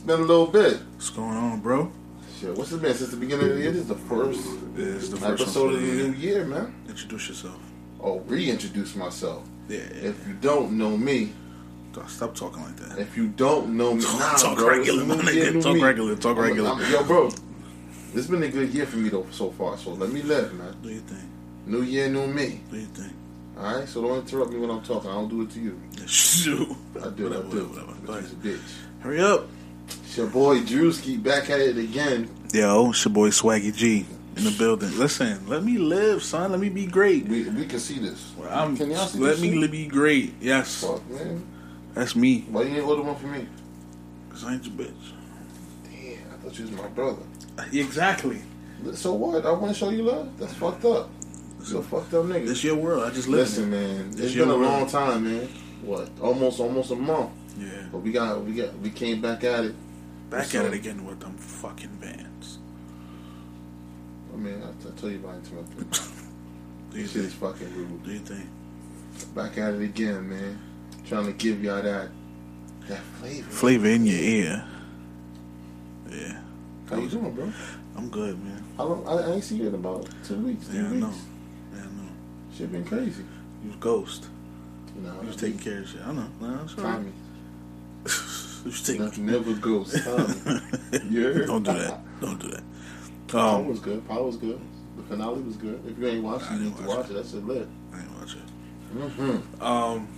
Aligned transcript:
It's 0.00 0.06
been 0.06 0.20
a 0.20 0.22
little 0.22 0.46
bit. 0.46 0.78
What's 0.94 1.10
going 1.10 1.36
on, 1.36 1.60
bro? 1.60 1.92
Shit, 2.40 2.54
what's 2.56 2.72
it 2.72 2.80
been 2.80 2.94
since 2.94 3.10
the 3.10 3.18
beginning 3.18 3.50
of 3.50 3.56
the 3.56 3.60
year? 3.60 3.70
This 3.70 3.82
is 3.82 3.88
the 3.88 3.94
first 3.96 4.40
is 4.78 5.10
the 5.10 5.18
first 5.18 5.42
episode 5.42 5.74
of 5.74 5.80
the 5.82 5.86
new 5.86 6.12
year. 6.14 6.46
man. 6.46 6.74
Introduce 6.88 7.28
yourself. 7.28 7.58
Oh, 8.02 8.20
reintroduce 8.20 8.96
myself. 8.96 9.46
Yeah. 9.68 9.80
If 9.80 10.26
you 10.26 10.32
don't 10.40 10.72
know 10.78 10.96
me, 10.96 11.34
Stop 12.06 12.34
talking 12.34 12.62
like 12.62 12.76
that. 12.76 12.98
if 12.98 13.14
you 13.14 13.28
don't 13.28 13.76
know 13.76 13.92
me, 13.92 14.02
nah, 14.02 14.36
Talk 14.36 14.56
bro, 14.56 14.68
regular, 14.70 15.04
new 15.04 15.16
year, 15.32 15.52
nigga. 15.52 15.54
new 15.56 15.60
Talk 15.62 15.74
me. 15.74 15.82
regular, 15.82 16.16
talk 16.16 16.36
I'm- 16.38 16.46
regular. 16.46 16.70
I'm- 16.70 16.90
yo, 16.92 17.04
bro, 17.04 17.30
it's 18.14 18.26
been 18.26 18.42
a 18.42 18.48
good 18.48 18.70
year 18.72 18.86
for 18.86 18.96
me 18.96 19.10
though 19.10 19.26
so 19.30 19.50
far. 19.50 19.76
So 19.76 19.90
let 19.92 20.10
me 20.10 20.22
live, 20.22 20.54
man. 20.54 20.74
Do 20.82 20.88
your 20.88 21.02
thing. 21.02 21.28
New 21.66 21.82
year, 21.82 22.08
new 22.08 22.26
me. 22.26 22.62
Do 22.70 22.78
your 22.78 22.86
thing. 22.88 23.12
All 23.58 23.64
right, 23.80 23.86
so 23.86 24.00
don't 24.00 24.20
interrupt 24.20 24.50
me 24.50 24.60
when 24.60 24.70
I'm 24.70 24.80
talking. 24.80 25.10
I 25.10 25.12
don't 25.12 25.28
do 25.28 25.42
it 25.42 25.50
to 25.50 25.60
you. 25.60 25.78
Shoot. 26.06 26.74
I 27.04 27.08
do, 27.10 27.24
Whatever, 27.24 27.46
I 27.46 27.50
do. 27.50 27.66
whatever, 27.66 27.66
whatever. 27.68 27.92
Go 27.92 27.96
But 28.06 28.12
ahead. 28.20 28.22
he's 28.24 28.32
a 28.32 28.56
bitch. 28.56 28.70
Hurry 29.00 29.20
up. 29.20 29.46
It's 30.04 30.16
your 30.16 30.26
boy 30.28 30.60
Drewski 30.60 31.22
back 31.22 31.50
at 31.50 31.60
it 31.60 31.76
again. 31.78 32.28
Yo, 32.52 32.90
it's 32.90 33.04
your 33.04 33.12
boy 33.14 33.28
Swaggy 33.30 33.74
G 33.74 34.06
in 34.36 34.44
the 34.44 34.50
building. 34.58 34.96
Listen, 34.98 35.46
let 35.48 35.62
me 35.62 35.78
live, 35.78 36.22
son. 36.22 36.50
Let 36.50 36.60
me 36.60 36.68
be 36.68 36.86
great. 36.86 37.26
We 37.26 37.48
we 37.50 37.66
can 37.66 37.78
see 37.78 37.98
this. 37.98 38.32
I'm, 38.48 38.76
can 38.76 38.90
y'all 38.90 39.06
see 39.06 39.18
let 39.18 39.32
this 39.32 39.40
me 39.42 39.60
shit? 39.60 39.70
be 39.70 39.86
great. 39.86 40.34
Yes, 40.40 40.82
Fuck, 40.84 41.08
man. 41.10 41.44
that's 41.94 42.16
me. 42.16 42.40
Why 42.50 42.62
you 42.62 42.76
ain't 42.76 42.86
order 42.86 43.02
one 43.02 43.16
for 43.16 43.26
me? 43.28 43.46
Cause 44.30 44.44
I 44.44 44.54
ain't 44.54 44.64
your 44.64 44.74
bitch. 44.74 44.90
Damn, 45.84 46.18
I 46.32 46.36
thought 46.42 46.58
you 46.58 46.64
was 46.64 46.72
my 46.72 46.88
brother. 46.88 47.22
Exactly. 47.72 48.40
So 48.94 49.12
what? 49.12 49.44
I 49.44 49.52
want 49.52 49.72
to 49.72 49.78
show 49.78 49.90
you 49.90 50.02
love. 50.04 50.36
That's 50.38 50.54
fucked 50.54 50.84
up. 50.86 51.10
You're 51.68 51.80
a 51.80 51.82
fucked 51.82 52.14
up 52.14 52.24
nigga. 52.24 52.48
It's 52.48 52.64
your 52.64 52.76
world. 52.76 53.04
I 53.04 53.10
just 53.10 53.28
live 53.28 53.40
Listen, 53.40 53.70
man. 53.70 54.08
It's 54.12 54.20
It's 54.20 54.34
been 54.34 54.44
a 54.48 54.56
world. 54.56 54.62
long 54.62 54.86
time, 54.88 55.24
man. 55.24 55.46
What? 55.82 56.08
Almost, 56.20 56.58
almost 56.60 56.90
a 56.90 56.96
month. 56.96 57.30
Yeah. 57.60 57.86
But 57.92 57.98
we 57.98 58.10
got, 58.12 58.42
we 58.44 58.52
got, 58.54 58.78
we 58.78 58.90
came 58.90 59.20
back 59.20 59.44
at 59.44 59.64
it. 59.66 59.74
Back 60.30 60.46
So- 60.46 60.60
at 60.60 60.66
it 60.72 60.74
again 60.74 61.04
with 61.04 61.20
them 61.20 61.36
fucking 61.36 61.96
bands. 62.00 62.58
I 64.32 64.36
mean, 64.36 64.62
I, 64.62 64.68
I 64.68 64.90
tell 64.98 65.10
you 65.10 65.18
about 65.18 65.40
you 65.50 65.86
This 66.90 67.12
shit 67.12 67.24
is 67.24 67.34
fucking 67.34 67.74
rude. 67.74 68.02
Do 68.04 68.12
you 68.12 68.20
think? 68.20 68.46
Back 69.34 69.58
at 69.58 69.74
it 69.74 69.82
again, 69.82 70.28
man. 70.28 70.58
Trying 71.06 71.26
to 71.26 71.32
give 71.32 71.62
y'all 71.62 71.82
that, 71.82 72.08
that 72.88 73.02
flavor. 73.20 73.50
Flavor 73.50 73.88
in 73.88 74.06
your 74.06 74.18
ear. 74.18 74.64
Yeah. 76.10 76.40
How 76.88 76.96
you 76.96 77.08
doing, 77.08 77.32
bro? 77.34 77.52
I'm 77.96 78.08
good, 78.08 78.42
man. 78.42 78.64
I 78.78 78.82
don't, 78.84 79.06
I, 79.06 79.12
I 79.12 79.32
ain't 79.34 79.44
see 79.44 79.56
you 79.56 79.68
in 79.68 79.74
about 79.74 80.08
two 80.24 80.36
weeks, 80.38 80.66
three 80.68 80.78
Yeah, 80.78 80.88
I 80.88 80.92
know. 80.92 81.12
Yeah, 81.74 81.80
I 81.80 81.84
know. 81.84 82.08
Shit 82.56 82.72
been 82.72 82.84
crazy. 82.84 83.24
You 83.62 83.68
was 83.70 83.76
ghost. 83.76 84.26
No, 84.96 85.12
You 85.20 85.26
was 85.28 85.36
taking 85.36 85.58
care 85.58 85.80
of 85.80 85.88
shit. 85.88 86.00
I 86.00 86.12
know. 86.12 86.28
No, 86.40 86.56
that's 86.56 86.78
all 86.78 86.84
right. 86.84 86.94
Tommy. 86.94 87.12
You 88.64 88.70
was 88.70 88.82
taking 88.82 89.04
Nothing 89.04 89.26
never 89.26 89.54
goes. 89.54 89.94
Yeah. 91.10 91.46
Don't 91.46 91.62
do 91.62 91.72
that. 91.72 92.20
Don't 92.20 92.38
do 92.38 92.48
that. 92.48 92.62
Um, 93.34 93.68
was 93.68 93.80
good. 93.80 94.06
Power 94.08 94.24
was 94.24 94.36
good. 94.36 94.60
The 94.96 95.02
finale 95.04 95.40
was 95.40 95.56
good. 95.56 95.80
If 95.86 95.98
you 95.98 96.08
ain't 96.08 96.24
watched 96.24 96.50
I 96.50 96.54
it, 96.54 96.58
you 96.58 96.64
need 96.64 96.76
to 96.76 96.82
watch 96.82 96.96
watch 96.98 97.10
it. 97.10 97.14
That's 97.14 97.32
it 97.32 97.46
lit. 97.46 97.68
I 97.92 98.00
ain't 98.00 98.18
watch 98.18 98.34
it. 98.34 98.96
Mm-hmm. 98.96 99.62
Um, 99.62 100.08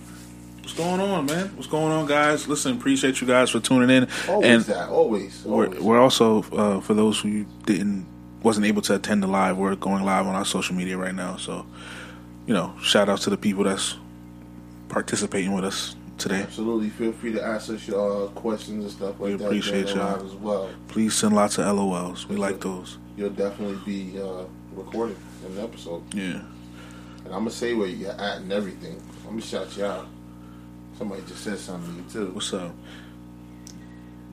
what's 0.61 0.73
going 0.73 0.99
on, 0.99 1.25
man? 1.25 1.55
What's 1.55 1.67
going 1.67 1.91
on, 1.91 2.07
guys? 2.07 2.47
Listen, 2.47 2.75
appreciate 2.75 3.21
you 3.21 3.27
guys 3.27 3.51
for 3.51 3.59
tuning 3.59 3.89
in. 3.95 4.09
Always 4.27 4.49
and 4.49 4.63
that. 4.65 4.89
Always. 4.89 5.43
we're, 5.45 5.69
we're 5.79 5.99
also 5.99 6.43
uh, 6.53 6.81
for 6.81 6.93
those 6.93 7.19
who 7.19 7.45
didn't 7.65 8.07
wasn't 8.41 8.65
able 8.65 8.81
to 8.83 8.95
attend 8.95 9.23
the 9.23 9.27
live. 9.27 9.57
We're 9.57 9.75
going 9.75 10.03
live 10.03 10.27
on 10.27 10.35
our 10.35 10.45
social 10.45 10.75
media 10.75 10.97
right 10.97 11.15
now. 11.15 11.37
So, 11.37 11.65
you 12.45 12.53
know, 12.53 12.75
shout 12.81 13.09
out 13.09 13.21
to 13.21 13.29
the 13.29 13.37
people 13.37 13.63
that's 13.63 13.95
participating 14.89 15.53
with 15.53 15.63
us 15.63 15.95
today. 16.17 16.41
Absolutely. 16.41 16.89
Feel 16.89 17.11
free 17.11 17.31
to 17.33 17.43
ask 17.43 17.69
us 17.69 17.87
your 17.87 18.25
uh, 18.25 18.27
questions 18.29 18.83
and 18.85 18.91
stuff 18.93 19.19
like 19.19 19.31
We 19.31 19.35
that. 19.35 19.45
appreciate 19.45 19.85
during 19.87 19.97
y'all. 19.99 20.25
as 20.25 20.33
well. 20.35 20.69
Please 20.87 21.13
send 21.15 21.35
lots 21.35 21.57
of 21.57 21.65
LOLs. 21.65 22.27
We 22.27 22.35
like 22.35 22.59
those. 22.61 22.97
You'll 23.17 23.29
definitely 23.31 23.79
be 23.85 24.19
uh, 24.21 24.43
recorded 24.73 25.17
in 25.45 25.55
the 25.55 25.63
episode. 25.63 26.01
Yeah. 26.13 26.41
And 27.25 27.27
I'm 27.33 27.39
gonna 27.41 27.51
say 27.51 27.73
where 27.73 27.87
you're 27.87 28.11
at 28.11 28.37
and 28.37 28.51
everything. 28.51 29.01
I'm 29.23 29.29
gonna 29.31 29.41
shout 29.41 29.75
you 29.77 29.85
out. 29.85 30.07
Somebody 30.97 31.21
just 31.27 31.43
said 31.43 31.57
something 31.57 31.93
to 32.11 32.19
you 32.19 32.25
too. 32.27 32.31
What's 32.33 32.53
up? 32.53 32.71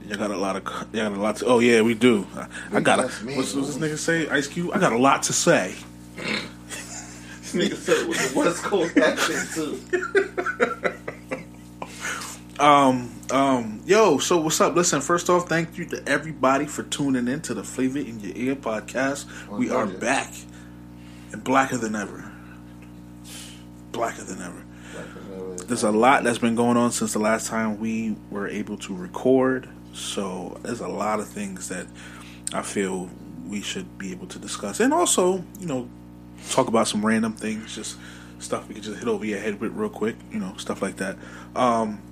Y'all 0.06 0.18
got 0.18 0.30
a 0.30 0.36
lot 0.36 0.56
of. 0.56 0.64
Y'all 0.92 1.08
got 1.10 1.12
a 1.18 1.20
lot 1.20 1.36
to. 1.36 1.46
Oh 1.46 1.58
yeah, 1.60 1.82
we 1.82 1.94
do. 1.94 2.26
I, 2.34 2.46
I 2.72 2.80
got. 2.80 2.98
A, 2.98 3.24
me, 3.24 3.36
what's, 3.36 3.54
what's 3.54 3.74
this 3.74 3.78
nigga 3.78 3.96
say? 3.98 4.28
Ice 4.28 4.46
Cube. 4.48 4.70
I 4.74 4.78
got 4.80 4.92
a 4.92 4.98
lot 4.98 5.22
to 5.24 5.32
say. 5.32 5.74
This 7.52 7.68
nigga 7.68 7.76
said 7.76 7.96
it 8.02 8.08
with 8.08 8.32
the 8.32 8.38
West 8.38 8.62
Coast 8.62 8.96
accent 8.96 9.50
too. 9.54 10.94
Um, 12.60 13.10
um, 13.30 13.80
yo, 13.86 14.18
so 14.18 14.38
what's 14.38 14.60
up? 14.60 14.74
Listen, 14.74 15.00
first 15.00 15.30
off, 15.30 15.48
thank 15.48 15.78
you 15.78 15.86
to 15.86 16.06
everybody 16.06 16.66
for 16.66 16.82
tuning 16.82 17.26
in 17.26 17.40
to 17.42 17.54
the 17.54 17.64
Flavor 17.64 18.00
in 18.00 18.20
Your 18.20 18.36
Ear 18.36 18.54
podcast. 18.54 19.24
We 19.48 19.70
are 19.70 19.86
back 19.86 20.30
and 21.32 21.42
blacker 21.42 21.78
than 21.78 21.96
ever. 21.96 22.30
Blacker 23.92 24.24
than 24.24 24.42
ever. 24.42 24.62
There's 25.64 25.84
a 25.84 25.90
lot 25.90 26.22
that's 26.22 26.36
been 26.36 26.54
going 26.54 26.76
on 26.76 26.92
since 26.92 27.14
the 27.14 27.18
last 27.18 27.46
time 27.46 27.80
we 27.80 28.14
were 28.30 28.46
able 28.46 28.76
to 28.76 28.94
record. 28.94 29.66
So 29.94 30.60
there's 30.62 30.80
a 30.80 30.88
lot 30.88 31.18
of 31.18 31.28
things 31.28 31.70
that 31.70 31.86
I 32.52 32.60
feel 32.60 33.08
we 33.48 33.62
should 33.62 33.96
be 33.96 34.12
able 34.12 34.26
to 34.26 34.38
discuss. 34.38 34.80
And 34.80 34.92
also, 34.92 35.42
you 35.58 35.66
know, 35.66 35.88
talk 36.50 36.68
about 36.68 36.88
some 36.88 37.06
random 37.06 37.32
things, 37.32 37.74
just 37.74 37.96
stuff 38.38 38.68
we 38.68 38.74
could 38.74 38.82
just 38.82 38.98
hit 38.98 39.08
over 39.08 39.24
your 39.24 39.38
head 39.38 39.60
with 39.60 39.72
real 39.72 39.88
quick, 39.88 40.16
you 40.30 40.38
know, 40.38 40.54
stuff 40.58 40.82
like 40.82 40.96
that. 40.96 41.16
Um, 41.56 42.02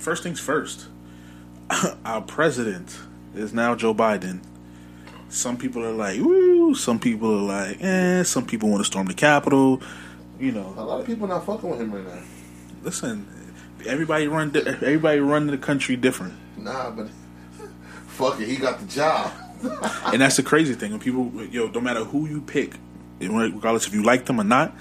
first 0.00 0.22
things 0.22 0.40
first, 0.40 0.86
our 2.04 2.22
president 2.22 2.98
is 3.34 3.52
now 3.52 3.74
Joe 3.74 3.94
Biden. 3.94 4.40
Some 5.28 5.56
people 5.56 5.84
are 5.84 5.92
like, 5.92 6.20
"Woo!" 6.20 6.74
Some 6.74 6.98
people 6.98 7.32
are 7.38 7.68
like, 7.68 7.78
"Eh." 7.80 8.22
Some 8.24 8.44
people 8.46 8.68
want 8.68 8.80
to 8.80 8.84
storm 8.84 9.06
the 9.06 9.14
Capitol. 9.14 9.80
You 10.40 10.52
know, 10.52 10.74
A 10.76 10.82
lot 10.82 11.00
of 11.00 11.06
people 11.06 11.28
not 11.28 11.44
fucking 11.46 11.68
with 11.68 11.80
him 11.80 11.92
right 11.92 12.04
now. 12.04 12.22
listen, 12.82 13.26
everybody 13.86 14.26
run 14.26 14.50
everybody 14.56 15.20
run 15.20 15.46
the 15.46 15.58
country 15.58 15.96
different, 15.96 16.32
Nah, 16.56 16.90
but 16.90 17.08
fuck 18.08 18.40
it, 18.40 18.48
he 18.48 18.56
got 18.56 18.80
the 18.80 18.86
job. 18.86 19.30
and 20.06 20.22
that's 20.22 20.36
the 20.36 20.42
crazy 20.42 20.72
thing. 20.74 20.92
When 20.92 21.00
people, 21.00 21.30
yo, 21.52 21.68
don't 21.68 21.84
matter 21.84 22.02
who 22.04 22.26
you 22.26 22.40
pick, 22.40 22.76
regardless 23.20 23.86
if 23.86 23.92
you 23.94 24.02
like 24.02 24.24
them 24.24 24.40
or 24.40 24.44
not, 24.44 24.74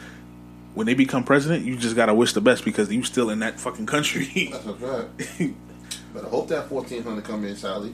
when 0.76 0.86
they 0.88 0.94
become 0.94 1.24
president, 1.24 1.66
you 1.66 1.76
just 1.78 1.96
gotta 1.96 2.14
wish 2.14 2.34
the 2.34 2.42
best 2.42 2.64
because 2.66 2.92
you 2.92 3.04
still 3.04 3.30
in 3.30 3.40
that 3.40 3.60
fucking 3.60 3.86
country. 3.86 4.50
That's 4.52 4.66
a 4.66 4.74
fact. 4.76 5.54
But 6.12 6.26
I 6.26 6.30
hope 6.30 6.48
that 6.48 6.68
fourteen 6.70 7.04
hundred 7.04 7.24
come 7.24 7.46
in, 7.46 7.56
Sally. 7.56 7.94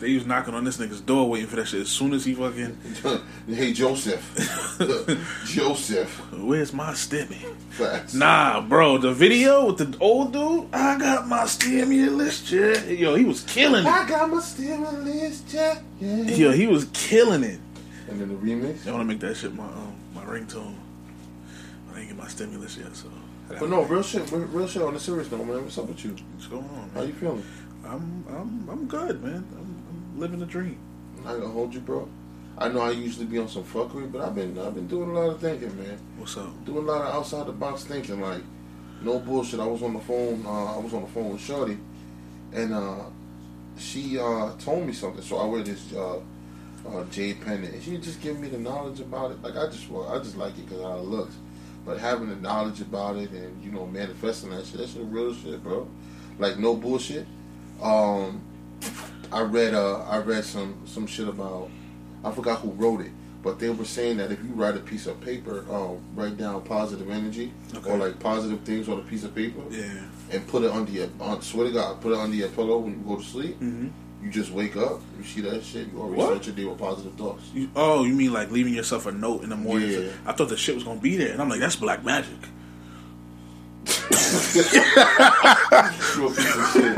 they 0.00 0.14
was 0.14 0.24
knocking 0.26 0.54
on 0.54 0.64
this 0.64 0.78
nigga's 0.78 1.02
door 1.02 1.28
waiting 1.28 1.46
for 1.48 1.56
that 1.56 1.66
shit. 1.68 1.82
As 1.82 1.90
soon 1.90 2.14
as 2.14 2.24
he 2.24 2.32
fucking, 2.32 2.78
hey 3.46 3.74
Joseph, 3.74 4.24
Joseph, 5.46 6.08
where's 6.32 6.72
my 6.72 6.92
stimmy? 6.92 7.54
facts. 7.70 8.14
Nah, 8.14 8.62
bro, 8.62 8.96
the 8.96 9.12
video 9.12 9.66
with 9.66 9.76
the 9.78 9.98
old 10.00 10.32
dude, 10.32 10.72
I 10.72 10.98
got 10.98 11.28
my 11.28 11.44
stimulus 11.44 12.40
check. 12.48 12.88
Yo, 12.88 13.14
he 13.16 13.24
was 13.26 13.42
killing 13.42 13.84
it. 13.84 13.88
I 13.90 14.08
got 14.08 14.30
my 14.30 14.40
stimulus 14.40 15.42
check. 15.50 15.82
Yeah. 16.00 16.22
Yo, 16.22 16.52
he 16.52 16.66
was 16.66 16.86
killing 16.94 17.44
it. 17.44 17.60
And 18.08 18.18
then 18.18 18.28
the 18.28 18.34
remix. 18.36 18.86
I 18.86 18.92
want 18.92 19.02
to 19.02 19.04
make 19.04 19.20
that 19.20 19.36
shit 19.36 19.54
my 19.54 19.64
um, 19.64 19.94
my 20.14 20.24
ringtone. 20.24 20.74
I 22.24 22.26
my 22.26 22.30
stimulus 22.30 22.78
yet, 22.78 22.96
so. 22.96 23.10
But 23.48 23.68
no, 23.68 23.82
real 23.82 24.02
shit, 24.02 24.30
real, 24.32 24.66
shit 24.66 24.80
on 24.80 24.94
the 24.94 25.00
serious 25.00 25.30
note, 25.30 25.44
man. 25.44 25.62
What's 25.62 25.76
up 25.76 25.88
with 25.88 26.02
you? 26.02 26.16
What's 26.32 26.46
going 26.46 26.64
on, 26.64 26.90
How 26.94 27.02
you 27.02 27.12
feeling? 27.12 27.44
I'm 27.84 28.24
I'm 28.30 28.66
I'm 28.70 28.86
good, 28.86 29.22
man. 29.22 29.46
I'm, 29.52 29.84
I'm 29.88 30.18
living 30.18 30.38
the 30.38 30.46
dream. 30.46 30.78
I'm 31.18 31.24
not 31.24 31.34
gonna 31.34 31.52
hold 31.52 31.74
you, 31.74 31.80
bro. 31.80 32.08
I 32.56 32.68
know 32.68 32.80
I 32.80 32.92
usually 32.92 33.26
be 33.26 33.38
on 33.38 33.48
some 33.48 33.64
fuckery, 33.64 34.10
but 34.10 34.22
I've 34.22 34.34
been 34.34 34.58
I've 34.58 34.74
been 34.74 34.86
doing 34.86 35.10
a 35.10 35.12
lot 35.12 35.34
of 35.34 35.40
thinking, 35.40 35.76
man. 35.76 35.98
What's 36.16 36.38
up? 36.38 36.64
Doing 36.64 36.78
a 36.78 36.92
lot 36.92 37.02
of 37.02 37.14
outside 37.14 37.46
the 37.46 37.52
box 37.52 37.84
thinking, 37.84 38.22
like 38.22 38.42
no 39.02 39.18
bullshit. 39.18 39.60
I 39.60 39.66
was 39.66 39.82
on 39.82 39.92
the 39.92 40.00
phone. 40.00 40.46
Uh, 40.46 40.76
I 40.76 40.78
was 40.78 40.94
on 40.94 41.02
the 41.02 41.08
phone 41.08 41.30
with 41.30 41.42
Shorty, 41.42 41.76
and 42.54 42.72
uh, 42.72 43.04
she 43.76 44.18
uh, 44.18 44.52
told 44.58 44.86
me 44.86 44.94
something. 44.94 45.20
So 45.22 45.36
I 45.36 45.44
wear 45.44 45.62
this 45.62 45.92
uh, 45.92 46.20
uh, 46.88 47.04
jade 47.10 47.42
pendant, 47.42 47.74
and 47.74 47.82
she 47.82 47.98
just 47.98 48.22
gave 48.22 48.38
me 48.38 48.48
the 48.48 48.58
knowledge 48.58 49.00
about 49.00 49.30
it. 49.30 49.42
Like 49.42 49.56
I 49.56 49.66
just 49.66 49.90
well, 49.90 50.08
I 50.08 50.18
just 50.20 50.38
like 50.38 50.56
it 50.56 50.64
because 50.64 50.82
how 50.82 50.96
it 50.96 51.04
looks. 51.04 51.34
But 51.84 51.98
having 51.98 52.28
the 52.30 52.36
knowledge 52.36 52.80
about 52.80 53.16
it 53.16 53.30
and 53.30 53.62
you 53.62 53.70
know 53.70 53.86
manifesting 53.86 54.50
that 54.50 54.64
shit, 54.66 54.78
that 54.78 54.88
shit 54.88 55.02
real 55.04 55.34
shit, 55.34 55.62
bro. 55.62 55.86
Like 56.38 56.58
no 56.58 56.74
bullshit. 56.74 57.26
Um, 57.82 58.40
I 59.32 59.42
read 59.42 59.74
uh, 59.74 60.00
I 60.04 60.18
read 60.18 60.44
some 60.44 60.76
some 60.86 61.06
shit 61.06 61.28
about 61.28 61.70
I 62.24 62.30
forgot 62.32 62.60
who 62.60 62.70
wrote 62.70 63.00
it, 63.02 63.10
but 63.42 63.58
they 63.58 63.68
were 63.68 63.84
saying 63.84 64.16
that 64.16 64.32
if 64.32 64.38
you 64.42 64.50
write 64.54 64.76
a 64.76 64.80
piece 64.80 65.06
of 65.06 65.20
paper, 65.20 65.64
um, 65.70 65.98
write 66.14 66.36
down 66.38 66.62
positive 66.62 67.10
energy 67.10 67.52
Okay. 67.74 67.90
or 67.90 67.98
like 67.98 68.18
positive 68.18 68.60
things 68.60 68.88
on 68.88 68.98
a 68.98 69.02
piece 69.02 69.24
of 69.24 69.34
paper, 69.34 69.60
Yeah. 69.70 69.84
and 70.30 70.46
put 70.48 70.62
it 70.64 70.70
under 70.70 70.90
your 70.90 71.08
on, 71.20 71.42
swear 71.42 71.66
to 71.66 71.72
God, 71.72 72.00
put 72.00 72.12
it 72.12 72.18
under 72.18 72.34
your 72.36 72.48
pillow 72.48 72.78
when 72.78 72.92
you 72.92 73.04
go 73.06 73.16
to 73.16 73.22
sleep. 73.24 73.56
Mm-hmm. 73.60 73.88
You 74.24 74.30
just 74.30 74.50
wake 74.52 74.74
up, 74.74 75.02
you 75.18 75.24
see 75.24 75.42
that 75.42 75.62
shit, 75.62 75.88
you 75.92 76.00
already 76.00 76.16
What? 76.16 76.26
start 76.28 76.46
your 76.46 76.56
day 76.56 76.64
with 76.64 76.78
positive 76.78 77.12
thoughts. 77.12 77.44
You, 77.52 77.68
oh, 77.76 78.04
you 78.04 78.14
mean 78.14 78.32
like 78.32 78.50
leaving 78.50 78.72
yourself 78.72 79.04
a 79.04 79.12
note 79.12 79.42
in 79.42 79.50
the 79.50 79.56
morning? 79.56 79.90
Yeah. 79.90 80.08
I 80.24 80.32
thought 80.32 80.48
the 80.48 80.56
shit 80.56 80.74
was 80.74 80.82
gonna 80.82 80.98
be 80.98 81.18
there, 81.18 81.32
and 81.32 81.42
I'm 81.42 81.50
like, 81.50 81.60
that's 81.60 81.76
black 81.76 82.02
magic. 82.04 82.32
you 83.84 83.90
a 86.26 86.30
piece 86.30 86.56
of 86.56 86.70
shit. 86.72 86.96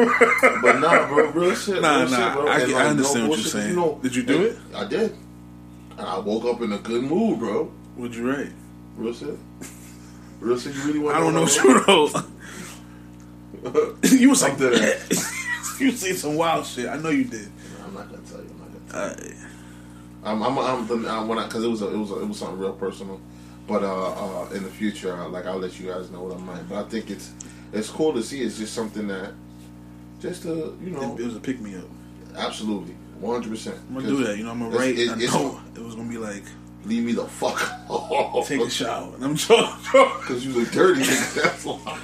But 0.63 0.79
nah, 0.79 1.09
bro, 1.09 1.31
real 1.33 1.55
shit. 1.57 1.83
Nah, 1.83 2.03
real 2.03 2.11
nah, 2.11 2.17
shit, 2.17 2.33
bro. 2.35 2.47
I- 2.47 2.61
And, 2.61 2.73
I 2.73 2.75
like, 2.77 2.87
understand 2.91 3.25
no 3.25 3.31
what 3.31 3.39
you're 3.41 3.49
saying. 3.49 3.71
You 3.71 3.77
know, 3.77 3.99
Did 4.03 4.15
you 4.15 4.23
do 4.23 4.43
it? 4.45 4.57
I 4.73 4.85
did. 4.85 5.17
And 5.99 6.07
I 6.07 6.19
woke 6.21 6.45
up 6.45 6.61
in 6.63 6.73
a 6.73 6.79
good 6.79 7.03
mood, 7.03 7.41
bro. 7.41 7.65
What'd 7.97 8.15
you 8.15 8.31
write? 8.31 8.53
Real 8.97 9.13
shit. 9.13 9.37
Real 10.39 10.57
shit. 10.59 10.75
You 10.77 10.83
really 10.85 10.99
want? 11.01 11.17
I 11.17 11.21
don't 11.21 11.35
know 11.35 11.43
what 11.43 11.57
you 11.57 11.81
wrote. 11.81 12.13
you 14.13 14.31
was 14.31 14.43
like 14.43 14.59
that. 14.59 15.33
you 15.81 15.93
see 15.93 16.13
some 16.15 16.35
wild 16.37 16.67
shit. 16.67 16.89
I 16.89 16.97
know 16.97 17.11
you 17.11 17.25
did. 17.25 17.49
I'm 17.85 17.95
not 17.95 18.11
gonna 18.11 18.23
tell 18.27 18.41
you. 18.41 18.51
I'm 18.51 18.59
not 18.59 18.91
gonna 18.91 19.15
tell 19.17 19.27
you. 19.27 19.35
Uh, 19.35 20.29
I'm, 20.29 20.43
I'm, 20.43 20.59
I'm, 20.59 21.07
I'm 21.07 21.29
when 21.29 21.39
I, 21.39 21.47
cause 21.49 21.63
it 21.63 21.69
was, 21.69 21.83
a, 21.83 21.89
it 21.93 21.97
was, 21.97 22.11
a, 22.11 22.21
it 22.21 22.27
was 22.27 22.39
something 22.39 22.59
real 22.59 22.73
personal. 22.73 23.21
But 23.69 23.83
uh, 23.83 24.13
uh, 24.43 24.49
in 24.55 24.63
the 24.63 24.71
future, 24.71 25.15
uh, 25.17 25.29
like 25.29 25.47
I'll 25.47 25.59
let 25.59 25.79
you 25.79 25.89
guys 25.89 26.11
know 26.11 26.23
what 26.23 26.37
I'm 26.37 26.47
like. 26.47 26.69
But 26.69 26.85
I 26.85 26.89
think 26.89 27.11
it's, 27.11 27.33
it's 27.73 27.89
cool 27.91 28.13
to 28.15 28.23
see. 28.23 28.43
It's 28.43 28.59
just 28.59 28.75
something 28.75 29.07
that, 29.09 29.33
just 30.21 30.43
to, 30.43 30.77
you 30.83 30.91
know, 30.91 31.15
it, 31.17 31.21
it 31.23 31.27
was 31.27 31.37
a 31.37 31.41
pick 31.41 31.61
me 31.61 31.77
up. 31.77 31.85
absolutely, 32.37 32.95
100. 33.21 33.49
percent 33.51 33.77
I'm 33.89 33.95
gonna 33.97 34.09
do 34.09 34.25
that. 34.25 34.37
You 34.39 34.45
know, 34.45 34.51
I'm 34.53 34.61
gonna 34.61 34.77
write. 34.77 34.99
it- 34.99 35.11
I 35.11 35.15
know 35.17 35.61
it 35.75 35.81
was 35.83 35.95
gonna 35.95 36.09
be 36.09 36.19
like 36.19 36.45
Leave 36.85 37.03
me 37.03 37.13
the 37.13 37.25
fuck 37.25 37.61
alone. 37.89 38.45
take 38.45 38.61
a 38.61 38.71
shower, 38.71 39.13
and 39.17 39.25
I'm 39.25 39.35
joking. 39.35 39.67
Cause 39.93 40.47
you 40.47 40.53
look 40.53 40.71
dirty. 40.71 41.03
That's 41.35 41.65
why. 41.65 41.99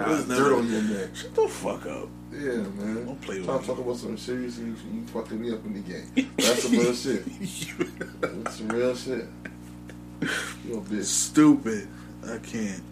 Nah, 0.00 0.08
There's 0.08 0.28
dirt 0.28 0.52
on 0.58 0.70
your 0.70 0.82
neck. 0.82 1.14
Shut 1.14 1.34
the 1.34 1.48
fuck 1.48 1.86
up. 1.86 2.08
Yeah, 2.32 2.38
man. 2.40 3.06
Don't 3.06 3.20
play 3.20 3.40
with 3.40 3.48
me. 3.48 3.66
talk 3.66 3.78
about 3.78 3.96
something 3.96 4.16
serious 4.16 4.58
you, 4.58 4.74
you 4.92 5.06
fucking 5.08 5.40
me 5.40 5.52
up 5.52 5.64
in 5.66 5.74
the 5.74 5.80
game. 5.80 6.30
That's 6.36 6.62
some 6.62 6.72
real 6.72 6.94
shit. 6.94 7.24
That's 8.20 8.56
some 8.56 8.68
real 8.68 8.94
shit. 8.96 9.26
You 10.66 10.74
a 10.74 10.80
bitch. 10.80 11.04
Stupid. 11.04 11.88
I 12.26 12.38
can't. 12.38 12.82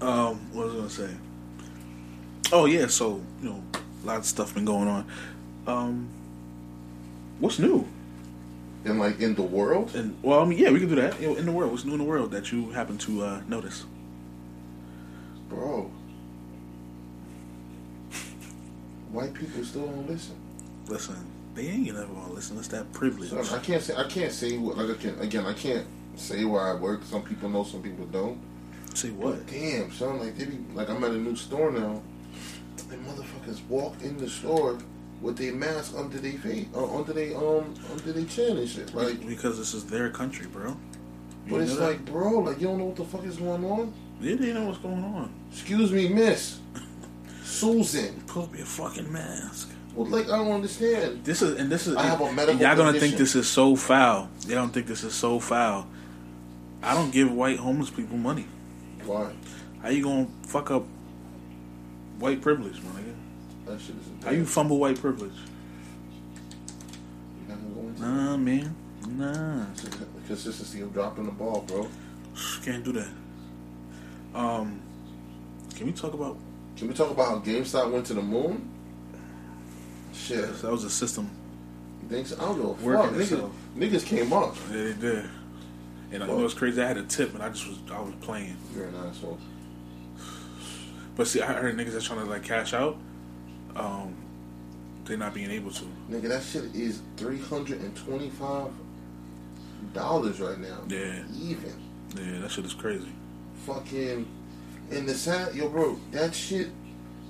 Um, 0.00 0.52
what 0.52 0.66
was 0.66 0.74
I 0.74 0.76
gonna 0.76 0.90
say? 0.90 1.16
Oh 2.52 2.66
yeah, 2.66 2.86
so 2.86 3.20
you 3.42 3.50
know, 3.50 3.62
a 3.74 4.06
lot 4.06 4.18
of 4.18 4.26
stuff 4.26 4.54
been 4.54 4.64
going 4.64 4.88
on. 4.88 5.06
Um, 5.66 6.08
what's 7.40 7.58
new? 7.58 7.86
And 8.84 8.98
like 8.98 9.20
in 9.20 9.34
the 9.34 9.42
world, 9.42 9.94
And 9.94 10.16
well, 10.22 10.40
I 10.40 10.44
mean, 10.44 10.58
yeah, 10.58 10.70
we 10.70 10.78
can 10.78 10.88
do 10.88 10.94
that. 10.96 11.20
You 11.20 11.28
know, 11.30 11.36
in 11.36 11.46
the 11.46 11.52
world, 11.52 11.72
what's 11.72 11.84
new 11.84 11.92
in 11.92 11.98
the 11.98 12.04
world 12.04 12.30
that 12.30 12.52
you 12.52 12.70
happen 12.70 12.96
to 12.98 13.22
uh, 13.22 13.40
notice? 13.48 13.84
Bro. 15.48 15.90
White 19.12 19.34
people 19.34 19.64
still 19.64 19.86
don't 19.86 20.08
listen. 20.08 20.36
Listen, 20.86 21.16
they 21.54 21.68
ain't 21.68 21.86
never 21.86 22.06
gonna 22.06 22.32
listen. 22.32 22.58
It's 22.58 22.68
that 22.68 22.92
privilege. 22.92 23.30
Son, 23.30 23.44
I 23.52 23.62
can't 23.62 23.82
say 23.82 23.94
I 23.96 24.04
can't 24.04 24.32
say 24.32 24.58
what 24.58 24.76
like 24.76 24.90
I 24.90 25.00
can 25.00 25.18
again 25.20 25.46
I 25.46 25.54
can't 25.54 25.86
say 26.16 26.44
where 26.44 26.62
I 26.62 26.74
work. 26.74 27.02
Some 27.04 27.22
people 27.22 27.48
know, 27.48 27.64
some 27.64 27.82
people 27.82 28.06
don't. 28.06 28.38
Say 28.94 29.10
what? 29.10 29.46
Damn, 29.46 29.90
son, 29.92 30.20
like 30.20 30.36
they 30.36 30.44
be 30.44 30.58
like 30.74 30.88
I'm 30.90 31.02
at 31.04 31.10
a 31.10 31.18
new 31.18 31.36
store 31.36 31.70
now. 31.70 32.02
And 32.90 33.06
motherfuckers 33.06 33.66
walk 33.68 33.94
in 34.02 34.16
the 34.16 34.28
store 34.30 34.78
with 35.20 35.36
their 35.36 35.52
mask 35.52 35.94
under 35.96 36.18
their 36.18 36.32
face, 36.32 36.66
uh, 36.74 36.96
under 36.96 37.12
their 37.12 37.36
um, 37.36 37.74
under 37.90 38.12
their 38.12 38.24
chin 38.24 38.56
and 38.56 38.68
shit. 38.68 38.94
Like, 38.94 39.26
because 39.26 39.58
this 39.58 39.74
is 39.74 39.84
their 39.86 40.10
country, 40.10 40.46
bro. 40.46 40.76
You 41.46 41.50
but 41.50 41.60
it's 41.62 41.76
that? 41.76 41.82
like, 41.82 42.04
bro, 42.06 42.38
like 42.40 42.60
you 42.60 42.68
don't 42.68 42.78
know 42.78 42.86
what 42.86 42.96
the 42.96 43.04
fuck 43.04 43.24
is 43.24 43.36
going 43.36 43.64
on. 43.64 43.92
Yeah, 44.20 44.34
they 44.36 44.52
know 44.52 44.66
what's 44.66 44.78
going 44.78 45.02
on. 45.04 45.32
Excuse 45.52 45.92
me, 45.92 46.08
Miss 46.08 46.60
Susan. 47.42 48.24
To 48.26 48.46
be 48.46 48.60
a 48.60 48.64
fucking 48.64 49.12
mask. 49.12 49.70
Well, 49.94 50.06
like 50.08 50.26
I 50.26 50.36
don't 50.38 50.52
understand. 50.52 51.24
This 51.24 51.42
is 51.42 51.58
and 51.58 51.70
this 51.70 51.86
is. 51.86 51.96
I 51.96 52.02
have 52.02 52.20
a 52.20 52.32
medical 52.32 52.60
Y'all 52.60 52.76
gonna 52.76 52.90
condition. 52.92 53.08
think 53.08 53.18
this 53.18 53.34
is 53.34 53.48
so 53.48 53.74
foul. 53.74 54.28
Y'all 54.42 54.56
don't 54.56 54.72
think 54.72 54.86
this 54.86 55.02
is 55.02 55.14
so 55.14 55.40
foul. 55.40 55.86
I 56.82 56.94
don't 56.94 57.10
give 57.10 57.32
white 57.32 57.58
homeless 57.58 57.90
people 57.90 58.16
money. 58.16 58.46
Why? 59.04 59.32
How 59.82 59.88
you 59.88 60.02
gonna 60.04 60.28
fuck 60.46 60.70
up 60.70 60.84
white 62.18 62.40
privilege, 62.40 62.80
my 62.82 63.00
nigga? 63.00 63.14
That 63.66 63.80
shit 63.80 63.96
is. 63.96 64.24
How 64.24 64.30
you 64.30 64.44
fumble 64.44 64.78
white 64.78 65.00
privilege? 65.00 65.32
You're 67.48 67.56
not 67.56 67.62
gonna 67.62 67.74
go 67.74 67.88
into 67.88 68.00
Nah, 68.02 68.36
man. 68.36 68.74
Nah. 69.08 69.64
the 69.74 70.06
consistency 70.26 70.80
of 70.82 70.92
dropping 70.92 71.24
the 71.26 71.32
ball, 71.32 71.64
bro. 71.66 71.88
Can't 72.62 72.84
do 72.84 72.92
that. 72.92 73.08
Um, 74.38 74.80
can 75.74 75.86
we 75.86 75.92
talk 75.92 76.14
about? 76.14 76.36
Can 76.76 76.86
we 76.88 76.94
talk 76.94 77.10
about 77.10 77.26
how 77.28 77.38
GameStop 77.40 77.90
went 77.90 78.06
to 78.06 78.14
the 78.14 78.22
moon? 78.22 78.70
Shit, 80.14 80.62
That 80.62 80.70
was 80.70 80.84
a 80.84 80.90
system. 80.90 81.28
you 82.02 82.08
think 82.08 82.26
so? 82.28 82.36
I 82.36 82.40
don't 82.40 82.62
know. 82.62 82.74
Fuck, 82.74 83.10
niggas, 83.12 83.50
niggas 83.76 84.06
came 84.06 84.32
up. 84.32 84.54
Yeah, 84.70 84.76
they 84.84 84.92
did. 84.94 85.24
And 86.12 86.22
I 86.22 86.26
know 86.26 86.44
it's 86.44 86.54
crazy. 86.54 86.80
I 86.80 86.86
had 86.86 86.96
a 86.96 87.02
tip, 87.02 87.34
and 87.34 87.42
I 87.42 87.48
just 87.50 87.66
was 87.66 87.78
I 87.90 88.00
was 88.00 88.14
playing. 88.20 88.56
You're 88.74 88.86
an 88.86 88.94
asshole. 88.94 89.38
But 91.16 91.26
see, 91.26 91.42
I 91.42 91.52
heard 91.52 91.76
niggas 91.76 91.92
that's 91.92 92.04
trying 92.06 92.20
to 92.20 92.26
like 92.26 92.44
cash 92.44 92.72
out. 92.74 92.96
Um, 93.74 94.14
they're 95.04 95.16
not 95.18 95.34
being 95.34 95.50
able 95.50 95.70
to. 95.72 95.84
Nigga, 96.10 96.28
that 96.28 96.42
shit 96.44 96.64
is 96.76 97.02
three 97.16 97.40
hundred 97.40 97.80
and 97.80 97.96
twenty-five 97.96 98.70
dollars 99.94 100.40
right 100.40 100.58
now. 100.58 100.78
Yeah. 100.88 101.22
Even 101.40 101.74
Yeah, 102.16 102.40
that 102.40 102.50
shit 102.52 102.64
is 102.64 102.74
crazy. 102.74 103.08
Fucking 103.66 104.26
in 104.90 105.06
the 105.06 105.14
sad 105.14 105.54
yo, 105.54 105.68
bro. 105.68 105.98
That 106.12 106.34
shit 106.34 106.68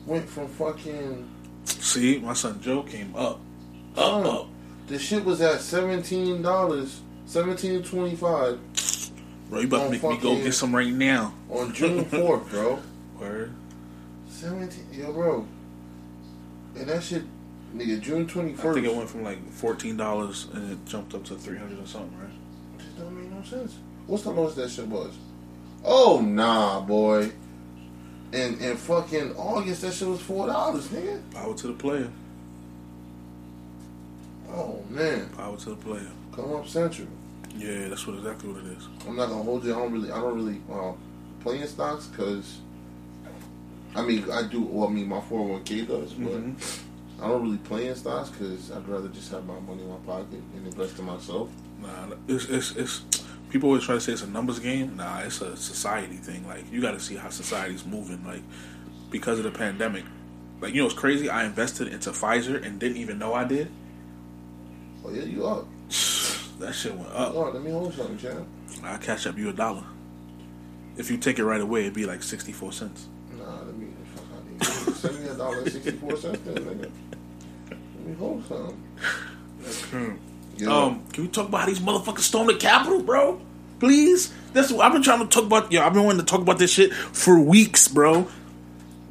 went 0.07 0.29
from 0.29 0.49
fucking. 0.49 1.29
See, 1.65 2.19
my 2.19 2.33
son 2.33 2.61
Joe 2.61 2.83
came 2.83 3.15
up, 3.15 3.41
up, 3.97 4.25
up. 4.25 4.49
The 4.87 4.99
shit 4.99 5.25
was 5.25 5.41
at 5.41 5.61
seventeen 5.61 6.41
dollars, 6.43 7.01
seventeen 7.27 7.83
twenty-five 7.83 8.59
Bro, 9.51 9.61
you 9.61 9.67
about 9.67 9.85
to 9.85 9.91
make 9.91 10.03
me 10.03 10.19
go 10.19 10.37
get 10.37 10.53
some 10.53 10.75
right 10.77 10.93
now. 10.93 11.33
on 11.51 11.73
June 11.73 12.05
fourth, 12.11 12.51
bro. 12.51 12.79
Word. 13.19 13.53
Seventeen, 14.31 14.87
yo, 14.93 15.13
bro. 15.13 15.47
And 16.77 16.87
that 16.89 17.03
shit, 17.03 17.23
nigga, 17.75 18.01
June 18.01 18.27
twenty 18.27 18.53
first. 18.53 18.67
I 18.67 18.75
think 18.75 18.87
it 18.87 18.95
went 18.97 19.09
from 19.11 19.25
like 19.25 19.51
fourteen 19.53 19.97
dollars 19.97 20.47
and 20.55 20.71
it 20.73 20.85
jumped 20.87 21.15
up 21.15 21.25
to 21.25 21.35
three 21.35 21.59
hundred 21.59 21.83
or 21.83 21.87
something, 21.87 22.17
right? 22.21 22.79
Just 22.79 22.99
don't 22.99 23.15
make 23.19 23.31
no 23.31 23.43
sense. 23.43 23.77
What's 24.07 24.23
the 24.23 24.31
lowest 24.31 24.57
that 24.57 24.71
shit 24.71 24.87
was? 24.87 25.15
Oh 25.85 26.21
nah, 26.21 26.81
boy. 26.81 27.31
And 28.33 28.61
in 28.61 28.77
fucking 28.77 29.35
August, 29.37 29.83
that 29.83 29.95
shit 29.95 30.07
was 30.09 30.21
four 30.21 30.47
dollars, 30.47 30.89
nigga. 30.89 31.21
Power 31.33 31.55
to 31.55 31.67
the 31.69 31.73
player. 31.73 32.11
Oh 34.51 34.83
man, 34.91 35.29
Power 35.31 35.57
to 35.57 35.71
the 35.71 35.77
player. 35.77 36.09
come 36.35 36.55
up 36.55 36.67
Central. 36.69 37.09
Yeah, 37.57 37.89
that's 37.89 38.07
what 38.07 38.17
exactly 38.17 38.51
what 38.53 38.63
it 38.65 38.77
is. 38.77 38.87
I'm 39.07 39.17
not 39.17 39.29
gonna 39.29 39.43
hold 39.43 39.65
you. 39.65 39.75
I 39.75 39.79
don't 39.79 39.93
really, 39.93 40.11
I 40.13 40.21
don't 40.21 40.35
really 40.35 40.61
uh, 40.73 40.93
play 41.41 41.61
in 41.61 41.67
stocks 41.69 42.07
because. 42.07 42.59
I 43.97 44.03
mean, 44.03 44.31
I 44.31 44.43
do. 44.47 44.61
Well, 44.63 44.89
I 44.89 44.93
mean, 44.93 45.09
my 45.09 45.19
401k 45.21 45.89
does, 45.89 46.13
but 46.13 46.31
Mhm. 46.33 46.81
I 47.21 47.27
don't 47.29 47.43
really 47.43 47.57
play 47.59 47.89
in 47.89 47.97
stocks 47.97 48.29
because 48.29 48.71
I'd 48.71 48.87
rather 48.87 49.09
just 49.09 49.31
have 49.33 49.45
my 49.47 49.59
money 49.61 49.83
in 49.83 49.89
my 49.89 49.97
pocket 50.07 50.41
and 50.55 50.67
invest 50.67 50.99
in 50.99 51.07
myself. 51.07 51.49
Nah, 51.83 52.15
it's 52.29 52.45
it's 52.45 52.77
it's. 52.77 53.03
People 53.51 53.71
always 53.71 53.85
try 53.85 53.95
to 53.95 54.01
say 54.01 54.13
it's 54.13 54.23
a 54.23 54.27
numbers 54.27 54.59
game. 54.59 54.97
Nah, 54.97 55.21
it's 55.21 55.41
a 55.41 55.57
society 55.57 56.17
thing. 56.17 56.47
Like 56.47 56.71
you 56.71 56.81
got 56.81 56.93
to 56.93 57.01
see 57.01 57.17
how 57.17 57.31
society's 57.31 57.85
moving. 57.85 58.25
Like 58.25 58.43
because 59.11 59.39
of 59.39 59.45
the 59.45 59.51
pandemic. 59.51 60.05
Like 60.61 60.75
you 60.75 60.81
know, 60.81 60.87
it's 60.87 60.95
crazy. 60.95 61.31
I 61.31 61.45
invested 61.45 61.89
into 61.89 62.11
Pfizer 62.11 62.65
and 62.65 62.79
didn't 62.79 62.99
even 62.99 63.19
know 63.19 63.35
I 63.35 63.45
did. 63.45 63.71
Oh 65.05 65.11
yeah, 65.11 65.25
you 65.25 65.47
up? 65.47 65.67
That 66.59 66.73
shit 66.73 66.93
went 66.93 67.09
up. 67.13 67.37
Oh, 67.37 67.51
let 67.53 67.63
me 67.63 67.71
hold 67.71 67.95
something, 67.95 68.19
champ. 68.19 68.45
I 68.83 68.97
catch 68.97 69.29
up 69.29 69.39
you 69.39 69.49
a 69.49 69.53
dollar. 69.53 69.85
If 70.97 71.09
you 71.09 71.17
take 71.17 71.39
it 71.39 71.45
right 71.45 71.61
away, 71.61 71.83
it'd 71.83 71.95
be 71.95 72.05
like 72.05 72.21
sixty 72.21 72.51
four 72.51 72.73
cents. 72.73 73.07
Nah, 73.39 73.61
let 73.61 73.77
me 73.77 73.87
fuck 74.13 74.25
out 74.35 74.89
of. 74.89 74.97
Send 74.97 75.21
me 75.21 75.29
a 75.29 75.35
dollar 75.37 75.71
sixty 75.71 75.93
four 75.93 76.17
cents, 76.17 76.41
then, 76.45 76.57
nigga. 76.57 76.91
Let 77.71 78.07
me 78.07 78.15
hold 78.15 78.45
some. 78.49 80.21
Yo, 80.59 80.71
Um, 80.73 81.03
can 81.13 81.25
we 81.25 81.29
talk 81.29 81.49
about 81.49 81.61
how 81.61 81.67
these 81.67 81.81
motherfuckers 81.81 82.21
stormed 82.21 82.51
the 82.51 82.55
Capitol, 82.55 83.01
bro? 83.03 83.41
Please. 83.79 84.33
That's 84.53 84.73
what 84.73 84.85
I've 84.85 84.93
been 84.93 85.03
trying 85.03 85.21
to 85.21 85.27
talk 85.27 85.45
about. 85.45 85.71
Yeah, 85.71 85.87
I've 85.87 85.93
been 85.95 86.05
wanting 86.05 86.21
to 86.21 86.27
talk 86.27 86.41
about 86.41 86.59
this 86.59 86.73
shit 86.73 86.93
for 86.93 87.39
weeks, 87.39 87.87
bro. 87.87 88.27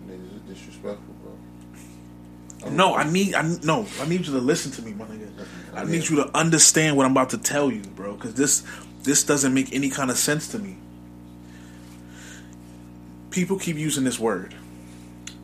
niggas 0.08 0.36
is 0.36 0.42
disrespectful, 0.58 1.16
bro. 1.24 2.70
No, 2.72 2.96
I 2.96 3.10
need. 3.10 3.34
I 3.34 3.44
no. 3.63 3.86
I 4.01 4.08
need 4.10 4.25
you 4.25 4.34
to 4.34 4.39
listen 4.39 4.72
to 4.74 4.82
me, 4.82 4.94
my 4.94 5.06
nigga. 5.06 5.30
I 5.74 5.86
need 5.86 6.10
you 6.10 6.18
to 6.18 6.36
understand 6.36 6.98
what 6.98 7.06
I'm 7.06 7.12
about 7.12 7.30
to 7.30 7.38
tell 7.38 7.72
you, 7.72 7.82
bro. 7.82 8.13
Because 8.16 8.34
this 8.34 8.63
this 9.04 9.24
doesn't 9.24 9.54
make 9.54 9.74
any 9.74 9.89
kind 9.89 10.12
of 10.12 10.18
sense 10.18 10.50
to 10.50 10.60
me. 10.60 10.75
People 13.30 13.58
keep 13.58 13.77
using 13.77 14.04
this 14.04 14.20
word. 14.20 14.56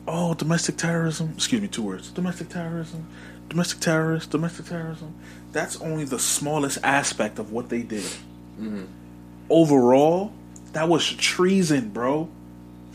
Oh, 0.06 0.34
domestic 0.34 0.76
terrorism. 0.76 1.32
Excuse 1.36 1.62
me, 1.62 1.68
two 1.68 1.82
words. 1.82 2.10
Domestic 2.10 2.48
terrorism. 2.50 3.06
Domestic 3.48 3.80
terrorist. 3.80 4.30
Domestic 4.30 4.66
terrorism. 4.66 5.14
That's 5.52 5.80
only 5.80 6.04
the 6.04 6.18
smallest 6.18 6.78
aspect 6.82 7.38
of 7.38 7.52
what 7.52 7.68
they 7.68 7.82
did. 7.82 8.02
Mm-hmm. 8.60 8.84
Overall, 9.50 10.32
that 10.72 10.88
was 10.88 11.06
treason, 11.06 11.90
bro. 11.90 12.28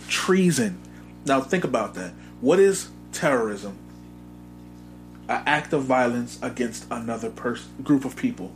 Treason. 0.07 0.79
Now 1.25 1.41
think 1.41 1.63
about 1.63 1.93
that. 1.95 2.11
What 2.41 2.59
is 2.59 2.89
terrorism? 3.11 3.77
an 5.29 5.43
act 5.45 5.73
of 5.73 5.83
violence 5.83 6.39
against 6.41 6.87
another 6.89 7.29
person, 7.29 7.69
group 7.83 8.03
of 8.03 8.15
people, 8.15 8.51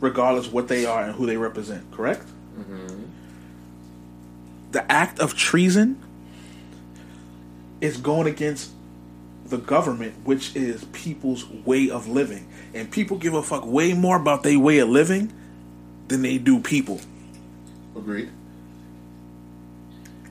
regardless 0.00 0.46
what 0.46 0.68
they 0.68 0.86
are 0.86 1.02
and 1.02 1.14
who 1.16 1.26
they 1.26 1.36
represent. 1.36 1.90
Correct? 1.90 2.24
Mm-hmm. 2.56 3.02
the 4.70 4.90
act 4.90 5.18
of 5.18 5.34
treason 5.34 6.00
is 7.80 7.96
going 7.96 8.28
against 8.28 8.70
the 9.56 9.62
government, 9.64 10.14
which 10.24 10.54
is 10.56 10.84
people's 10.86 11.48
way 11.48 11.90
of 11.90 12.08
living, 12.08 12.48
and 12.74 12.90
people 12.90 13.16
give 13.16 13.34
a 13.34 13.42
fuck 13.42 13.64
way 13.64 13.94
more 13.94 14.16
about 14.16 14.42
their 14.42 14.58
way 14.58 14.78
of 14.78 14.88
living 14.88 15.32
than 16.08 16.22
they 16.22 16.38
do 16.38 16.60
people. 16.60 17.00
Agreed. 17.96 18.30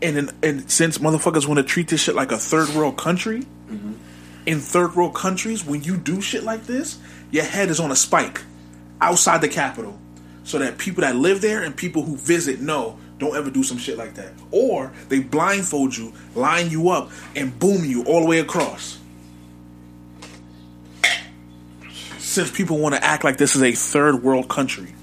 And 0.01 0.17
in, 0.17 0.29
and 0.43 0.69
since 0.69 0.97
motherfuckers 0.97 1.47
want 1.47 1.59
to 1.59 1.63
treat 1.63 1.87
this 1.87 2.03
shit 2.03 2.15
like 2.15 2.33
a 2.33 2.37
third 2.37 2.69
world 2.69 2.97
country, 2.97 3.43
mm-hmm. 3.69 3.93
in 4.45 4.59
third 4.59 4.95
world 4.95 5.15
countries, 5.15 5.65
when 5.65 5.83
you 5.83 5.95
do 5.95 6.19
shit 6.19 6.43
like 6.43 6.65
this, 6.65 6.99
your 7.31 7.45
head 7.45 7.69
is 7.69 7.79
on 7.79 7.91
a 7.91 7.95
spike 7.95 8.41
outside 8.99 9.39
the 9.41 9.47
capital, 9.47 9.97
so 10.43 10.59
that 10.59 10.77
people 10.77 11.01
that 11.01 11.15
live 11.15 11.39
there 11.39 11.63
and 11.63 11.75
people 11.75 12.03
who 12.03 12.17
visit 12.17 12.59
know 12.59 12.99
don't 13.17 13.37
ever 13.37 13.49
do 13.49 13.63
some 13.63 13.77
shit 13.77 13.97
like 13.97 14.15
that. 14.15 14.33
Or 14.51 14.91
they 15.07 15.21
blindfold 15.21 15.95
you, 15.95 16.11
line 16.35 16.69
you 16.69 16.89
up, 16.89 17.09
and 17.35 17.57
boom 17.57 17.85
you 17.85 18.03
all 18.03 18.19
the 18.19 18.27
way 18.27 18.39
across. 18.39 18.99
Since 22.33 22.49
people 22.49 22.79
want 22.79 22.95
to 22.95 23.03
act 23.03 23.23
like 23.23 23.37
this 23.37 23.55
is 23.55 23.61
a 23.61 23.73
third 23.73 24.23
world 24.23 24.49
country. 24.49 24.95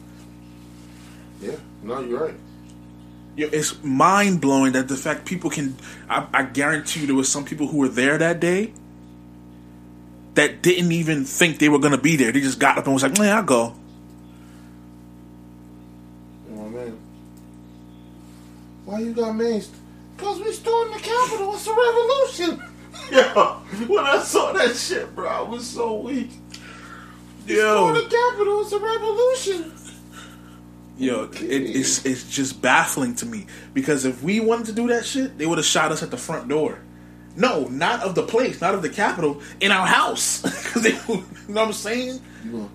Yeah, 1.41 1.55
no, 1.81 2.01
you're 2.01 2.27
right. 2.27 2.35
It's 3.37 3.81
mind 3.85 4.41
blowing 4.41 4.73
that 4.73 4.89
the 4.89 4.97
fact 4.97 5.27
people 5.27 5.49
can. 5.49 5.77
I, 6.09 6.27
I 6.35 6.43
guarantee 6.43 7.03
you, 7.03 7.07
there 7.07 7.15
was 7.15 7.31
some 7.31 7.45
people 7.45 7.69
who 7.69 7.77
were 7.77 7.89
there 7.89 8.19
that 8.19 8.41
day 8.41 8.73
that 10.35 10.61
didn't 10.61 10.91
even 10.91 11.25
think 11.25 11.61
they 11.61 11.69
were 11.69 11.79
going 11.79 11.93
to 11.93 12.03
be 12.03 12.17
there. 12.17 12.33
They 12.33 12.41
just 12.41 12.59
got 12.59 12.79
up 12.79 12.87
and 12.87 12.95
was 12.95 13.05
like, 13.05 13.17
"Man, 13.17 13.37
I'll 13.37 13.45
go." 13.45 13.77
Oh, 16.53 16.93
Why 18.87 18.99
you 18.99 19.13
got 19.13 19.37
maced? 19.37 19.71
Cause 20.17 20.41
we 20.41 20.53
stormed 20.53 20.95
the 20.95 20.99
Capitol. 20.99 21.55
It's 21.55 21.69
a 21.69 21.71
revolution. 21.71 22.71
yeah, 23.13 23.61
when 23.87 24.05
I 24.05 24.21
saw 24.21 24.53
that 24.53 24.75
shit, 24.75 25.15
bro, 25.15 25.29
I 25.29 25.43
was 25.43 25.65
so 25.65 25.95
weak. 26.01 26.31
Yo, 27.57 27.93
the 27.93 28.03
Capitol. 28.03 28.61
It's 28.63 28.73
a 28.73 28.79
revolution. 28.79 29.73
Yo, 30.99 31.25
it, 31.25 31.43
it's 31.43 32.05
it's 32.05 32.31
just 32.31 32.61
baffling 32.61 33.15
to 33.17 33.27
me 33.27 33.47
because 33.73 34.05
if 34.05 34.23
we 34.23 34.39
wanted 34.41 34.67
to 34.67 34.73
do 34.73 34.89
that 34.89 35.05
shit, 35.05 35.39
they 35.39 35.47
would 35.47 35.59
have 35.59 35.67
shot 35.67 35.91
us 35.93 36.03
at 36.03 36.11
the 36.11 36.19
front 36.19 36.49
door. 36.49 36.79
No, 37.37 37.69
not 37.69 38.03
of 38.03 38.15
the 38.15 38.23
place, 38.23 38.61
not 38.61 38.75
of 38.75 38.83
the 38.83 38.89
Capitol, 38.89 39.41
in 39.61 39.73
our 39.73 39.87
house. 39.87 40.43
Because 40.71 40.83
they, 40.83 40.91
you 41.13 41.25
know 41.49 41.63
what 41.63 41.67
I'm 41.69 41.73
saying? 41.73 42.21
You 42.45 42.51
gonna, 42.53 42.69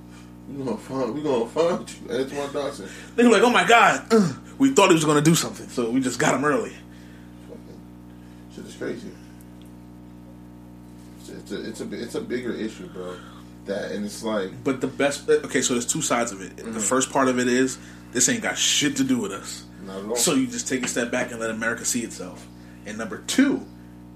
you 0.49 0.63
gonna 0.65 0.77
find, 0.77 1.13
we 1.13 1.21
gonna 1.21 1.45
find 1.45 1.89
you, 1.89 2.11
Antoine 2.11 2.51
Dodson. 2.51 2.89
They 3.15 3.23
were 3.23 3.29
like, 3.31 3.43
oh 3.43 3.49
my 3.49 3.65
god, 3.65 4.07
uh, 4.11 4.33
we 4.57 4.71
thought 4.71 4.89
he 4.89 4.95
was 4.95 5.05
going 5.05 5.15
to 5.15 5.29
do 5.29 5.35
something, 5.35 5.69
so 5.69 5.89
we 5.89 6.01
just 6.01 6.19
got 6.19 6.35
him 6.35 6.43
early. 6.43 6.75
Shit 8.53 8.65
is 8.65 8.75
crazy. 8.75 9.11
It's 11.27 11.51
a, 11.51 11.69
it's 11.69 11.81
a 11.81 11.93
it's 11.93 12.15
a 12.15 12.21
bigger 12.21 12.53
issue, 12.53 12.87
bro. 12.87 13.15
That 13.65 13.91
and 13.91 14.05
it's 14.05 14.23
like, 14.23 14.63
but 14.63 14.81
the 14.81 14.87
best. 14.87 15.29
Okay, 15.29 15.61
so 15.61 15.73
there's 15.73 15.85
two 15.85 16.01
sides 16.01 16.31
of 16.31 16.41
it. 16.41 16.55
Mm-hmm. 16.55 16.73
The 16.73 16.79
first 16.79 17.11
part 17.11 17.27
of 17.27 17.39
it 17.39 17.47
is 17.47 17.77
this 18.11 18.29
ain't 18.29 18.43
got 18.43 18.57
shit 18.57 18.97
to 18.97 19.03
do 19.03 19.19
with 19.19 19.31
us. 19.31 19.65
So 20.17 20.33
you 20.33 20.47
just 20.47 20.67
take 20.67 20.83
a 20.83 20.87
step 20.87 21.11
back 21.11 21.31
and 21.31 21.39
let 21.39 21.49
America 21.51 21.85
see 21.85 22.03
itself. 22.03 22.47
And 22.85 22.97
number 22.97 23.19
two, 23.27 23.65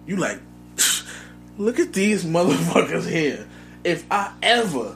you 0.06 0.16
like, 0.16 0.40
look 1.58 1.80
at 1.80 1.94
these 1.94 2.26
motherfuckers 2.26 3.08
here. 3.08 3.48
If 3.84 4.06
I 4.12 4.34
ever 4.42 4.96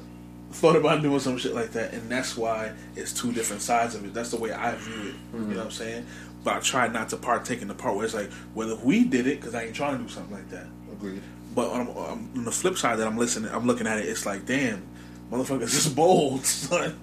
thought 0.53 0.75
about 0.75 1.01
doing 1.01 1.19
some 1.19 1.37
shit 1.37 1.53
like 1.53 1.71
that, 1.71 1.93
and 1.93 2.09
that's 2.09 2.37
why 2.37 2.73
it's 2.95 3.11
two 3.13 3.31
different 3.31 3.61
sides 3.61 3.95
of 3.95 4.05
it. 4.05 4.13
That's 4.13 4.31
the 4.31 4.37
way 4.37 4.51
I 4.51 4.75
view 4.75 5.09
it. 5.09 5.15
Mm-hmm. 5.15 5.37
You 5.37 5.41
know 5.49 5.57
what 5.57 5.65
I'm 5.65 5.71
saying? 5.71 6.05
But 6.43 6.55
I 6.55 6.59
try 6.59 6.87
not 6.87 7.09
to 7.09 7.17
partake 7.17 7.61
in 7.61 7.67
the 7.67 7.73
part 7.73 7.95
where 7.95 8.05
it's 8.05 8.13
like, 8.13 8.29
well, 8.53 8.69
if 8.69 8.83
we 8.83 9.03
did 9.03 9.27
it, 9.27 9.39
because 9.39 9.55
I 9.55 9.63
ain't 9.63 9.75
trying 9.75 9.97
to 9.97 10.03
do 10.03 10.09
something 10.09 10.33
like 10.33 10.49
that. 10.49 10.67
Agreed. 10.91 11.21
But 11.55 11.69
on, 11.69 11.87
on, 11.89 12.43
the 12.45 12.51
flip 12.51 12.77
side, 12.77 12.97
that 12.99 13.07
I'm 13.07 13.17
listening, 13.17 13.51
I'm 13.51 13.67
looking 13.67 13.87
at 13.87 13.99
it. 13.99 14.07
It's 14.07 14.25
like, 14.25 14.45
damn, 14.45 14.83
motherfuckers 15.31 15.75
is 15.75 15.87
bold, 15.87 16.45
son. 16.45 16.99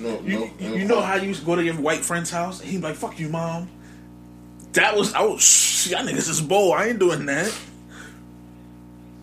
No, 0.00 0.20
you, 0.20 0.38
no, 0.38 0.50
no, 0.60 0.74
you 0.74 0.84
know 0.84 1.00
how 1.00 1.14
you 1.14 1.28
used 1.28 1.40
to 1.40 1.46
go 1.46 1.54
to 1.54 1.64
your 1.64 1.74
white 1.74 2.04
friend's 2.04 2.30
house? 2.30 2.60
And 2.60 2.68
he'd 2.68 2.78
be 2.78 2.82
like, 2.82 2.96
"Fuck 2.96 3.18
you, 3.18 3.28
mom." 3.28 3.70
That 4.72 4.94
was 4.94 5.14
I 5.14 5.22
was 5.22 5.88
y'all 5.90 6.04
niggas 6.04 6.28
is 6.28 6.40
bold. 6.40 6.74
I 6.74 6.88
ain't 6.88 6.98
doing 6.98 7.24
that. 7.26 7.56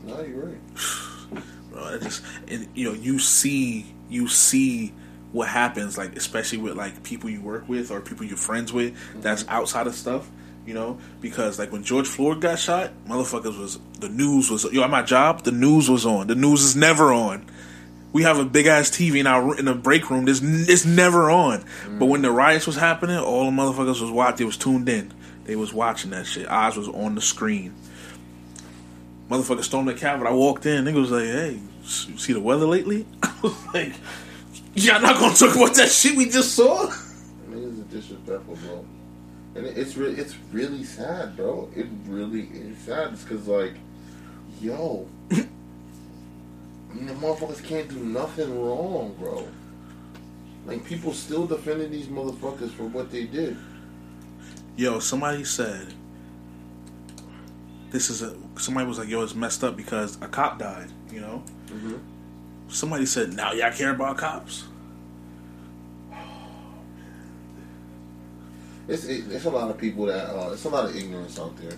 No, 0.03 0.21
you're 0.21 0.45
right. 0.45 0.57
bro. 1.69 1.99
just 1.99 2.23
and 2.47 2.67
you 2.73 2.85
know 2.85 2.93
you 2.93 3.19
see 3.19 3.85
you 4.09 4.27
see 4.27 4.93
what 5.31 5.47
happens 5.47 5.97
like 5.97 6.15
especially 6.15 6.59
with 6.59 6.75
like 6.75 7.03
people 7.03 7.29
you 7.29 7.41
work 7.41 7.67
with 7.67 7.91
or 7.91 8.01
people 8.01 8.25
you're 8.25 8.37
friends 8.37 8.71
with 8.71 8.93
mm-hmm. 8.93 9.21
that's 9.21 9.45
outside 9.47 9.87
of 9.87 9.95
stuff 9.95 10.29
you 10.65 10.73
know 10.73 10.97
because 11.21 11.59
like 11.59 11.71
when 11.71 11.83
george 11.83 12.07
floyd 12.07 12.41
got 12.41 12.57
shot 12.57 12.91
motherfuckers 13.07 13.57
was 13.59 13.79
the 13.99 14.09
news 14.09 14.49
was 14.49 14.63
yo 14.71 14.83
at 14.83 14.89
my 14.89 15.01
job 15.01 15.43
the 15.43 15.51
news 15.51 15.89
was 15.89 16.05
on 16.05 16.27
the 16.27 16.35
news 16.35 16.63
is 16.63 16.75
never 16.75 17.11
on 17.11 17.45
we 18.13 18.21
have 18.21 18.37
a 18.37 18.45
big 18.45 18.67
ass 18.67 18.91
TV 18.91 19.19
in 19.19 19.25
our 19.25 19.57
in 19.57 19.65
the 19.65 19.73
break 19.73 20.11
room. 20.11 20.25
This 20.25 20.39
it's 20.43 20.85
never 20.85 21.31
on. 21.31 21.61
Mm. 21.61 21.97
But 21.97 22.05
when 22.05 22.21
the 22.21 22.29
riots 22.29 22.67
was 22.67 22.75
happening, 22.75 23.17
all 23.17 23.45
the 23.45 23.51
motherfuckers 23.51 23.99
was 24.01 24.11
watching. 24.11 24.37
They 24.37 24.45
was 24.45 24.55
tuned 24.55 24.87
in. 24.87 25.11
They 25.45 25.55
was 25.55 25.73
watching 25.73 26.11
that 26.11 26.27
shit. 26.27 26.47
Eyes 26.47 26.77
was 26.77 26.87
on 26.87 27.15
the 27.15 27.21
screen 27.21 27.73
motherfucker 29.33 29.63
stormed 29.63 29.87
the 29.87 29.93
Capitol. 29.93 30.27
I 30.27 30.35
walked 30.35 30.65
in, 30.65 30.85
nigga 30.85 30.95
was 30.95 31.11
like, 31.11 31.25
"Hey, 31.25 31.59
you 31.81 32.17
see 32.17 32.33
the 32.33 32.39
weather 32.39 32.65
lately?" 32.65 33.05
I 33.23 33.33
was 33.41 33.73
like, 33.73 33.93
"Y'all 34.75 35.01
not 35.01 35.19
gonna 35.19 35.35
talk 35.35 35.55
about 35.55 35.73
that 35.75 35.89
shit 35.89 36.15
we 36.15 36.29
just 36.29 36.53
saw?" 36.55 36.87
Niggas 37.49 37.81
are 37.81 37.91
disrespectful, 37.91 38.55
bro. 38.55 38.85
And 39.55 39.65
it's 39.65 39.95
really, 39.95 40.15
it's 40.15 40.35
really 40.51 40.83
sad, 40.83 41.35
bro. 41.35 41.69
It 41.75 41.87
really 42.07 42.47
is 42.53 42.77
sad. 42.79 43.13
It's 43.13 43.23
because 43.23 43.47
like, 43.47 43.73
yo, 44.59 45.07
the 45.29 45.45
motherfuckers 46.93 47.63
can't 47.63 47.87
do 47.87 47.97
nothing 47.97 48.59
wrong, 48.59 49.15
bro. 49.19 49.47
Like 50.65 50.83
people 50.85 51.13
still 51.13 51.45
defending 51.45 51.91
these 51.91 52.07
motherfuckers 52.07 52.71
for 52.71 52.83
what 52.83 53.11
they 53.11 53.25
did. 53.25 53.57
Yo, 54.75 54.99
somebody 54.99 55.43
said 55.43 55.93
this 57.91 58.09
is 58.09 58.23
a 58.23 58.35
somebody 58.55 58.87
was 58.87 58.97
like, 58.97 59.07
"Yo, 59.07 59.21
it's 59.21 59.35
messed 59.35 59.63
up 59.63 59.77
because 59.77 60.19
a 60.21 60.27
cop 60.27 60.57
died." 60.57 60.91
You 61.11 61.21
know. 61.21 61.43
Mm-hmm. 61.67 61.97
Somebody 62.69 63.05
said, 63.05 63.33
"Now 63.33 63.53
y'all 63.53 63.71
care 63.71 63.91
about 63.91 64.17
cops." 64.17 64.65
It's 68.87 69.05
it, 69.05 69.31
it's 69.31 69.45
a 69.45 69.49
lot 69.49 69.69
of 69.69 69.77
people 69.77 70.05
that 70.05 70.29
uh, 70.29 70.51
it's 70.51 70.65
a 70.65 70.69
lot 70.69 70.85
of 70.85 70.95
ignorance 70.95 71.39
out 71.39 71.55
there. 71.57 71.77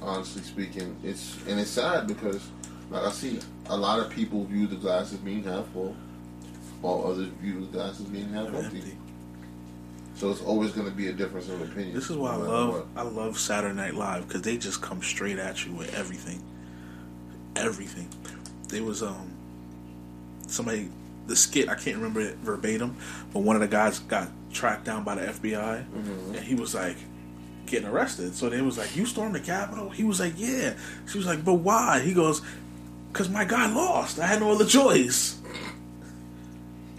Honestly 0.00 0.42
speaking, 0.42 0.96
it's 1.02 1.36
and 1.48 1.58
it's 1.60 1.70
sad 1.70 2.06
because 2.06 2.48
like 2.90 3.04
I 3.04 3.10
see 3.10 3.40
a 3.66 3.76
lot 3.76 4.00
of 4.00 4.10
people 4.10 4.44
view 4.44 4.66
the 4.66 4.76
glasses 4.76 5.18
being 5.18 5.42
half 5.44 5.66
full, 5.68 5.94
while 6.80 7.04
others 7.06 7.28
view 7.40 7.60
the 7.60 7.66
glasses 7.66 8.06
being 8.06 8.28
half 8.30 8.46
empty. 8.54 8.78
empty. 8.78 8.96
So 10.14 10.30
it's 10.30 10.40
always 10.42 10.72
going 10.72 10.88
to 10.88 10.94
be 10.94 11.08
a 11.08 11.12
difference 11.12 11.48
of 11.48 11.60
opinion. 11.60 11.94
This 11.94 12.10
is 12.10 12.16
why 12.16 12.36
no 12.36 12.42
I 12.42 12.46
love 12.46 12.74
what. 12.74 12.86
I 12.96 13.02
love 13.02 13.38
Saturday 13.38 13.74
Night 13.74 13.94
Live 13.94 14.26
because 14.26 14.42
they 14.42 14.56
just 14.56 14.82
come 14.82 15.00
straight 15.02 15.38
at 15.38 15.64
you 15.64 15.72
with 15.72 15.94
everything, 15.94 16.42
everything. 17.54 18.08
There 18.68 18.82
was 18.82 19.02
um 19.02 19.30
somebody 20.46 20.90
the 21.26 21.36
skit 21.36 21.68
I 21.68 21.74
can't 21.74 21.96
remember 21.96 22.20
it 22.20 22.36
verbatim, 22.38 22.96
but 23.32 23.40
one 23.40 23.54
of 23.54 23.60
the 23.60 23.68
guys 23.68 23.98
got 24.00 24.30
tracked 24.52 24.84
down 24.84 25.04
by 25.04 25.14
the 25.14 25.22
FBI, 25.22 25.84
mm-hmm. 25.84 26.34
and 26.34 26.44
he 26.44 26.54
was 26.54 26.74
like 26.74 26.96
getting 27.66 27.88
arrested. 27.88 28.34
So 28.34 28.48
they 28.48 28.60
was 28.60 28.78
like, 28.78 28.96
"You 28.96 29.06
stormed 29.06 29.34
the 29.34 29.40
Capitol?" 29.40 29.90
He 29.90 30.04
was 30.04 30.20
like, 30.20 30.34
"Yeah." 30.36 30.74
She 31.10 31.18
was 31.18 31.26
like, 31.26 31.44
"But 31.44 31.54
why?" 31.54 32.00
He 32.00 32.14
goes, 32.14 32.42
"Cause 33.12 33.28
my 33.28 33.44
guy 33.44 33.72
lost. 33.72 34.18
I 34.18 34.26
had 34.26 34.40
no 34.40 34.52
other 34.52 34.66
choice." 34.66 35.40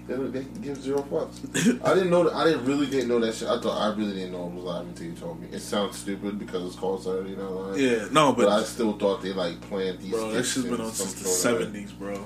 They, 0.10 0.15
they 0.15 0.44
give 0.62 0.82
zero 0.82 1.03
fucks. 1.03 1.86
I 1.86 1.94
didn't 1.94 2.10
know. 2.10 2.24
That, 2.24 2.34
I 2.34 2.44
didn't 2.46 2.65
really 2.65 2.88
didn't 2.88 3.10
know 3.10 3.20
that 3.20 3.36
shit. 3.36 3.48
I 3.48 3.62
thought 3.62 3.79
I 3.79 3.96
really 3.96 4.13
didn't 4.13 4.32
know 4.32 4.48
it 4.48 4.53
was 4.53 4.63
live 4.63 4.88
until 4.88 5.06
you 5.06 5.13
told 5.13 5.39
me. 5.39 5.48
It 5.51 5.60
sounds 5.60 6.00
stupid 6.00 6.39
because 6.39 6.65
it's 6.65 6.75
called 6.75 7.03
Saturday 7.03 7.36
Night 7.36 7.44
Live. 7.44 7.79
Yeah, 7.79 8.08
no, 8.12 8.34
but, 8.34 8.46
but 8.46 8.50
I 8.50 8.63
still 8.63 8.98
thought 8.98 9.22
they 9.22 9.34
like 9.34 9.62
planned 9.62 10.00
these. 10.00 10.12
Bro, 10.12 10.32
that 10.32 10.44
shit's 10.44 10.65
been 10.65 10.82
on 10.82 10.91
since 10.91 11.13
the 11.13 11.27
seventies, 11.27 11.91
bro. 11.91 12.25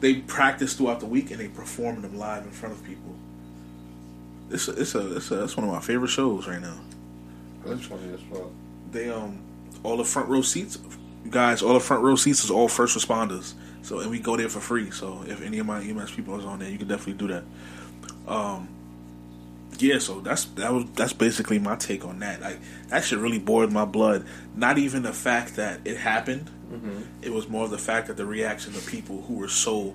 They 0.00 0.16
practice 0.16 0.74
throughout 0.74 1.00
the 1.00 1.06
week 1.06 1.30
and 1.30 1.38
they 1.38 1.48
perform 1.48 2.02
them 2.02 2.18
live 2.18 2.44
in 2.44 2.50
front 2.50 2.74
of 2.74 2.84
people. 2.84 3.16
It's 4.50 4.68
a, 4.68 4.72
it's 4.72 4.94
a, 4.94 5.16
it's 5.16 5.30
a, 5.30 5.44
it's 5.44 5.56
one 5.56 5.66
of 5.66 5.72
my 5.72 5.80
favorite 5.80 6.08
shows 6.08 6.46
right 6.46 6.60
now. 6.60 6.78
Funny 7.64 8.12
as 8.14 8.20
fuck. 8.30 8.50
They 8.92 9.10
um 9.10 9.40
all 9.82 9.96
the 9.96 10.04
front 10.04 10.28
row 10.28 10.42
seats, 10.42 10.78
guys. 11.30 11.62
All 11.62 11.74
the 11.74 11.80
front 11.80 12.02
row 12.02 12.16
seats 12.16 12.44
is 12.44 12.50
all 12.50 12.68
first 12.68 12.96
responders. 12.96 13.54
So 13.82 14.00
and 14.00 14.10
we 14.10 14.20
go 14.20 14.36
there 14.36 14.48
for 14.48 14.60
free. 14.60 14.90
So 14.90 15.24
if 15.26 15.42
any 15.42 15.58
of 15.58 15.66
my 15.66 15.82
EMS 15.82 16.12
people 16.12 16.38
is 16.38 16.44
on 16.44 16.60
there, 16.60 16.70
you 16.70 16.78
can 16.78 16.88
definitely 16.88 17.14
do 17.14 17.28
that. 17.28 17.44
Um, 18.28 18.68
yeah, 19.78 19.98
so 19.98 20.20
that's 20.20 20.44
that 20.44 20.72
was 20.72 20.84
that's 20.94 21.12
basically 21.12 21.58
my 21.58 21.76
take 21.76 22.04
on 22.04 22.20
that. 22.20 22.40
Like 22.40 22.58
that 22.88 23.04
shit 23.04 23.18
really 23.18 23.38
boiled 23.38 23.72
my 23.72 23.84
blood. 23.84 24.24
Not 24.54 24.78
even 24.78 25.02
the 25.02 25.12
fact 25.12 25.56
that 25.56 25.80
it 25.84 25.96
happened. 25.96 26.50
Mm-hmm. 26.70 27.00
It 27.22 27.32
was 27.32 27.48
more 27.48 27.64
of 27.64 27.70
the 27.70 27.78
fact 27.78 28.08
that 28.08 28.16
the 28.16 28.26
reaction 28.26 28.74
of 28.74 28.86
people 28.86 29.22
who 29.22 29.34
were 29.34 29.48
so 29.48 29.94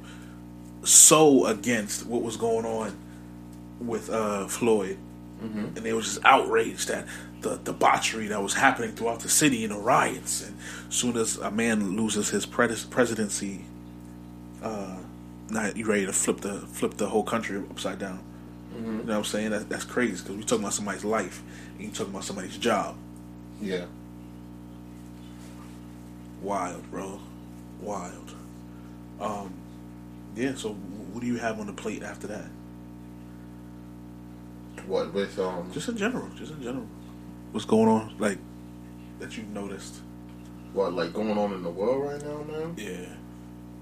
so 0.84 1.46
against 1.46 2.06
what 2.06 2.22
was 2.22 2.38
going 2.38 2.66
on 2.66 2.98
with 3.82 4.10
uh, 4.10 4.48
Floyd 4.48 4.98
and 5.42 5.76
they 5.78 5.94
were 5.94 6.02
just 6.02 6.20
outraged 6.24 6.90
at 6.92 7.08
the 7.42 7.58
debauchery 7.58 8.28
that 8.28 8.42
was 8.42 8.54
happening 8.54 8.92
throughout 8.92 9.22
the 9.22 9.30
city 9.30 9.64
and 9.64 9.74
the 9.74 9.80
riots. 9.80 10.46
And 10.48 10.56
as 10.88 10.96
soon 10.96 11.18
as 11.18 11.38
a 11.38 11.50
man 11.50 11.96
loses 11.98 12.30
his 12.30 12.46
pres- 12.46 12.86
presidency, 12.86 13.66
uh, 14.62 14.98
now 15.50 15.72
you 15.76 15.86
ready 15.86 16.06
to 16.06 16.14
flip 16.14 16.42
the 16.42 16.60
flip 16.60 16.96
the 16.98 17.10
whole 17.10 17.24
country 17.24 17.58
upside 17.72 17.98
down. 17.98 18.24
You 18.76 18.82
know 18.92 18.98
what 19.00 19.18
I'm 19.18 19.24
saying? 19.24 19.50
That, 19.50 19.68
that's 19.68 19.84
crazy 19.84 20.22
because 20.24 20.36
we're 20.36 20.44
talking 20.44 20.64
about 20.64 20.74
somebody's 20.74 21.04
life 21.04 21.42
and 21.74 21.82
you're 21.82 21.92
talking 21.92 22.14
about 22.14 22.24
somebody's 22.24 22.58
job. 22.58 22.96
Yeah. 23.60 23.86
Wild, 26.42 26.90
bro. 26.90 27.20
Wild. 27.82 28.36
Um, 29.20 29.54
yeah. 30.36 30.54
So, 30.56 30.74
what 30.74 31.22
do 31.22 31.28
you 31.28 31.38
have 31.38 31.60
on 31.60 31.68
the 31.68 31.74
plate 31.74 32.04
after 32.04 32.28
that? 32.28 32.46
What 34.88 35.14
with 35.14 35.38
um? 35.40 35.72
Just 35.74 35.90
in 35.90 35.98
general. 35.98 36.28
Just 36.36 36.52
in 36.54 36.62
general. 36.62 36.88
What's 37.52 37.66
going 37.66 37.90
on? 37.90 38.16
Like 38.18 38.38
that 39.20 39.38
you 39.38 39.44
noticed? 39.44 40.02
What 40.74 40.94
like 40.94 41.14
going 41.14 41.38
on 41.38 41.54
in 41.54 41.64
the 41.64 41.70
world 41.70 42.12
right 42.12 42.24
now, 42.24 42.44
man? 42.44 42.74
Yeah. 42.78 43.08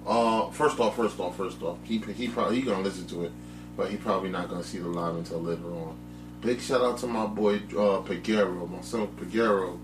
Uh, 0.06 0.50
first 0.51 0.79
off, 0.79 0.96
first 0.96 1.20
off, 1.20 1.38
first 1.38 1.62
off, 1.62 1.77
he 1.84 1.98
he 2.00 2.27
probably 2.27 2.58
he 2.58 2.62
gonna 2.62 2.82
listen 2.82 3.06
to 3.08 3.25
it, 3.25 3.32
but 3.77 3.89
he 3.91 3.98
probably 3.98 4.29
not 4.29 4.50
gonna 4.50 4.63
see 4.63 4.79
the 4.79 4.88
live 4.88 5.15
until 5.15 5.41
later 5.41 5.65
on. 5.65 5.98
Big 6.41 6.62
shout 6.62 6.82
out 6.82 6.98
to 7.00 7.08
my 7.08 7.25
boy 7.25 7.56
uh, 7.56 8.01
Pagero, 8.01 8.70
my 8.70 8.82
son 8.82 9.08
Pagero, 9.20 9.77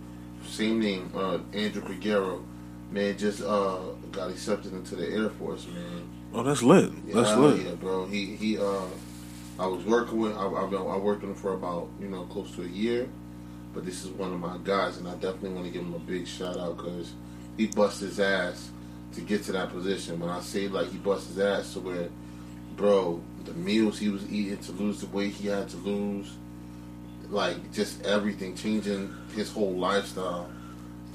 same 0.48 0.80
name, 0.80 1.12
uh, 1.16 1.38
Andrew 1.54 1.82
Pagero. 1.82 2.44
Man, 2.92 3.18
just 3.18 3.42
uh, 3.42 3.80
got 4.12 4.30
accepted 4.30 4.74
into 4.74 4.96
the 4.96 5.08
Air 5.08 5.30
Force, 5.30 5.68
man. 5.68 6.10
Oh, 6.34 6.44
that's 6.44 6.64
lit. 6.64 6.92
That's 7.14 7.36
lit. 7.36 7.66
yeah, 7.66 7.72
bro. 7.74 8.06
He 8.06 8.36
he. 8.36 8.58
Uh, 8.58 8.86
I 9.58 9.68
was 9.68 9.84
working 9.86 10.20
with. 10.20 10.36
I, 10.36 10.48
I've 10.48 10.70
been, 10.70 10.82
I 10.82 10.98
worked 10.98 11.22
with 11.22 11.32
him 11.32 11.36
for 11.36 11.54
about 11.54 11.90
you 12.00 12.08
know 12.08 12.24
close 12.24 12.52
to 12.56 12.64
a 12.64 12.68
year, 12.68 13.08
but 13.74 13.86
this 13.86 14.04
is 14.04 14.12
one 14.12 14.34
of 14.34 14.40
my 14.40 14.58
guys, 14.64 14.98
and 14.98 15.08
I 15.08 15.14
definitely 15.14 15.50
want 15.50 15.66
to 15.66 15.72
give 15.72 15.84
him 15.84 15.94
a 15.94 16.00
big 16.00 16.28
shout 16.28 16.58
out 16.58 16.78
because 16.78 17.14
he 17.58 17.68
bust 17.68 18.02
his 18.02 18.20
ass 18.20 18.72
to 19.14 19.22
get 19.22 19.44
to 19.44 19.52
that 19.54 19.70
position. 19.70 20.20
When 20.20 20.30
I 20.30 20.42
say 20.42 20.68
like 20.68 20.92
he 20.92 20.98
bust 20.98 21.28
his 21.28 21.40
ass 21.40 21.74
to 21.74 21.80
where, 21.80 22.10
bro, 22.76 23.22
the 23.46 23.54
meals 23.54 23.98
he 23.98 24.10
was 24.10 24.30
eating 24.30 24.58
to 24.58 24.72
lose 24.74 25.00
the 25.02 25.08
weight 25.08 25.34
he 25.34 25.48
had 25.48 25.70
to 25.70 25.78
lose, 25.78 26.34
like 27.30 27.72
just 27.72 28.04
everything 28.04 28.56
changing 28.56 29.14
his 29.36 29.52
whole 29.52 29.74
lifestyle 29.74 30.50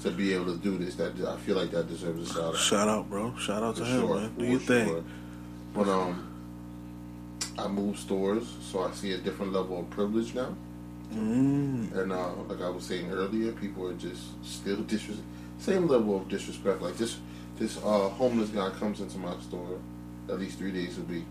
to 0.01 0.09
be 0.09 0.33
able 0.33 0.45
to 0.45 0.57
do 0.57 0.79
this. 0.79 0.95
That 0.95 1.13
I 1.21 1.37
feel 1.37 1.55
like 1.55 1.69
that 1.71 1.87
deserves 1.87 2.31
a 2.31 2.33
shout 2.33 2.43
out. 2.55 2.57
Shout 2.57 2.89
out, 2.89 3.07
bro. 3.07 3.35
Shout 3.37 3.61
out 3.61 3.75
to 3.75 3.85
For 3.85 3.87
him, 3.87 3.99
sure, 4.01 4.15
man. 4.15 4.33
Do 4.35 4.45
for 4.45 4.51
your 4.51 4.59
thing. 4.59 5.05
But 5.73 5.87
um, 5.87 6.30
I 7.61 7.67
moved 7.67 7.99
stores, 7.99 8.55
so 8.61 8.83
I 8.83 8.91
see 8.91 9.13
a 9.13 9.17
different 9.17 9.53
level 9.53 9.79
of 9.79 9.89
privilege 9.89 10.33
now. 10.33 10.55
Mm. 11.13 11.95
And 11.95 12.11
uh, 12.11 12.33
like 12.47 12.61
I 12.61 12.69
was 12.69 12.85
saying 12.85 13.11
earlier, 13.11 13.51
people 13.51 13.87
are 13.87 13.93
just 13.93 14.23
still 14.43 14.77
disres 14.77 15.17
same 15.59 15.87
level 15.87 16.17
of 16.17 16.27
disrespect. 16.27 16.81
Like 16.81 16.97
this, 16.97 17.17
this 17.57 17.77
uh, 17.77 18.09
homeless 18.09 18.49
guy 18.49 18.71
comes 18.71 18.99
into 18.99 19.19
my 19.19 19.37
store 19.41 19.77
at 20.29 20.39
least 20.39 20.57
three 20.57 20.71
days 20.71 20.97
a 20.97 21.01
week. 21.01 21.25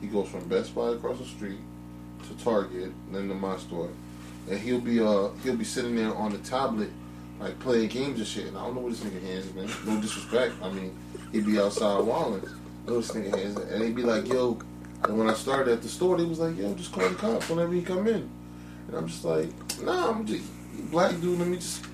He 0.00 0.06
goes 0.06 0.28
from 0.28 0.48
Best 0.48 0.74
Buy 0.74 0.90
across 0.90 1.18
the 1.18 1.24
street 1.24 1.58
to 2.28 2.44
Target, 2.44 2.92
then 3.12 3.28
to 3.28 3.34
my 3.34 3.56
store, 3.58 3.90
and 4.48 4.58
he'll 4.58 4.80
be 4.80 5.00
uh 5.00 5.28
he'll 5.42 5.56
be 5.56 5.64
sitting 5.64 5.96
there 5.96 6.14
on 6.14 6.32
the 6.32 6.38
tablet 6.38 6.90
like 7.40 7.58
playing 7.58 7.88
games 7.88 8.18
and 8.18 8.28
shit. 8.28 8.46
And 8.46 8.56
I 8.56 8.64
don't 8.64 8.74
know 8.74 8.80
what 8.82 8.92
this 8.92 9.00
nigga 9.00 9.20
hands, 9.22 9.52
man. 9.54 9.68
No 9.86 10.00
disrespect. 10.00 10.54
I 10.62 10.70
mean, 10.70 10.96
he'd 11.32 11.46
be 11.46 11.58
outside 11.58 12.00
walling. 12.00 12.42
No 12.86 13.00
this 13.00 13.10
nigga 13.10 13.36
hands, 13.36 13.56
and 13.56 13.82
he'd 13.82 13.96
be 13.96 14.02
like, 14.02 14.28
yo. 14.28 14.58
And 15.04 15.18
when 15.18 15.28
I 15.28 15.34
started 15.34 15.72
at 15.72 15.82
the 15.82 15.88
store, 15.88 16.16
they 16.16 16.24
was 16.24 16.38
like, 16.38 16.56
yo, 16.56 16.72
just 16.74 16.92
call 16.92 17.08
the 17.08 17.14
cops 17.14 17.48
whenever 17.50 17.74
you 17.74 17.82
come 17.82 18.06
in. 18.06 18.28
And 18.88 18.96
I'm 18.96 19.06
just 19.06 19.24
like, 19.24 19.48
nah, 19.82 20.10
I'm 20.10 20.26
just 20.26 20.44
black 20.90 21.12
dude. 21.20 21.38
Let 21.38 21.48
me 21.48 21.56
just. 21.56 21.84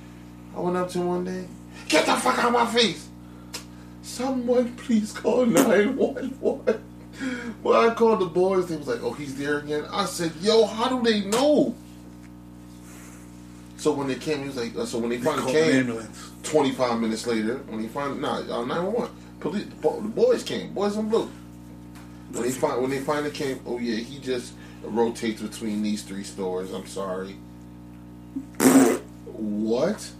I 0.57 0.61
went 0.61 0.77
up 0.77 0.89
to 0.91 0.99
him 0.99 1.07
one 1.07 1.25
day. 1.25 1.47
Get 1.89 2.07
the 2.07 2.15
fuck 2.15 2.39
out 2.39 2.47
of 2.47 2.53
my 2.53 2.67
face! 2.67 3.09
Someone 4.03 4.75
please 4.77 5.13
call 5.13 5.47
911. 5.47 6.85
Well, 7.63 7.91
I 7.91 7.95
called 7.95 8.21
the 8.21 8.27
boys, 8.27 8.69
they 8.69 8.77
was 8.77 8.89
like, 8.89 9.03
oh, 9.03 9.13
he's 9.13 9.37
there 9.37 9.59
again. 9.59 9.85
I 9.91 10.07
said, 10.07 10.33
yo, 10.41 10.65
how 10.65 10.89
do 10.89 11.03
they 11.03 11.27
know? 11.27 11.75
So 13.77 13.93
when 13.93 14.09
they 14.09 14.15
came, 14.15 14.41
he 14.41 14.47
was 14.47 14.57
like, 14.57 14.77
uh, 14.77 14.87
so 14.87 14.99
when 14.99 15.11
they 15.11 15.19
finally 15.19 15.53
came, 15.53 16.03
25 16.43 17.01
minutes 17.01 17.27
later, 17.27 17.57
when 17.69 17.81
he 17.81 17.89
finally, 17.89 18.21
nah, 18.21 18.37
uh, 18.39 18.65
911, 18.65 19.15
police, 19.41 19.65
the 19.65 20.09
boys 20.09 20.43
came, 20.43 20.73
boys 20.73 20.97
in 20.97 21.09
blue. 21.09 21.31
When 22.33 22.43
they, 22.45 22.51
fin- 22.51 22.81
when 22.81 22.91
they 22.91 23.01
finally 23.01 23.31
came, 23.31 23.61
oh 23.67 23.79
yeah, 23.79 23.97
he 23.97 24.19
just 24.19 24.53
rotates 24.83 25.43
between 25.43 25.83
these 25.83 26.03
three 26.03 26.25
stores. 26.25 26.73
I'm 26.73 26.87
sorry. 26.87 27.35
what? 29.27 30.11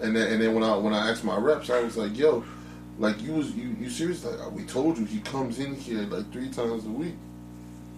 And 0.00 0.16
then, 0.16 0.32
and 0.32 0.42
then 0.42 0.54
when 0.54 0.64
I 0.64 0.76
when 0.76 0.94
I 0.94 1.10
asked 1.10 1.22
my 1.22 1.36
reps, 1.36 1.70
I 1.70 1.80
was 1.82 1.96
like, 1.96 2.16
"Yo, 2.16 2.44
like 2.98 3.20
you 3.22 3.34
was 3.34 3.52
you 3.52 3.76
you 3.78 3.90
serious? 3.90 4.24
Like 4.24 4.50
we 4.52 4.64
told 4.64 4.98
you 4.98 5.04
he 5.04 5.20
comes 5.20 5.58
in 5.58 5.74
here 5.74 6.00
like 6.02 6.32
three 6.32 6.48
times 6.48 6.84
a 6.86 6.88
week. 6.88 7.14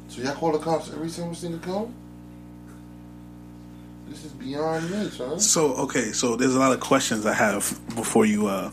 So 0.08 0.20
y'all 0.22 0.34
call 0.34 0.52
the 0.52 0.58
cops 0.58 0.90
every 0.92 1.08
time 1.08 1.30
this 1.30 1.44
nigga 1.44 1.62
come? 1.62 1.94
This 4.08 4.24
is 4.24 4.32
beyond 4.32 4.90
me, 4.90 5.08
son. 5.08 5.40
So 5.40 5.74
okay, 5.76 6.12
so 6.12 6.36
there's 6.36 6.54
a 6.54 6.58
lot 6.58 6.72
of 6.72 6.80
questions 6.80 7.24
I 7.24 7.32
have 7.32 7.80
before 7.94 8.26
you 8.26 8.48
uh 8.48 8.70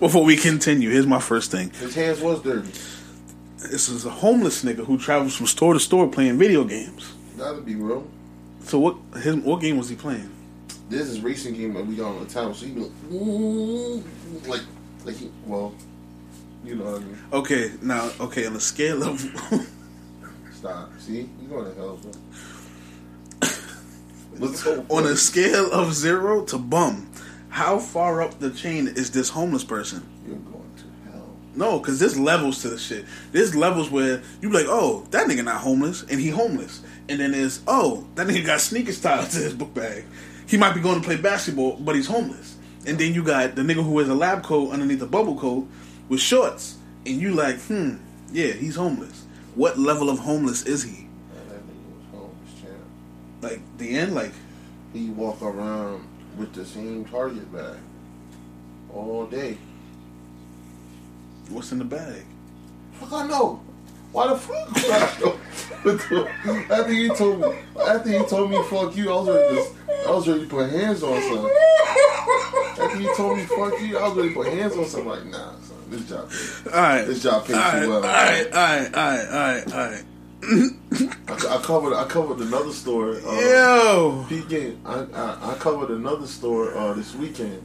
before 0.00 0.24
we 0.24 0.36
continue. 0.36 0.90
Here's 0.90 1.06
my 1.06 1.20
first 1.20 1.50
thing. 1.50 1.70
His 1.70 1.94
hands 1.94 2.20
was 2.20 2.42
dirty. 2.42 2.70
This 3.68 3.88
is 3.88 4.06
a 4.06 4.10
homeless 4.10 4.64
nigga 4.64 4.84
who 4.84 4.98
travels 4.98 5.36
from 5.36 5.46
store 5.46 5.74
to 5.74 5.80
store 5.80 6.08
playing 6.08 6.38
video 6.38 6.64
games. 6.64 7.12
That'd 7.36 7.66
be 7.66 7.74
real. 7.74 8.06
So 8.64 8.78
what 8.78 8.96
his 9.22 9.36
what 9.36 9.60
game 9.60 9.76
was 9.76 9.88
he 9.88 9.96
playing? 9.96 10.30
This 10.88 11.06
is 11.08 11.20
racing 11.20 11.54
game 11.54 11.74
that 11.74 11.86
we 11.86 11.94
got 11.96 12.08
on 12.08 12.24
the 12.24 12.26
table, 12.26 12.54
so 12.54 12.66
he 12.66 12.72
be 12.72 12.80
like, 12.80 12.92
"Ooh," 13.12 14.04
like, 14.46 14.62
like 15.04 15.16
he, 15.16 15.30
well, 15.46 15.72
you 16.64 16.74
know 16.74 16.84
what 16.84 16.94
I 16.96 17.04
mean. 17.04 17.18
Okay, 17.32 17.72
now 17.80 18.10
okay, 18.18 18.46
on 18.46 18.56
a 18.56 18.60
scale 18.60 19.02
of 19.04 19.20
Stop. 20.52 20.90
See, 20.98 21.28
you 21.40 21.48
going 21.48 21.72
to 21.72 21.74
hell, 21.74 21.96
bro. 21.96 22.12
Let's 24.38 24.62
go. 24.62 24.84
on 24.90 25.06
a 25.06 25.16
scale 25.16 25.70
of 25.72 25.94
zero 25.94 26.44
to 26.46 26.58
bum, 26.58 27.10
how 27.48 27.78
far 27.78 28.20
up 28.20 28.40
the 28.40 28.50
chain 28.50 28.88
is 28.88 29.10
this 29.10 29.30
homeless 29.30 29.64
person? 29.64 30.06
No, 31.54 31.78
because 31.78 31.98
there's 31.98 32.18
levels 32.18 32.62
to 32.62 32.68
the 32.68 32.78
shit. 32.78 33.04
There's 33.32 33.56
levels 33.56 33.90
where 33.90 34.22
you 34.40 34.50
be 34.50 34.54
like, 34.54 34.66
oh, 34.68 35.06
that 35.10 35.26
nigga 35.26 35.44
not 35.44 35.60
homeless, 35.60 36.02
and 36.02 36.20
he 36.20 36.28
homeless. 36.28 36.80
And 37.08 37.18
then 37.20 37.32
there's, 37.32 37.60
oh, 37.66 38.06
that 38.14 38.26
nigga 38.26 38.46
got 38.46 38.60
sneakers 38.60 39.00
tied 39.02 39.30
to 39.30 39.38
his 39.38 39.54
book 39.54 39.74
bag. 39.74 40.04
He 40.46 40.56
might 40.56 40.74
be 40.74 40.80
going 40.80 41.00
to 41.00 41.04
play 41.04 41.16
basketball, 41.16 41.76
but 41.76 41.94
he's 41.94 42.06
homeless. 42.06 42.56
And 42.86 42.98
then 42.98 43.14
you 43.14 43.22
got 43.22 43.56
the 43.56 43.62
nigga 43.62 43.84
who 43.84 43.90
wears 43.90 44.08
a 44.08 44.14
lab 44.14 44.42
coat 44.42 44.70
underneath 44.70 45.02
a 45.02 45.06
bubble 45.06 45.38
coat 45.38 45.66
with 46.08 46.20
shorts. 46.20 46.78
And 47.04 47.20
you 47.20 47.32
like, 47.34 47.58
hmm, 47.62 47.96
yeah, 48.32 48.52
he's 48.52 48.76
homeless. 48.76 49.26
What 49.54 49.78
level 49.78 50.08
of 50.08 50.18
homeless 50.20 50.62
is 50.62 50.84
he? 50.84 50.90
Man, 51.02 51.48
that 51.48 51.58
nigga 51.58 51.96
was 51.96 52.04
homeless, 52.12 52.60
champ. 52.60 52.72
Like, 53.42 53.78
the 53.78 53.98
end? 53.98 54.14
Like, 54.14 54.32
He 54.92 55.10
walk 55.10 55.42
around 55.42 56.06
with 56.36 56.52
the 56.52 56.64
same 56.64 57.04
Target 57.04 57.52
bag 57.52 57.78
all 58.92 59.26
day. 59.26 59.58
What's 61.50 61.72
in 61.72 61.78
the 61.78 61.84
bag? 61.84 62.22
Fuck, 62.94 63.12
I 63.12 63.26
know. 63.26 63.60
Why 64.12 64.28
the 64.28 64.36
fuck? 64.36 64.74
would 64.74 64.84
I 64.90 65.18
know? 65.20 65.36
after 66.74 66.92
he 66.92 67.08
told 67.10 67.40
me, 67.40 67.58
after 67.86 68.10
he 68.10 68.24
told 68.26 68.50
me 68.50 68.62
fuck 68.64 68.96
you, 68.96 69.10
I 69.10 69.14
was 69.14 69.28
ready 69.28 69.54
to, 69.56 70.08
I 70.08 70.10
was 70.12 70.28
ready 70.28 70.40
to 70.42 70.46
put 70.48 70.70
hands 70.70 71.02
on 71.02 71.20
something. 71.22 71.56
After 72.84 72.98
he 72.98 73.08
told 73.16 73.36
me 73.38 73.44
fuck 73.44 73.80
you, 73.80 73.98
I 73.98 74.08
was 74.08 74.16
ready 74.16 74.28
to 74.30 74.34
put 74.34 74.46
hands 74.48 74.76
on 74.76 74.84
something. 74.86 75.08
Like, 75.08 75.26
nah, 75.26 75.52
son, 75.60 75.76
this 75.90 76.08
job, 76.08 76.28
pays- 76.28 76.62
Alright. 76.66 77.06
this 77.06 77.22
job 77.22 77.44
pays 77.46 77.56
Alright, 77.56 77.82
too 77.82 77.88
well. 77.88 78.04
alright, 78.04 78.46
alright, 78.46 78.94
alright, 78.94 79.28
alright, 79.28 79.72
alright. 79.72 80.04
I, 81.28 81.56
I 81.56 81.62
covered, 81.62 81.94
I 81.94 82.04
covered 82.06 82.38
another 82.40 82.72
store. 82.72 83.14
Uh, 83.24 83.40
Yo! 83.40 84.26
Game, 84.48 84.80
I, 84.84 85.04
I 85.14 85.52
I 85.52 85.54
covered 85.58 85.90
another 85.90 86.26
store 86.26 86.74
uh, 86.76 86.94
this 86.94 87.14
weekend. 87.14 87.62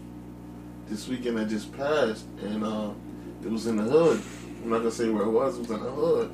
This 0.89 1.07
weekend 1.07 1.37
that 1.37 1.47
just 1.49 1.75
passed, 1.75 2.25
and 2.43 2.63
uh, 2.63 2.89
it 3.45 3.51
was 3.51 3.67
in 3.67 3.77
the 3.77 3.83
hood. 3.83 4.21
I'm 4.63 4.69
not 4.69 4.79
gonna 4.79 4.91
say 4.91 5.09
where 5.09 5.23
it 5.23 5.29
was. 5.29 5.55
It 5.57 5.61
was 5.61 5.71
in 5.71 5.83
the 5.83 5.91
hood. 5.91 6.31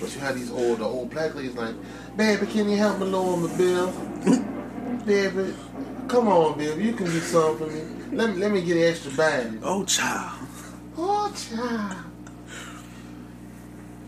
But 0.00 0.14
you 0.14 0.20
had 0.20 0.34
these 0.34 0.50
old, 0.50 0.78
the 0.78 0.84
old 0.84 1.10
black 1.10 1.34
ladies 1.34 1.54
like, 1.56 1.74
"Baby, 2.16 2.46
can 2.46 2.68
you 2.68 2.76
help 2.76 2.98
me 2.98 3.06
lower 3.06 3.36
my 3.36 3.56
bill? 3.56 3.90
baby, 5.06 5.54
come 6.08 6.28
on, 6.28 6.58
baby, 6.58 6.84
you 6.84 6.92
can 6.92 7.06
do 7.06 7.20
something 7.20 7.68
for 7.68 7.74
me. 7.74 8.16
Let 8.16 8.30
me 8.30 8.36
let 8.36 8.52
me 8.52 8.62
get 8.62 8.76
an 8.76 8.82
extra 8.84 9.12
bag. 9.12 9.58
Oh, 9.62 9.84
child. 9.84 10.46
Oh, 10.96 11.32
child. 11.34 11.96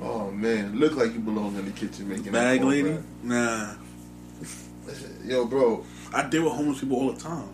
Oh 0.01 0.31
man, 0.33 0.79
look 0.79 0.97
like 0.97 1.13
you 1.15 1.21
belong 1.21 1.57
in 1.57 1.65
the 1.65 1.71
kitchen 1.71 2.09
making 2.09 2.33
Bag 2.33 2.63
lady? 2.63 2.83
cornbread. 2.83 3.25
Nah. 3.25 3.75
Yo, 5.25 5.45
bro, 5.47 5.85
I 6.13 6.29
deal 6.29 6.45
with 6.45 6.53
homeless 6.55 6.81
people 6.81 6.97
all 6.99 7.13
the 7.13 7.21
time. 7.21 7.49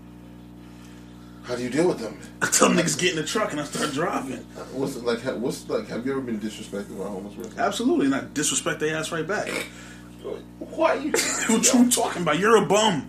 How 1.49 1.57
do 1.57 1.63
you 1.63 1.71
deal 1.71 1.89
with 1.89 1.99
them? 1.99 2.21
I 2.43 2.47
tell 2.47 2.69
them 2.69 2.77
niggas 2.77 2.99
get 2.99 3.13
in 3.13 3.17
the 3.17 3.25
truck 3.25 3.53
and 3.53 3.61
I 3.61 3.65
start 3.65 3.95
driving. 3.95 4.37
What's 4.75 4.97
like? 4.97 5.21
What's 5.21 5.67
like? 5.67 5.89
Have 5.89 6.05
you 6.05 6.13
ever 6.13 6.21
been 6.21 6.39
disrespected 6.39 6.99
by 6.99 7.07
a 7.07 7.09
homeless 7.09 7.35
person? 7.37 7.59
Absolutely, 7.59 8.05
and 8.05 8.15
I 8.15 8.25
disrespect 8.35 8.81
their 8.81 8.95
ass 8.95 9.11
right 9.11 9.27
back. 9.27 9.49
Why 10.59 10.95
you? 10.95 11.11
what 11.49 11.73
you 11.73 11.91
talking 11.91 12.21
about? 12.21 12.39
You're 12.39 12.63
a 12.63 12.67
bum. 12.67 13.09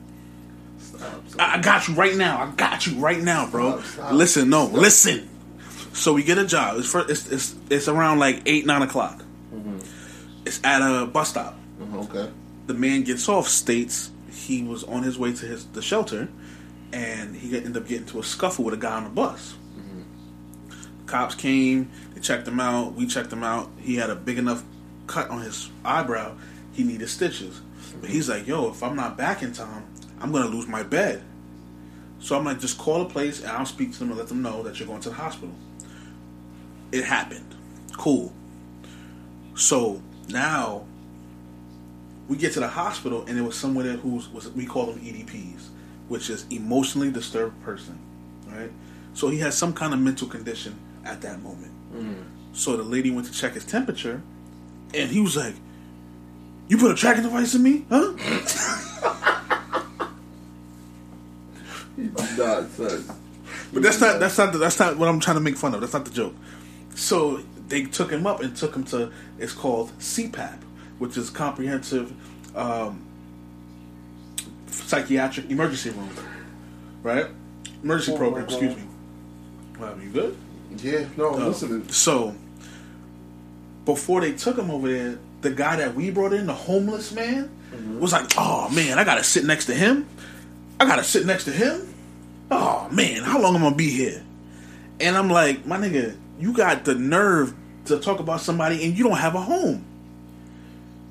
Stop, 0.79 1.27
stop. 1.27 1.41
I, 1.41 1.57
I 1.57 1.61
got 1.61 1.89
you 1.89 1.95
right 1.95 2.15
now. 2.15 2.41
I 2.41 2.51
got 2.55 2.87
you 2.87 2.97
right 2.97 3.19
now, 3.19 3.49
bro. 3.49 3.81
Stop, 3.81 4.13
listen, 4.13 4.49
no, 4.49 4.67
listen. 4.67 5.29
So 5.91 6.13
we 6.13 6.23
get 6.23 6.37
a 6.37 6.45
job. 6.45 6.77
It's, 6.77 6.89
for, 6.89 7.01
it's 7.11 7.29
it's 7.29 7.55
it's 7.69 7.89
around 7.89 8.19
like 8.19 8.43
eight 8.45 8.65
nine 8.65 8.83
o'clock. 8.83 9.21
Mm-hmm. 9.53 9.79
It's 10.45 10.61
at 10.63 10.81
a 10.81 11.05
bus 11.07 11.31
stop. 11.31 11.57
Okay. 11.93 12.29
The 12.67 12.73
man 12.73 13.03
gets 13.03 13.27
off. 13.27 13.49
States 13.49 14.11
he 14.31 14.63
was 14.63 14.85
on 14.85 15.03
his 15.03 15.19
way 15.19 15.33
to 15.33 15.45
his 15.45 15.65
the 15.67 15.81
shelter, 15.81 16.29
and 16.91 17.35
he 17.35 17.55
ended 17.55 17.77
up 17.77 17.87
getting 17.87 18.03
into 18.03 18.19
a 18.19 18.23
scuffle 18.23 18.65
with 18.65 18.73
a 18.73 18.77
guy 18.77 18.95
on 18.95 19.03
the 19.03 19.09
bus. 19.09 19.55
Cops 21.05 21.35
came. 21.35 21.89
They 22.13 22.21
checked 22.21 22.47
him 22.47 22.59
out. 22.59 22.93
We 22.93 23.07
checked 23.07 23.33
him 23.33 23.43
out. 23.43 23.69
He 23.79 23.95
had 23.95 24.09
a 24.09 24.15
big 24.15 24.37
enough 24.37 24.63
cut 25.07 25.29
on 25.29 25.41
his 25.41 25.69
eyebrow. 25.83 26.37
He 26.71 26.83
needed 26.83 27.09
stitches. 27.09 27.61
But 27.99 28.11
he's 28.11 28.29
like, 28.29 28.45
"Yo, 28.45 28.69
if 28.69 28.83
I'm 28.83 28.95
not 28.95 29.17
back 29.17 29.41
in 29.41 29.51
time, 29.51 29.85
I'm 30.19 30.31
gonna 30.31 30.47
lose 30.47 30.67
my 30.67 30.83
bed." 30.83 31.23
So 32.19 32.37
I'm 32.37 32.43
like, 32.43 32.59
just 32.59 32.77
call 32.77 33.01
a 33.01 33.05
place 33.05 33.39
and 33.41 33.49
I'll 33.49 33.65
speak 33.65 33.93
to 33.93 33.99
them 33.99 34.09
and 34.09 34.17
let 34.17 34.27
them 34.27 34.41
know 34.41 34.61
that 34.63 34.79
you're 34.79 34.87
going 34.87 35.01
to 35.01 35.09
the 35.09 35.15
hospital. 35.15 35.55
It 36.91 37.05
happened. 37.05 37.55
Cool. 37.97 38.33
So 39.55 40.01
now 40.27 40.85
we 42.27 42.37
get 42.37 42.53
to 42.53 42.59
the 42.59 42.67
hospital 42.67 43.25
and 43.25 43.37
there 43.37 43.43
was 43.43 43.55
someone 43.55 43.85
there 43.85 43.95
who's 43.95 44.29
was 44.29 44.49
we 44.49 44.65
call 44.65 44.87
them 44.87 44.99
EDPs, 44.99 45.69
which 46.09 46.29
is 46.29 46.45
emotionally 46.49 47.09
disturbed 47.11 47.61
person, 47.63 47.97
right? 48.47 48.71
So 49.13 49.29
he 49.29 49.39
has 49.39 49.57
some 49.57 49.73
kind 49.73 49.93
of 49.93 49.99
mental 49.99 50.27
condition 50.27 50.75
at 51.05 51.21
that 51.21 51.41
moment. 51.41 51.71
So 52.53 52.75
the 52.75 52.83
lady 52.83 53.09
went 53.11 53.27
to 53.27 53.33
check 53.33 53.53
his 53.53 53.63
temperature, 53.65 54.21
and 54.93 55.09
he 55.09 55.21
was 55.21 55.37
like, 55.37 55.55
"You 56.67 56.77
put 56.77 56.91
a 56.91 56.95
tracking 56.95 57.23
device 57.23 57.55
in 57.55 57.63
me, 57.63 57.85
huh?" 57.89 58.13
But 63.73 63.83
that's 63.83 64.01
not 64.01 64.19
that's 64.19 64.37
not 64.37 64.51
the, 64.53 64.57
that's 64.57 64.79
not 64.79 64.97
what 64.97 65.07
I'm 65.07 65.19
trying 65.19 65.35
to 65.37 65.41
make 65.41 65.55
fun 65.55 65.73
of. 65.73 65.81
That's 65.81 65.93
not 65.93 66.05
the 66.05 66.11
joke. 66.11 66.35
So 66.95 67.41
they 67.67 67.83
took 67.83 68.11
him 68.11 68.25
up 68.25 68.41
and 68.41 68.55
took 68.55 68.75
him 68.75 68.83
to 68.85 69.11
it's 69.37 69.53
called 69.53 69.91
CPEP, 69.99 70.59
which 70.97 71.17
is 71.17 71.29
comprehensive 71.29 72.13
um, 72.55 73.05
psychiatric 74.89 75.49
emergency 75.51 75.91
room, 75.91 76.09
right? 77.03 77.27
Emergency 77.83 78.13
Oh, 78.13 78.17
program. 78.17 78.45
Excuse 78.45 78.75
me. 78.75 78.83
Wow, 79.79 79.95
you 80.01 80.09
good? 80.09 80.35
Yeah. 80.77 81.05
No. 81.15 81.33
Uh, 81.35 81.47
Listen. 81.49 81.87
So 81.89 82.33
before 83.85 84.21
they 84.21 84.33
took 84.33 84.57
him 84.57 84.71
over 84.71 84.87
there, 84.91 85.19
the 85.41 85.51
guy 85.51 85.75
that 85.77 85.93
we 85.95 86.09
brought 86.11 86.33
in, 86.33 86.47
the 86.47 86.53
homeless 86.53 87.11
man, 87.13 87.49
was 87.99 88.11
like, 88.11 88.31
"Oh 88.37 88.67
man, 88.69 88.97
I 88.97 89.03
gotta 89.03 89.23
sit 89.23 89.45
next 89.45 89.65
to 89.65 89.75
him. 89.75 90.07
I 90.79 90.85
gotta 90.85 91.03
sit 91.03 91.25
next 91.25 91.45
to 91.45 91.51
him. 91.51 91.93
Oh 92.51 92.89
man, 92.91 93.21
how 93.23 93.39
long 93.39 93.55
am 93.55 93.61
I 93.61 93.65
gonna 93.65 93.75
be 93.75 93.89
here?" 93.91 94.23
And 94.99 95.15
I'm 95.15 95.29
like, 95.29 95.65
"My 95.67 95.77
nigga, 95.77 96.15
you 96.39 96.51
got 96.53 96.83
the 96.83 96.95
nerve 96.95 97.53
to 97.85 97.99
talk 97.99 98.19
about 98.19 98.41
somebody 98.41 98.83
and 98.83 98.97
you 98.97 99.03
don't 99.03 99.17
have 99.17 99.35
a 99.35 99.41
home." 99.41 99.85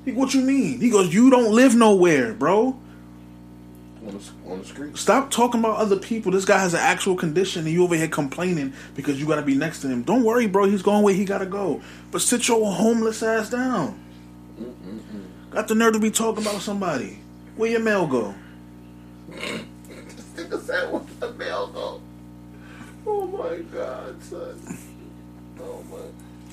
He, 0.05 0.11
what 0.11 0.33
you 0.33 0.41
mean? 0.41 0.79
He 0.81 0.89
goes, 0.89 1.13
"You 1.13 1.29
don't 1.29 1.51
live 1.53 1.75
nowhere, 1.75 2.33
bro." 2.33 2.77
On 4.09 4.17
the, 4.17 4.51
on 4.51 4.59
the 4.59 4.65
street. 4.65 4.97
Stop 4.97 5.29
talking 5.29 5.59
about 5.59 5.77
other 5.77 5.97
people. 5.97 6.31
This 6.31 6.45
guy 6.45 6.57
has 6.57 6.73
an 6.73 6.79
actual 6.79 7.15
condition, 7.15 7.65
and 7.65 7.71
you 7.71 7.83
over 7.83 7.95
here 7.95 8.07
complaining 8.07 8.73
because 8.95 9.19
you 9.19 9.27
got 9.27 9.35
to 9.35 9.43
be 9.43 9.55
next 9.55 9.81
to 9.81 9.87
him. 9.87 10.01
Don't 10.01 10.23
worry, 10.23 10.47
bro. 10.47 10.65
He's 10.65 10.81
going 10.81 11.03
where 11.03 11.13
he 11.13 11.25
got 11.25 11.39
to 11.39 11.45
go. 11.45 11.81
But 12.09 12.21
sit 12.21 12.47
your 12.47 12.71
homeless 12.71 13.21
ass 13.21 13.51
down. 13.51 13.99
Got 15.51 15.67
the 15.67 15.75
nerve 15.75 15.93
to 15.93 15.99
be 15.99 16.09
talking 16.11 16.43
about 16.43 16.61
somebody. 16.61 17.19
Where 17.55 17.69
your 17.69 17.81
mail 17.81 18.07
go? 18.07 18.33
This 19.29 19.61
nigga 20.35 20.61
said 20.61 20.91
what 20.91 21.19
the 21.19 21.31
mail 21.33 21.67
go. 21.67 22.01
Oh 23.05 23.27
my 23.27 23.57
god, 23.57 24.21
son. 24.23 24.77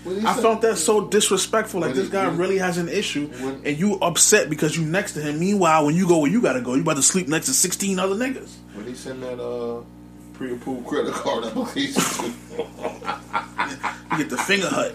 I 0.06 0.34
said- 0.34 0.42
felt 0.42 0.60
that 0.62 0.76
so 0.78 1.00
disrespectful. 1.06 1.80
Like 1.80 1.94
this 1.94 2.08
guy 2.08 2.26
when- 2.28 2.36
really 2.38 2.58
has 2.58 2.78
an 2.78 2.88
issue, 2.88 3.26
when- 3.40 3.60
and 3.64 3.78
you 3.78 3.94
upset 4.00 4.48
because 4.50 4.76
you 4.76 4.84
next 4.84 5.12
to 5.14 5.20
him. 5.20 5.38
Meanwhile, 5.38 5.84
when 5.86 5.94
you 5.96 6.06
go 6.06 6.18
where 6.18 6.30
you 6.30 6.40
got 6.40 6.54
to 6.54 6.60
go, 6.60 6.74
you 6.74 6.82
about 6.82 6.96
to 6.96 7.02
sleep 7.02 7.28
next 7.28 7.46
to 7.46 7.52
sixteen 7.52 7.98
other 7.98 8.14
niggas. 8.14 8.48
When 8.74 8.86
he 8.86 8.94
send 8.94 9.22
that 9.22 9.40
uh 9.42 9.82
pre-approved 10.34 10.86
credit 10.86 11.12
card 11.14 11.44
application. 11.44 12.02
You 14.12 14.18
get 14.18 14.30
the 14.30 14.36
Fingerhut. 14.36 14.92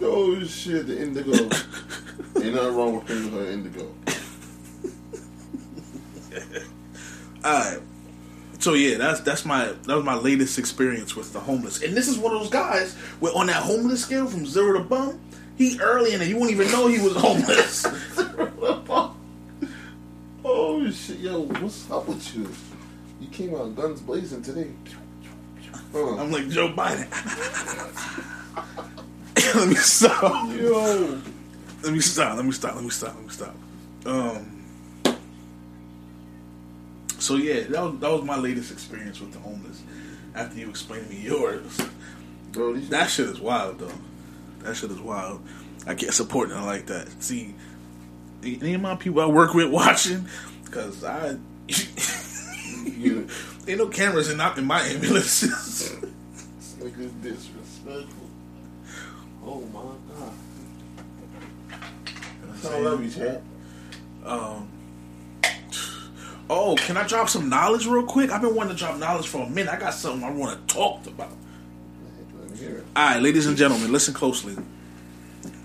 no 0.00 0.42
shit, 0.44 0.86
the 0.88 1.00
indigo. 1.00 1.32
Ain't 2.42 2.54
nothing 2.54 2.74
wrong 2.76 2.94
with 2.96 3.06
Fingerhut 3.06 3.52
indigo. 3.52 3.86
Alright. 7.44 7.80
So 8.62 8.74
yeah, 8.74 8.96
that's 8.96 9.18
that's 9.22 9.44
my 9.44 9.72
that 9.86 9.96
was 9.96 10.04
my 10.04 10.14
latest 10.14 10.56
experience 10.56 11.16
with 11.16 11.32
the 11.32 11.40
homeless. 11.40 11.82
And 11.82 11.96
this 11.96 12.06
is 12.06 12.16
one 12.16 12.32
of 12.32 12.42
those 12.42 12.50
guys 12.50 12.94
where 13.18 13.34
on 13.34 13.48
that 13.48 13.56
homeless 13.56 14.04
scale 14.04 14.28
from 14.28 14.46
zero 14.46 14.74
to 14.74 14.84
bum, 14.84 15.18
he 15.58 15.80
early 15.80 16.12
in 16.14 16.22
it. 16.22 16.28
You 16.28 16.36
won't 16.36 16.52
even 16.52 16.70
know 16.70 16.86
he 16.86 17.00
was 17.00 17.16
homeless. 17.16 17.84
oh 20.44 20.90
shit, 20.92 21.18
yo, 21.18 21.40
what's 21.40 21.90
up 21.90 22.06
with 22.06 22.36
you? 22.36 22.48
You 23.20 23.26
came 23.30 23.52
out 23.56 23.74
guns 23.74 24.00
blazing 24.00 24.42
today. 24.42 24.70
Huh. 25.92 26.18
I'm 26.18 26.30
like 26.30 26.48
Joe 26.48 26.68
Biden. 26.68 27.10
let 29.56 29.68
me 29.68 29.74
stop. 29.74 30.48
Yo, 30.56 31.20
Let 31.82 31.92
me 31.92 31.98
stop. 31.98 32.36
Let 32.36 32.44
me 32.44 32.52
stop. 32.52 32.76
Let 32.76 32.84
me 32.84 32.90
stop. 32.90 33.14
Let 33.16 33.24
me 33.24 33.30
stop. 33.30 33.56
Um. 34.06 34.51
So 37.22 37.36
yeah, 37.36 37.60
that 37.60 37.80
was 37.80 38.00
that 38.00 38.10
was 38.10 38.24
my 38.24 38.36
latest 38.36 38.72
experience 38.72 39.20
with 39.20 39.32
the 39.32 39.38
homeless. 39.38 39.80
After 40.34 40.58
you 40.58 40.68
explained 40.68 41.06
to 41.06 41.12
me 41.14 41.20
yours, 41.20 41.80
bro, 42.52 42.74
that 42.74 43.10
shit 43.10 43.28
is 43.28 43.40
wild 43.40 43.78
though. 43.78 43.92
That 44.64 44.74
shit 44.74 44.90
is 44.90 44.98
wild. 45.00 45.40
I 45.86 45.94
can't 45.94 46.12
support 46.12 46.48
nothing 46.48 46.66
like 46.66 46.86
that. 46.86 47.22
See, 47.22 47.54
any 48.42 48.74
of 48.74 48.80
my 48.80 48.96
people 48.96 49.20
I 49.20 49.26
work 49.26 49.54
with 49.54 49.70
watching, 49.70 50.26
because 50.64 51.04
I 51.04 51.36
you, 52.84 53.28
ain't 53.68 53.78
no 53.78 53.86
cameras 53.86 54.28
in 54.28 54.40
in 54.40 54.64
my 54.64 54.80
ambulances. 54.80 56.00
this 56.00 56.74
nigga's 56.80 57.12
disrespectful. 57.22 58.28
Oh 59.44 59.60
my 59.72 59.92
god. 60.18 60.34
I 62.64 62.80
love 62.80 63.04
you, 63.04 63.10
Chad. 63.10 63.42
Um. 64.24 64.68
Oh, 66.54 66.74
can 66.76 66.98
I 66.98 67.06
drop 67.06 67.30
some 67.30 67.48
knowledge 67.48 67.86
real 67.86 68.02
quick? 68.02 68.30
I've 68.30 68.42
been 68.42 68.54
wanting 68.54 68.76
to 68.76 68.78
drop 68.78 68.98
knowledge 68.98 69.26
for 69.26 69.38
a 69.38 69.48
minute. 69.48 69.72
I 69.72 69.78
got 69.78 69.94
something 69.94 70.22
I 70.22 70.30
want 70.30 70.68
to 70.68 70.74
talk 70.74 71.06
about. 71.06 71.30
All 72.94 73.08
right, 73.08 73.22
ladies 73.22 73.46
and 73.46 73.56
gentlemen, 73.56 73.90
listen 73.90 74.12
closely. 74.12 74.54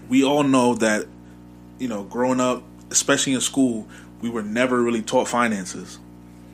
We 0.08 0.24
all 0.24 0.44
know 0.44 0.76
that, 0.76 1.06
you 1.78 1.90
know, 1.90 2.04
growing 2.04 2.40
up, 2.40 2.64
especially 2.90 3.34
in 3.34 3.42
school, 3.42 3.86
we 4.22 4.30
were 4.30 4.42
never 4.42 4.82
really 4.82 5.02
taught 5.02 5.28
finances. 5.28 6.00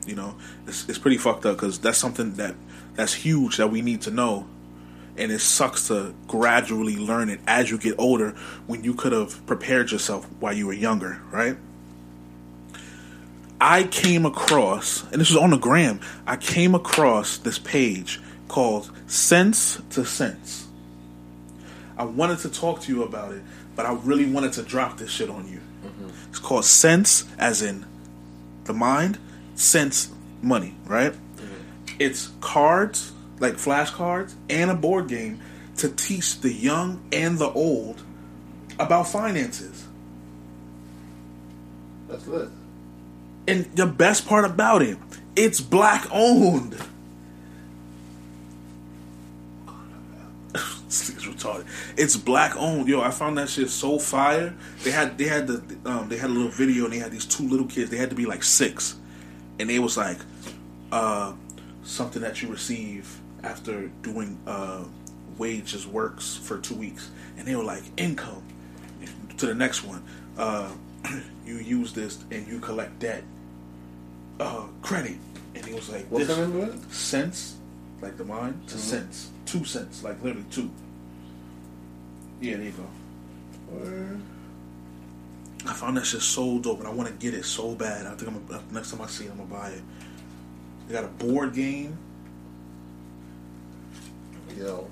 You 0.04 0.16
know, 0.16 0.34
it's, 0.66 0.88
it's 0.88 0.98
pretty 0.98 1.16
fucked 1.16 1.46
up 1.46 1.54
because 1.56 1.78
that's 1.78 1.98
something 1.98 2.34
that 2.34 2.56
that's 2.94 3.14
huge 3.14 3.58
that 3.58 3.70
we 3.70 3.82
need 3.82 4.02
to 4.02 4.10
know, 4.10 4.48
and 5.16 5.30
it 5.30 5.38
sucks 5.38 5.86
to 5.88 6.12
gradually 6.26 6.96
learn 6.96 7.30
it 7.30 7.38
as 7.46 7.70
you 7.70 7.78
get 7.78 7.94
older 7.98 8.30
when 8.66 8.82
you 8.82 8.94
could 8.94 9.12
have 9.12 9.46
prepared 9.46 9.92
yourself 9.92 10.26
while 10.40 10.52
you 10.52 10.66
were 10.66 10.72
younger, 10.72 11.22
right? 11.30 11.56
I 13.60 13.84
came 13.84 14.26
across, 14.26 15.02
and 15.10 15.20
this 15.20 15.30
was 15.30 15.38
on 15.38 15.50
the 15.50 15.56
gram, 15.56 16.00
I 16.26 16.36
came 16.36 16.74
across 16.74 17.38
this 17.38 17.58
page 17.58 18.20
called 18.48 18.90
Sense 19.06 19.80
to 19.90 20.04
Sense. 20.04 20.66
I 21.96 22.04
wanted 22.04 22.40
to 22.40 22.50
talk 22.50 22.80
to 22.82 22.92
you 22.92 23.04
about 23.04 23.32
it, 23.32 23.42
but 23.76 23.86
I 23.86 23.94
really 23.94 24.26
wanted 24.26 24.52
to 24.54 24.62
drop 24.62 24.98
this 24.98 25.10
shit 25.10 25.30
on 25.30 25.48
you. 25.48 25.60
Mm-hmm. 25.84 26.08
It's 26.28 26.38
called 26.38 26.64
Sense, 26.64 27.24
as 27.38 27.62
in 27.62 27.86
the 28.64 28.72
mind, 28.72 29.18
sense 29.54 30.10
money, 30.42 30.74
right? 30.86 31.12
Mm-hmm. 31.12 31.96
It's 31.98 32.30
cards, 32.40 33.12
like 33.38 33.54
flashcards, 33.54 34.34
and 34.48 34.70
a 34.70 34.74
board 34.74 35.08
game 35.08 35.40
to 35.76 35.88
teach 35.88 36.40
the 36.40 36.52
young 36.52 37.02
and 37.12 37.38
the 37.38 37.50
old 37.50 38.02
about 38.78 39.08
finances. 39.08 39.84
That's 42.08 42.26
lit. 42.26 42.48
And 43.46 43.64
the 43.76 43.86
best 43.86 44.26
part 44.26 44.44
about 44.44 44.82
it, 44.82 44.98
it's 45.36 45.60
black 45.60 46.06
owned. 46.10 46.76
It's 51.96 52.16
black 52.16 52.56
owned, 52.56 52.88
yo. 52.88 53.02
I 53.02 53.10
found 53.10 53.36
that 53.36 53.50
shit 53.50 53.68
so 53.68 53.98
fire. 53.98 54.54
They 54.82 54.90
had 54.90 55.18
they 55.18 55.24
had 55.24 55.46
the 55.46 55.76
um, 55.84 56.08
they 56.08 56.16
had 56.16 56.30
a 56.30 56.32
little 56.32 56.50
video 56.50 56.84
and 56.84 56.92
they 56.92 56.98
had 56.98 57.10
these 57.10 57.26
two 57.26 57.46
little 57.46 57.66
kids. 57.66 57.90
They 57.90 57.98
had 57.98 58.08
to 58.10 58.16
be 58.16 58.24
like 58.24 58.42
six, 58.42 58.96
and 59.58 59.68
they 59.68 59.78
was 59.78 59.96
like 59.96 60.18
uh, 60.90 61.34
something 61.82 62.22
that 62.22 62.40
you 62.40 62.48
receive 62.48 63.20
after 63.42 63.88
doing 64.02 64.38
uh, 64.46 64.84
wages 65.36 65.86
works 65.86 66.36
for 66.36 66.58
two 66.58 66.74
weeks, 66.74 67.10
and 67.36 67.46
they 67.46 67.56
were 67.56 67.64
like 67.64 67.82
income 67.96 68.42
to 69.36 69.46
the 69.46 69.54
next 69.54 69.84
one. 69.84 70.02
Uh, 70.38 70.70
you 71.46 71.56
use 71.56 71.92
this 71.92 72.24
and 72.30 72.46
you 72.48 72.58
collect 72.58 72.98
debt, 72.98 73.22
uh, 74.40 74.64
credit. 74.82 75.16
And 75.54 75.64
he 75.64 75.74
was 75.74 75.88
like, 75.90 76.06
What's 76.06 76.28
name 76.28 76.56
of 76.60 76.74
it? 76.74 76.92
cents, 76.92 77.56
like 78.00 78.16
the 78.16 78.24
mind, 78.24 78.60
to 78.68 78.74
Mhm. 78.74 78.78
cents, 78.78 79.30
two 79.46 79.64
cents, 79.64 80.02
like 80.02 80.22
literally 80.22 80.46
two. 80.50 80.70
Yeah, 82.40 82.56
there 82.56 82.64
you 82.66 82.72
go. 82.72 82.86
Word. 83.76 84.20
I 85.66 85.72
found 85.72 85.96
that 85.96 86.04
shit 86.04 86.20
so 86.20 86.58
dope, 86.58 86.80
and 86.80 86.88
I 86.88 86.90
want 86.92 87.08
to 87.08 87.14
get 87.14 87.32
it 87.32 87.44
so 87.44 87.74
bad. 87.74 88.06
I 88.06 88.14
think 88.16 88.28
I'm 88.30 88.46
gonna, 88.46 88.62
next 88.72 88.90
time 88.90 89.00
I 89.00 89.06
see 89.06 89.24
it, 89.26 89.30
I'm 89.30 89.38
gonna 89.38 89.48
buy 89.48 89.70
it. 89.70 89.82
They 90.88 90.92
got 90.94 91.04
a 91.04 91.08
board 91.08 91.54
game. 91.54 91.96
Yo, 94.58 94.86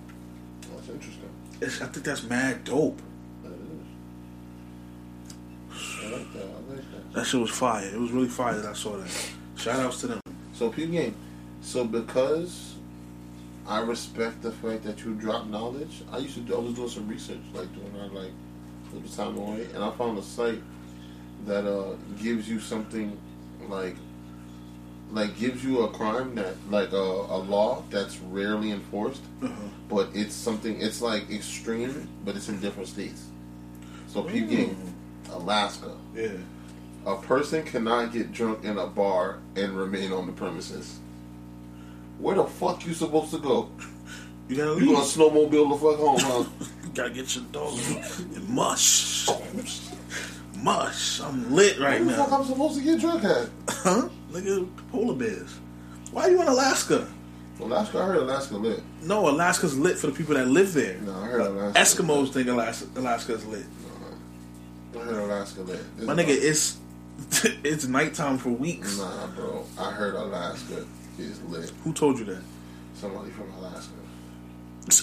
that's 0.75 0.89
interesting. 0.89 1.29
It's, 1.61 1.81
I 1.83 1.87
think 1.87 2.05
that's 2.07 2.23
mad 2.23 2.65
dope. 2.65 3.01
That 3.43 3.53
is. 3.53 3.59
I 6.05 6.09
like 6.17 6.33
that. 6.33 6.47
That. 7.15 7.27
Shit 7.27 7.41
was 7.41 7.51
fire. 7.51 7.87
It 7.87 7.99
was 8.01 8.11
really 8.11 8.29
fire 8.29 8.55
that 8.61 8.67
I 8.71 8.73
saw 8.73 8.97
that. 8.97 9.31
Shout 9.57 9.81
outs 9.81 10.01
to 10.01 10.07
them. 10.09 10.21
So, 10.55 10.71
P 10.71 10.87
game. 10.87 11.15
So, 11.61 11.85
because 11.85 12.75
I 13.67 13.81
respect 13.81 14.43
the 14.43 14.51
fact 14.53 14.83
that 14.85 15.05
you 15.05 15.15
drop 15.15 15.47
knowledge, 15.47 16.03
I 16.11 16.19
used 16.19 16.35
to 16.35 16.41
do, 16.41 16.55
I 16.57 16.59
was 16.59 16.75
doing 16.75 16.89
some 16.89 17.09
research, 17.09 17.39
like 17.55 17.73
doing 17.75 17.93
that, 17.95 18.13
like, 18.13 18.31
a 18.91 18.95
little 18.95 19.11
time 19.11 19.37
away, 19.39 19.67
and 19.75 19.83
I 19.85 19.91
found 19.93 20.19
a 20.19 20.23
site 20.23 20.61
that 21.47 21.67
uh 21.67 21.95
gives 22.23 22.49
you 22.49 22.61
something 22.61 23.19
like, 23.69 23.97
like 25.13 25.37
gives 25.39 25.65
you 25.65 25.83
a 25.83 25.89
crime 25.91 26.35
that, 26.37 26.55
like 26.71 26.93
a, 26.93 26.97
a 26.97 27.39
law 27.39 27.83
that's 27.91 28.19
rarely 28.19 28.71
enforced, 28.71 29.23
Uh-huh. 29.43 29.53
but 29.89 30.09
it's 30.15 30.35
something, 30.35 30.81
it's 30.81 31.01
like 31.01 31.31
extreme, 31.31 32.09
but 32.25 32.37
it's 32.37 32.49
in 32.49 32.61
different 32.61 32.89
states. 32.89 33.25
So, 34.09 34.23
P 34.25 34.41
game, 34.41 34.77
Alaska. 35.31 35.97
Yeah. 36.15 36.29
A 37.05 37.17
person 37.17 37.65
cannot 37.65 38.13
get 38.13 38.33
drunk 38.33 38.65
in 38.65 38.79
a 38.79 38.87
bar 38.87 39.39
and 39.57 39.77
remain 39.77 40.13
on 40.13 40.27
the 40.27 40.33
premises. 40.33 40.99
Where 42.19 42.37
the 42.37 42.45
fuck 42.45 42.87
you 42.87 42.95
supposed 42.95 43.33
to 43.33 43.39
go? 43.39 43.71
You 44.49 44.57
gotta 44.57 44.81
You 44.81 44.93
gonna 44.93 45.05
snowmobile 45.05 45.71
the 45.71 45.77
fuck 45.79 45.99
home, 45.99 46.19
huh? 46.21 46.45
You 46.85 46.91
gotta 46.95 47.11
get 47.11 47.35
your 47.35 47.45
dog 47.51 47.79
and 47.79 48.49
mush. 48.49 49.29
Mush. 50.59 51.21
I'm 51.21 51.53
lit 51.53 51.81
right 51.81 52.01
Where 52.05 52.11
the 52.11 52.23
fuck 52.23 52.31
now. 52.31 52.39
I'm 52.39 52.45
supposed 52.45 52.79
to 52.79 52.85
get 52.85 53.01
drunk 53.01 53.25
at? 53.25 53.49
Huh? 53.69 54.09
Nigga, 54.31 54.69
polar 54.93 55.15
bears. 55.15 55.59
Why 56.13 56.25
are 56.25 56.31
you 56.31 56.43
in 56.43 56.49
Alaska? 56.49 57.09
Alaska, 57.61 57.99
I 57.99 58.07
heard 58.07 58.17
Alaska 58.19 58.57
lit. 58.57 58.83
No, 59.03 59.29
Alaska's 59.29 59.79
lit 59.79 59.97
for 59.97 60.09
the 60.09 60.13
people 60.13 60.35
that 60.35 60.49
live 60.49 60.73
there. 60.75 60.99
No, 60.99 61.15
I 61.15 61.27
heard 61.27 61.41
Alaska. 61.43 62.03
Eskimos 62.03 62.33
think 62.33 62.49
Alaska, 62.49 62.87
Alaska's 62.97 63.45
lit. 63.47 63.65
No, 64.95 65.01
no. 65.01 65.01
I 65.01 65.05
heard 65.13 65.23
Alaska 65.25 65.61
lit. 65.63 65.97
This 65.97 66.07
My 66.07 66.15
nigga, 66.15 66.29
it's 66.29 66.79
it's 67.65 67.87
nighttime 67.87 68.39
for 68.39 68.51
weeks. 68.51 68.99
Nah, 68.99 69.27
bro. 69.29 69.65
I 69.79 69.91
heard 69.91 70.15
Alaska 70.15 70.85
is 71.19 71.41
lit. 71.45 71.71
Who 71.85 71.93
told 71.93 72.19
you 72.19 72.25
that? 72.27 72.43
Somebody 72.95 73.31
from 73.31 73.53
Alaska. 73.55 73.93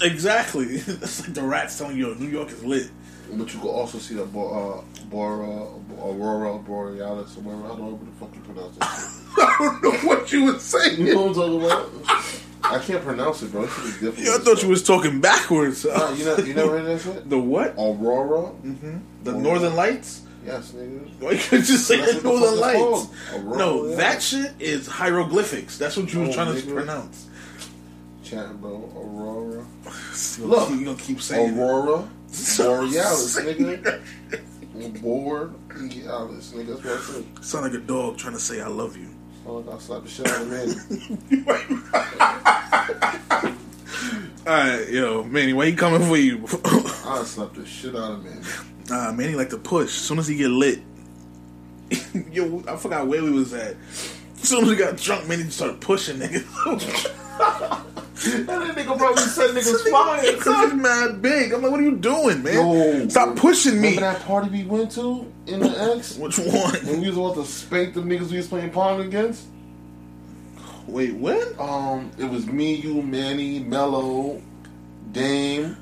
Exactly. 0.02 0.78
That's 0.78 1.22
like 1.22 1.34
the 1.34 1.44
rats 1.44 1.78
telling 1.78 1.98
you 1.98 2.14
New 2.16 2.28
York 2.28 2.50
is 2.52 2.64
lit. 2.64 2.90
But 3.32 3.54
you 3.54 3.60
can 3.60 3.70
also 3.70 4.00
see 4.00 4.16
the 4.16 4.24
uh, 4.24 4.82
Bora, 5.10 5.68
Aurora 6.02 6.58
Borealis, 6.58 7.38
or 7.38 7.42
whatever. 7.42 7.66
I 7.66 7.68
don't 7.70 7.80
know 7.80 7.96
what 7.96 8.06
the 8.06 8.20
fuck 8.20 8.36
you 8.36 8.42
pronounce 8.42 8.78
that 8.78 8.86
shit. 8.86 9.38
I 9.38 9.56
don't 9.60 9.84
know 9.84 10.10
what 10.10 10.32
you 10.32 10.46
were 10.46 10.60
saying. 10.60 11.00
You 11.00 11.14
know 11.14 11.28
what 11.28 11.38
I'm 11.38 11.60
talking 11.62 11.64
about? 11.64 12.40
I 12.64 12.80
can't 12.80 13.04
pronounce 13.04 13.42
it, 13.44 13.52
bro. 13.52 13.64
Is 13.64 13.72
difficult. 14.00 14.18
Yeah, 14.18 14.36
I 14.36 14.38
thought 14.40 14.64
you 14.64 14.70
was 14.70 14.84
talking 14.84 15.22
backwards. 15.22 15.86
Nah, 15.86 16.12
you, 16.14 16.26
know, 16.26 16.38
you 16.38 16.54
never 16.54 16.80
heard 16.80 16.86
that 16.86 17.02
shit? 17.02 17.30
the 17.30 17.38
what? 17.38 17.76
Aurora? 17.78 18.48
hmm 18.48 18.98
The 19.24 19.32
Aurora. 19.32 19.44
Northern 19.44 19.76
Lights? 19.76 20.22
Yes, 20.46 20.72
nigga. 20.72 21.10
You 21.22 21.38
could 21.38 21.64
just 21.64 21.86
say 21.88 21.98
That's 21.98 22.22
the 22.22 22.30
what 22.30 22.40
the 22.40 22.56
Northern 22.56 22.60
fuck 22.60 22.76
it's 22.76 23.44
Lights? 23.46 23.58
No, 23.58 23.86
yeah. 23.88 23.96
that 23.96 24.22
shit 24.24 24.54
is 24.60 24.88
hieroglyphics. 24.88 25.78
That's 25.78 25.98
what 25.98 26.12
you 26.14 26.22
was 26.22 26.30
Oh, 26.30 26.34
trying 26.34 26.56
to 26.62 26.74
pronounce. 26.74 27.28
Chat, 28.24 28.62
bro. 28.62 28.90
Aurora. 28.96 29.66
You 30.38 30.46
Look. 30.46 30.70
you 30.72 30.86
gonna 30.86 30.98
keep 30.98 31.20
saying. 31.22 31.58
Aurora 31.60 32.08
Borealis, 32.58 33.38
nigga. 33.40 34.02
Borealis, 35.02 36.52
nigga. 36.54 36.82
That's 36.82 36.86
what 36.86 36.94
I 36.94 37.00
said. 37.02 37.26
Sound 37.46 37.66
like 37.66 37.74
a 37.74 37.80
dog 37.86 38.18
trying 38.18 38.34
to 38.36 38.40
say 38.40 38.62
I 38.62 38.68
love 38.68 38.96
you. 38.98 39.10
I 39.46 39.62
gotta 39.64 39.82
slap 39.82 40.04
the 40.04 40.10
shit 40.10 40.28
out 40.28 40.42
of 40.42 40.48
man. 40.48 40.70
Alright, 44.48 44.90
yo, 44.90 45.24
Manny, 45.24 45.54
why 45.54 45.66
he 45.68 45.74
coming 45.74 46.08
for 46.08 46.18
you? 46.18 46.38
I 47.10 47.24
slapped 47.24 47.56
the 47.56 47.66
shit 47.66 47.96
out 47.96 48.14
of 48.14 48.24
man. 48.24 48.44
Nah, 48.90 49.12
Manny 49.12 49.36
like 49.36 49.50
to 49.50 49.58
push. 49.58 49.88
As 49.88 49.94
soon 49.94 50.20
as 50.20 50.28
he 50.28 50.36
get 50.36 50.50
lit. 50.50 50.80
yo, 52.32 52.64
I 52.68 52.76
forgot 52.76 53.08
where 53.08 53.24
we 53.24 53.32
was 53.32 53.54
at. 53.54 53.76
As 54.42 54.50
soon 54.50 54.64
as 54.64 54.70
we 54.70 54.76
got 54.76 54.98
drunk, 54.98 55.28
Manny 55.28 55.44
just 55.44 55.58
started 55.58 55.82
pushing 55.82 56.18
niggas. 56.18 57.86
That 58.20 58.76
nigga 58.76 58.98
probably 58.98 59.24
said 59.24 59.52
niggas 59.52 60.36
Because 60.36 60.72
he's 60.72 60.82
mad 60.82 61.22
big. 61.22 61.54
I'm 61.54 61.62
like, 61.62 61.72
what 61.72 61.80
are 61.80 61.84
you 61.84 61.96
doing, 61.96 62.44
man? 62.44 62.54
Yo, 62.54 63.08
Stop 63.08 63.38
pushing 63.38 63.80
me. 63.80 63.96
Remember 63.96 64.02
that 64.02 64.22
party 64.26 64.50
we 64.50 64.66
went 64.66 64.92
to 64.92 65.32
in 65.48 65.62
the 65.62 65.96
X? 65.96 66.18
Which 66.18 66.38
one? 66.38 66.74
When 66.86 67.00
we 67.00 67.08
was 67.08 67.18
about 67.18 67.36
to 67.36 67.46
spank 67.46 67.94
the 67.94 68.02
niggas 68.02 68.30
we 68.30 68.38
was 68.38 68.48
playing 68.48 68.72
pong 68.72 69.00
against? 69.00 69.46
Wait, 70.86 71.16
when? 71.16 71.48
Um, 71.60 72.12
it 72.18 72.26
was 72.26 72.46
me, 72.48 72.76
you, 72.76 73.02
Manny, 73.02 73.60
Mello, 73.60 74.42
Dame. 75.14 75.78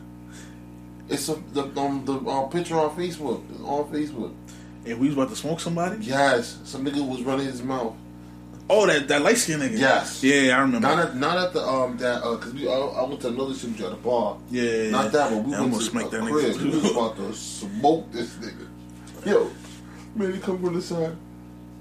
It's 1.09 1.29
a, 1.29 1.35
the 1.53 1.63
um, 1.79 2.03
the 2.05 2.13
uh, 2.19 2.47
picture 2.47 2.75
on 2.75 2.95
Facebook. 2.95 3.43
It's 3.51 3.61
on 3.61 3.91
Facebook. 3.91 4.33
And 4.85 4.99
we 4.99 5.07
was 5.07 5.15
about 5.15 5.29
to 5.29 5.35
smoke 5.35 5.59
somebody? 5.59 6.03
Yes, 6.03 6.59
some 6.63 6.85
nigga 6.85 7.05
was 7.07 7.21
running 7.23 7.45
his 7.45 7.61
mouth. 7.61 7.93
Oh, 8.69 8.85
that, 8.85 9.07
that 9.07 9.21
light 9.21 9.37
skinned 9.37 9.63
nigga. 9.63 9.79
Yes. 9.79 10.21
Yeah, 10.21 10.57
I 10.57 10.61
remember. 10.61 10.87
Not 10.87 10.99
at 10.99 11.15
not 11.15 11.37
at 11.37 11.53
the 11.53 11.61
um 11.65 11.97
that 11.97 12.21
uh 12.21 12.35
cause 12.37 12.53
we 12.53 12.67
I, 12.67 12.73
I 12.73 13.03
went 13.07 13.21
to 13.21 13.29
another 13.29 13.53
shit 13.53 13.79
at 13.79 13.91
the 13.91 13.95
bar. 13.95 14.37
yeah. 14.49 14.89
Not 14.89 15.11
that 15.13 15.31
one. 15.31 15.43
We 15.45 15.51
went 15.51 15.61
almost 15.61 15.85
to 15.85 15.91
smacked 15.91 16.13
a 16.13 16.17
that 16.17 16.29
crib. 16.29 16.57
We 16.57 16.69
was 16.69 16.91
about 16.91 17.15
to 17.17 17.33
smoke 17.33 18.11
this 18.11 18.33
nigga. 18.35 18.67
Yo, 19.25 19.49
man, 20.15 20.33
he 20.33 20.39
come 20.39 20.61
from 20.61 20.73
the 20.73 20.81
side. 20.81 21.15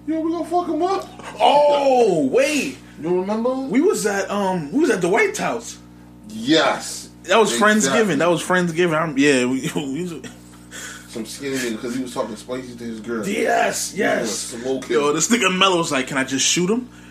Yo, 0.07 0.21
we 0.21 0.31
gonna 0.31 0.45
fuck 0.45 0.69
him 0.69 0.83
up. 0.83 1.09
oh, 1.41 2.27
wait. 2.29 2.79
You 3.01 3.21
remember? 3.21 3.53
We 3.55 3.81
was 3.81 4.07
at 4.07 4.31
um 4.31 4.71
we 4.71 4.81
was 4.81 4.91
at 4.91 5.01
the 5.01 5.09
White 5.09 5.37
House. 5.37 5.79
yes. 6.29 7.11
That 7.29 7.39
was 7.39 7.53
Exactly. 7.53 7.75
Friendsgiving. 8.15 8.19
That 8.19 8.31
was 8.31 8.43
Friendsgiving. 8.43 9.01
I'm, 9.01 9.19
yeah, 9.19 9.45
we, 9.45 9.61
we 9.93 10.07
Some 11.09 11.25
skinny 11.27 11.57
nigga 11.57 11.73
because 11.73 11.97
he 11.97 12.03
was 12.03 12.15
talking 12.15 12.37
spicy 12.37 12.77
to 12.77 12.85
his 12.85 13.01
girl. 13.01 13.27
yes, 13.27 13.95
yes. 13.97 14.31
Smoking. 14.31 14.93
Yo, 14.93 15.13
this 15.13 15.29
nigga 15.29 15.57
Mello 15.57 15.79
was 15.79 15.91
like, 15.93 16.07
"Can 16.09 16.19
I 16.19 16.25
just 16.25 16.47
shoot 16.47 16.69
him?" 16.71 16.89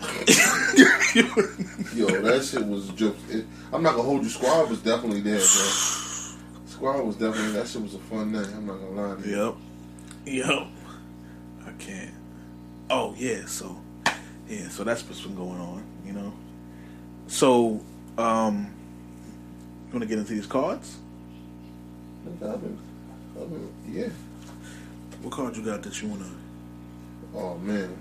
Yo, 1.94 2.06
that 2.22 2.44
shit 2.50 2.64
was 2.66 2.88
just. 2.90 3.16
It, 3.30 3.46
I'm 3.72 3.82
not 3.82 3.92
gonna 3.92 4.02
hold 4.04 4.22
you. 4.22 4.28
Squad 4.28 4.68
was 4.70 4.80
definitely 4.82 5.20
there, 5.20 5.38
bro. 5.38 5.44
Squad 6.66 7.04
was 7.04 7.16
definitely. 7.16 7.52
That 7.52 7.66
shit 7.66 7.82
was 7.82 7.94
a 7.94 7.98
fun 7.98 8.32
night. 8.32 8.46
I'm 8.54 8.66
not 8.66 8.78
gonna 8.80 9.14
lie 9.14 9.22
to 9.22 9.28
you. 9.28 9.56
Yep. 10.26 10.44
Yep. 10.46 10.66
I 11.66 11.72
can't. 11.78 12.14
Oh 12.90 13.14
yeah, 13.16 13.46
so 13.46 13.80
yeah, 14.48 14.68
so 14.68 14.84
that's 14.84 15.02
what's 15.04 15.20
been 15.22 15.34
going 15.34 15.60
on, 15.60 15.84
you 16.04 16.12
know. 16.12 16.32
So, 17.26 17.80
um 18.18 18.72
you 19.96 20.00
wanna 20.00 20.10
get 20.10 20.18
into 20.18 20.34
these 20.34 20.46
cards? 20.46 20.98
I've 22.26 22.38
been, 22.40 22.78
I've 23.40 23.48
been, 23.48 23.72
yeah. 23.88 24.08
What 25.22 25.32
card 25.32 25.56
you 25.56 25.62
got 25.64 25.82
that 25.84 26.02
you 26.02 26.08
wanna 26.08 26.26
Oh 27.34 27.56
man, 27.58 27.96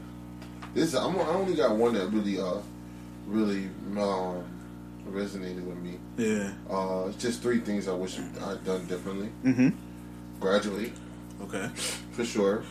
this 0.73 0.93
I'm, 0.93 1.15
I 1.17 1.27
only 1.27 1.55
got 1.55 1.75
one 1.77 1.93
that 1.93 2.07
really, 2.07 2.37
uh, 2.39 2.57
really 3.27 3.69
um, 3.97 4.43
resonated 5.09 5.63
with 5.65 5.77
me. 5.77 5.97
Yeah. 6.17 6.51
Uh, 6.69 7.05
it's 7.07 7.17
just 7.21 7.41
three 7.41 7.59
things 7.59 7.87
I 7.87 7.93
wish 7.93 8.19
I'd 8.19 8.65
done 8.65 8.85
differently. 8.87 9.29
Mm-hmm. 9.45 9.69
Graduate, 10.41 10.91
Okay. 11.43 11.69
for 12.11 12.25
sure. 12.25 12.63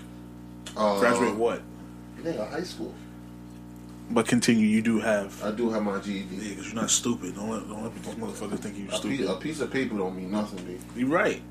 Uh, 0.77 1.01
Graduate 1.01 1.35
what? 1.35 1.63
Nigga, 2.21 2.51
high 2.51 2.63
school. 2.63 2.95
But 4.11 4.29
continue, 4.29 4.67
you 4.67 4.83
do 4.83 5.01
have 5.01 5.43
I 5.43 5.51
do 5.51 5.71
have 5.71 5.83
my 5.83 5.99
GED. 5.99 6.27
Yeah, 6.37 6.49
because 6.51 6.67
you're 6.67 6.75
not 6.75 6.91
stupid. 6.91 7.35
Don't 7.35 7.51
let, 7.51 7.69
don't 7.69 7.83
let 7.85 7.95
these 7.95 8.15
motherfuckers 8.15 8.59
think 8.61 8.77
you're 8.79 8.89
A 8.89 8.91
piece, 8.91 8.99
stupid. 9.01 9.27
a 9.31 9.35
piece 9.37 9.61
of 9.61 9.71
paper 9.71 9.97
don't 9.97 10.17
mean 10.17 10.31
nothing, 10.31 10.63
B. 10.65 10.79
You're 10.97 11.09
right. 11.09 11.43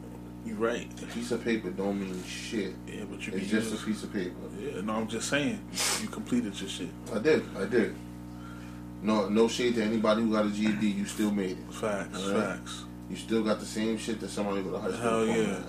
You're 0.46 0.58
right. 0.58 0.88
A 1.02 1.06
piece 1.08 1.32
of 1.32 1.44
paper 1.44 1.70
don't 1.72 2.00
mean 2.00 2.22
shit. 2.24 2.74
Yeah, 2.88 3.06
but 3.10 3.26
you 3.26 3.34
It's 3.34 3.50
just 3.50 3.74
a 3.74 3.86
piece 3.86 4.04
of 4.04 4.13
paper. 4.13 4.36
Yeah, 4.60 4.82
no, 4.82 4.94
I'm 4.94 5.08
just 5.08 5.30
saying. 5.30 5.60
You 6.02 6.08
completed 6.10 6.60
your 6.60 6.70
shit. 6.70 6.89
I 7.13 7.20
did. 7.20 7.44
I 7.58 7.66
did. 7.66 7.96
No, 9.02 9.28
no 9.30 9.48
shade 9.48 9.76
to 9.76 9.84
anybody 9.84 10.22
who 10.22 10.32
got 10.32 10.46
a 10.46 10.50
GED. 10.50 10.86
You 10.88 11.06
still 11.06 11.32
made 11.32 11.58
it. 11.58 11.74
Facts. 11.74 12.24
Right. 12.28 12.44
Facts. 12.44 12.84
You 13.10 13.16
still 13.16 13.44
got 13.44 13.60
the 13.60 13.66
same 13.66 13.98
shit 13.98 14.20
that 14.22 14.30
somebody 14.30 14.62
with 14.62 14.76
a 14.76 14.80
high 14.80 14.89
school 14.92 15.02
Hell 15.02 15.26
yeah. 15.26 15.34
has. 15.46 15.63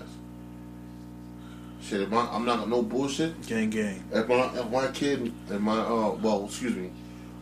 Shit, 1.88 2.01
if 2.01 2.09
my, 2.09 2.27
I'm 2.31 2.44
not 2.47 2.68
no 2.68 2.83
bullshit. 2.83 3.47
Gang, 3.47 3.68
gang. 3.70 4.03
If 4.11 4.27
my, 4.29 4.47
if 4.59 4.70
my 4.70 4.87
kid 4.88 5.33
and 5.51 5.61
my 5.61 5.79
uh 5.79 6.11
well, 6.23 6.47
excuse 6.47 6.75
me, 6.75 6.90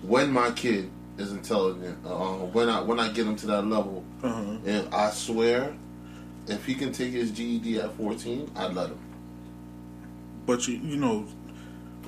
when 0.03 0.33
my 0.33 0.51
kid 0.51 0.91
is 1.19 1.31
intelligent, 1.33 1.97
uh, 2.05 2.17
when 2.53 2.69
I 2.69 2.81
when 2.81 2.99
I 2.99 3.09
get 3.13 3.27
him 3.27 3.37
to 3.37 3.47
that 3.47 3.63
level, 3.67 4.05
Uh-huh. 4.23 4.57
and 4.67 4.93
I 4.93 5.11
swear, 5.11 5.75
if 6.49 6.65
he 6.67 6.75
can 6.75 6.93
take 6.93 7.13
his 7.13 7.31
GED 7.31 7.79
at 7.81 7.93
14, 7.97 8.51
I'd 8.57 8.75
let 8.75 8.89
him. 8.89 8.99
But 10.45 10.67
you, 10.67 10.79
you 10.79 10.97
know, 10.97 11.25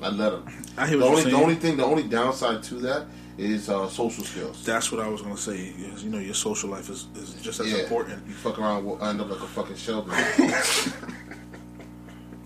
I 0.03 0.09
let 0.09 0.33
him. 0.33 0.43
I 0.77 0.87
hear 0.87 0.97
The 0.97 1.05
what 1.05 1.19
only, 1.19 1.31
the 1.31 1.37
only 1.37 1.55
thing, 1.55 1.77
the 1.77 1.85
only 1.85 2.03
downside 2.03 2.63
to 2.63 2.75
that 2.81 3.05
is 3.37 3.69
uh, 3.69 3.87
social 3.89 4.25
skills. 4.25 4.65
That's 4.65 4.91
what 4.91 4.99
I 5.01 5.07
was 5.07 5.21
gonna 5.21 5.37
say. 5.37 5.55
Is, 5.93 6.03
you 6.03 6.09
know, 6.09 6.19
your 6.19 6.33
social 6.33 6.69
life 6.69 6.89
is, 6.89 7.07
is 7.15 7.33
just 7.41 7.61
as 7.61 7.71
Yeah. 7.71 7.77
important. 7.79 8.27
You 8.27 8.33
fuck 8.33 8.59
around, 8.59 8.83
we'll 8.85 9.01
end 9.01 9.21
up 9.21 9.29
like 9.29 9.39
a 9.41 9.47
fucking 9.47 9.77
Sheldon. 9.77 10.13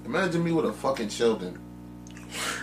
Imagine 0.10 0.44
me 0.44 0.52
with 0.52 0.66
a 0.66 0.74
fucking 0.74 1.10
Sheldon. 1.10 1.58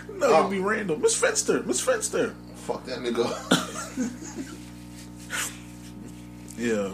No, 0.09 0.27
Oh. 0.27 0.39
it'd 0.39 0.51
be 0.51 0.59
random. 0.59 0.99
Miss 1.01 1.15
Finster, 1.15 1.61
Miss 1.63 1.79
Finster. 1.79 2.33
Fuck 2.65 2.83
that 2.85 2.99
nigga. 2.99 3.25
Yeah. 6.57 6.89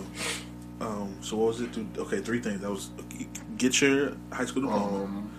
Um. 0.82 1.16
So 1.22 1.38
what 1.38 1.48
was 1.48 1.62
it? 1.62 1.70
Okay, 1.98 2.20
three 2.20 2.42
things. 2.42 2.60
That 2.62 2.70
was 2.70 2.90
get 3.58 3.80
your 3.82 4.12
high 4.30 4.44
school 4.46 4.64
diploma. 4.64 5.04
um, 5.06 5.32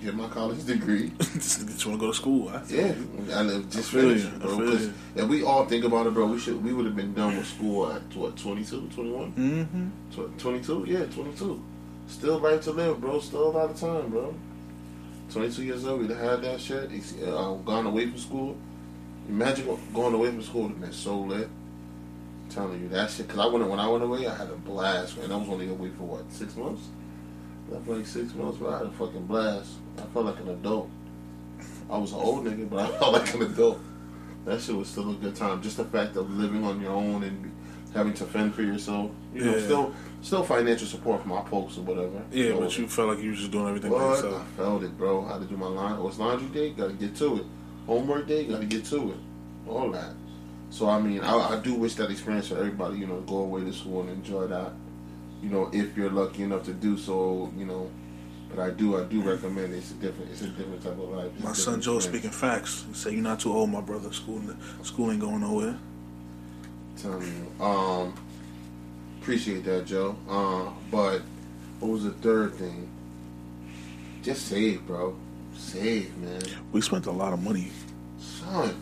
get 0.00 0.14
my 0.14 0.28
college 0.28 0.64
degree. 0.64 1.10
just, 1.18 1.66
just 1.66 1.84
want 1.84 1.98
to 1.98 2.06
go 2.06 2.12
to 2.12 2.16
school. 2.16 2.48
I 2.48 2.62
Yeah, 2.68 2.94
I 3.34 3.42
live 3.42 3.68
just 3.70 3.90
finished, 3.90 4.26
you, 4.26 4.38
bro. 4.38 4.78
if 5.16 5.28
we 5.28 5.42
all 5.42 5.64
think 5.66 5.84
about 5.84 6.06
it, 6.06 6.14
bro, 6.14 6.26
we 6.26 6.38
should 6.38 6.62
we 6.62 6.72
would 6.72 6.86
have 6.86 6.94
been 6.94 7.12
done 7.12 7.36
with 7.36 7.46
school 7.48 7.90
at 7.90 8.02
what 8.14 8.36
22, 8.36 8.88
21? 8.94 9.32
Mm-hmm. 9.32 9.88
Tw- 10.12 10.38
22? 10.38 10.84
Yeah, 10.86 11.04
22. 11.06 11.60
Still 12.08 12.38
life 12.38 12.62
to 12.62 12.72
live, 12.72 13.00
bro. 13.00 13.20
Still 13.20 13.48
a 13.48 13.50
lot 13.50 13.70
of 13.70 13.78
time, 13.80 14.10
bro. 14.10 14.34
22 15.30 15.64
years 15.64 15.84
old, 15.86 16.00
we'd 16.00 16.10
have 16.10 16.18
had 16.18 16.42
that 16.42 16.60
shit. 16.60 16.90
Uh, 17.22 17.54
gone 17.54 17.86
away 17.86 18.06
from 18.08 18.18
school. 18.18 18.56
Imagine 19.28 19.76
going 19.92 20.14
away 20.14 20.28
from 20.30 20.42
school 20.42 20.66
and 20.66 20.80
been 20.80 20.92
so 20.92 21.18
lit. 21.18 21.48
I'm 22.44 22.50
telling 22.50 22.80
you 22.80 22.88
that 22.90 23.10
shit. 23.10 23.28
Cause 23.28 23.38
I 23.40 23.46
went 23.46 23.68
when 23.68 23.80
I 23.80 23.88
went 23.88 24.04
away, 24.04 24.26
I 24.26 24.34
had 24.36 24.48
a 24.48 24.54
blast, 24.54 25.18
man. 25.18 25.32
I 25.32 25.36
was 25.36 25.48
only 25.48 25.68
away 25.68 25.90
for 25.90 26.04
what 26.04 26.30
six 26.32 26.54
months. 26.54 26.82
Left 27.68 27.88
like 27.88 28.06
six 28.06 28.32
months, 28.34 28.58
but 28.58 28.72
I 28.72 28.78
had 28.78 28.86
a 28.86 28.90
fucking 28.92 29.26
blast. 29.26 29.72
I 29.98 30.02
felt 30.12 30.26
like 30.26 30.38
an 30.38 30.50
adult. 30.50 30.88
I 31.90 31.98
was 31.98 32.12
an 32.12 32.18
old 32.20 32.44
nigga, 32.44 32.70
but 32.70 32.78
I 32.78 32.86
felt 32.98 33.12
like 33.14 33.34
an 33.34 33.42
adult. 33.42 33.80
That 34.44 34.60
shit 34.60 34.76
was 34.76 34.88
still 34.88 35.10
a 35.10 35.14
good 35.14 35.34
time. 35.34 35.60
Just 35.60 35.76
the 35.76 35.84
fact 35.84 36.14
of 36.16 36.30
living 36.30 36.64
on 36.64 36.80
your 36.80 36.92
own 36.92 37.24
and 37.24 37.52
having 37.92 38.14
to 38.14 38.24
fend 38.24 38.54
for 38.54 38.62
yourself. 38.62 39.10
You 39.34 39.44
know, 39.44 39.56
Yeah. 39.56 39.64
still 39.64 39.94
still 40.26 40.42
financial 40.42 40.88
support 40.88 41.20
from 41.20 41.30
my 41.30 41.42
folks 41.44 41.78
or 41.78 41.82
whatever. 41.82 42.20
Yeah, 42.32 42.50
So, 42.50 42.60
but 42.60 42.78
you 42.78 42.88
felt 42.88 43.08
like 43.10 43.20
you 43.20 43.30
were 43.30 43.36
just 43.36 43.52
doing 43.52 43.68
everything 43.68 43.92
by 43.92 43.98
yourself. 43.98 44.42
I 44.42 44.56
felt 44.56 44.82
it, 44.82 44.98
bro. 44.98 45.24
I 45.24 45.34
had 45.34 45.42
to 45.42 45.46
do 45.46 45.56
my 45.56 45.68
line. 45.68 45.96
Oh, 45.98 46.08
it's 46.08 46.18
laundry 46.18 46.48
day. 46.48 46.70
Got 46.70 46.88
to 46.88 46.94
get 46.94 47.14
to 47.16 47.36
it. 47.36 47.44
Homework 47.86 48.26
day. 48.26 48.44
Got 48.44 48.60
to 48.60 48.66
get 48.66 48.84
to 48.86 49.12
it. 49.12 49.18
All 49.68 49.90
that. 49.92 50.10
So 50.70 50.88
I 50.88 51.00
mean, 51.00 51.20
I, 51.20 51.56
I 51.56 51.60
do 51.60 51.74
wish 51.74 51.94
that 51.94 52.10
experience 52.10 52.48
for 52.48 52.58
everybody. 52.58 52.98
You 52.98 53.06
know, 53.06 53.20
go 53.20 53.38
away 53.38 53.62
to 53.62 53.72
school 53.72 54.00
and 54.00 54.10
enjoy 54.10 54.48
that. 54.48 54.72
You 55.42 55.48
know, 55.48 55.70
if 55.72 55.96
you're 55.96 56.10
lucky 56.10 56.42
enough 56.42 56.64
to 56.64 56.72
do 56.72 56.98
so. 56.98 57.52
You 57.56 57.66
know, 57.66 57.88
but 58.50 58.58
I 58.58 58.70
do, 58.70 59.00
I 59.00 59.04
do 59.04 59.22
recommend 59.22 59.74
it. 59.74 59.78
It's 59.78 59.92
a 59.92 59.94
different, 59.94 60.32
it's 60.32 60.42
a 60.42 60.48
different 60.48 60.82
type 60.82 60.92
of 60.92 61.08
life. 61.10 61.30
It's 61.36 61.44
My 61.44 61.52
son 61.52 61.80
Joe 61.80 61.96
experience. 61.96 62.04
speaking 62.04 62.30
facts. 62.30 62.84
He 62.88 62.94
said, 62.94 63.12
"You're 63.12 63.22
not 63.22 63.38
too 63.38 63.52
old, 63.52 63.70
my 63.70 63.80
brother. 63.80 64.12
School, 64.12 64.42
school 64.82 65.12
ain't 65.12 65.20
going 65.20 65.40
nowhere." 65.40 65.78
telling 66.96 67.22
you. 67.22 67.64
Um, 67.64 68.14
appreciate 69.26 69.64
that, 69.64 69.84
Joe. 69.84 70.14
Uh, 70.30 70.70
but 70.88 71.20
what 71.80 71.90
was 71.90 72.04
the 72.04 72.12
third 72.12 72.54
thing? 72.54 72.88
Just 74.22 74.46
save, 74.46 74.86
bro. 74.86 75.16
Save, 75.56 76.16
man. 76.18 76.40
We 76.70 76.80
spent 76.80 77.06
a 77.06 77.10
lot 77.10 77.32
of 77.32 77.42
money. 77.42 77.72
Son, 78.20 78.72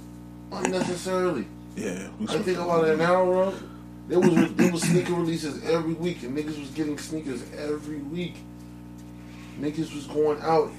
unnecessarily. 0.52 1.46
Yeah, 1.76 2.10
we 2.20 2.28
I 2.28 2.36
think 2.42 2.58
a 2.58 2.62
about 2.62 2.82
lot 2.82 2.88
it 2.88 2.98
now, 2.98 3.24
bro. 3.24 3.54
There 4.06 4.20
was 4.20 4.52
there 4.52 4.70
was 4.70 4.82
sneaker 4.82 5.14
releases 5.14 5.64
every 5.64 5.94
week, 5.94 6.22
and 6.24 6.36
niggas 6.36 6.60
was 6.60 6.68
getting 6.72 6.98
sneakers 6.98 7.42
every 7.56 8.02
week. 8.02 8.34
Niggas 9.58 9.94
was 9.94 10.06
going 10.08 10.42
out 10.42 10.70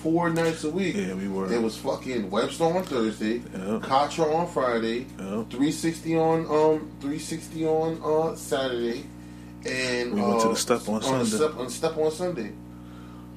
four 0.00 0.30
nights 0.30 0.64
a 0.64 0.70
week. 0.70 0.96
Yeah, 0.96 1.14
we 1.14 1.28
were. 1.28 1.52
It 1.52 1.60
was 1.62 1.76
fucking 1.76 2.30
Webster 2.30 2.64
on 2.64 2.82
Thursday, 2.84 3.42
Yep. 3.54 3.82
Contra 3.82 4.24
on 4.34 4.46
Friday, 4.48 5.06
Yep. 5.18 5.50
360 5.50 6.16
on 6.18 6.40
um 6.46 6.90
360 7.00 7.66
on 7.66 8.00
uh 8.02 8.34
Saturday, 8.36 9.04
and 9.66 10.14
We 10.14 10.22
went 10.22 10.40
to 10.40 10.48
uh, 10.48 10.50
the 10.50 10.56
Step 10.56 10.88
on 10.88 11.00
the 11.00 11.06
Sunday. 11.06 11.24
Step, 11.36 11.56
on 11.56 11.70
Step 11.70 11.96
on 11.98 12.10
Sunday. 12.10 12.52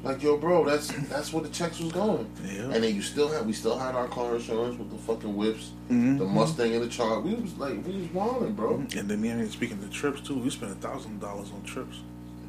Like 0.04 0.22
yo, 0.22 0.36
bro, 0.38 0.66
that's 0.66 0.88
that's 1.10 1.32
where 1.32 1.44
the 1.44 1.50
checks 1.50 1.80
was 1.80 1.92
going. 1.94 2.30
Yeah. 2.46 2.64
And 2.72 2.84
then 2.84 2.94
you 2.96 3.02
still 3.02 3.30
had 3.30 3.46
we 3.46 3.54
still 3.54 3.78
had 3.78 3.96
our 3.96 4.08
car 4.08 4.36
insurance 4.36 4.78
with 4.78 4.90
the 4.92 4.98
fucking 4.98 5.34
whips, 5.36 5.72
Mhm. 5.90 6.18
the 6.18 6.26
Mustang 6.26 6.74
and 6.74 6.84
the 6.84 6.90
chart. 6.90 7.24
We 7.24 7.34
was 7.36 7.58
like 7.58 7.86
we 7.88 7.94
was 8.02 8.10
wilding, 8.14 8.54
bro. 8.54 8.76
And 8.98 9.10
then, 9.10 9.22
mean, 9.22 9.50
speaking 9.50 9.78
of 9.78 9.92
trips 9.92 10.20
too, 10.22 10.36
we 10.38 10.50
spent 10.50 10.74
a 10.74 10.76
thousand 10.76 11.20
dollars 11.22 11.52
on 11.56 11.64
trips. 11.64 11.98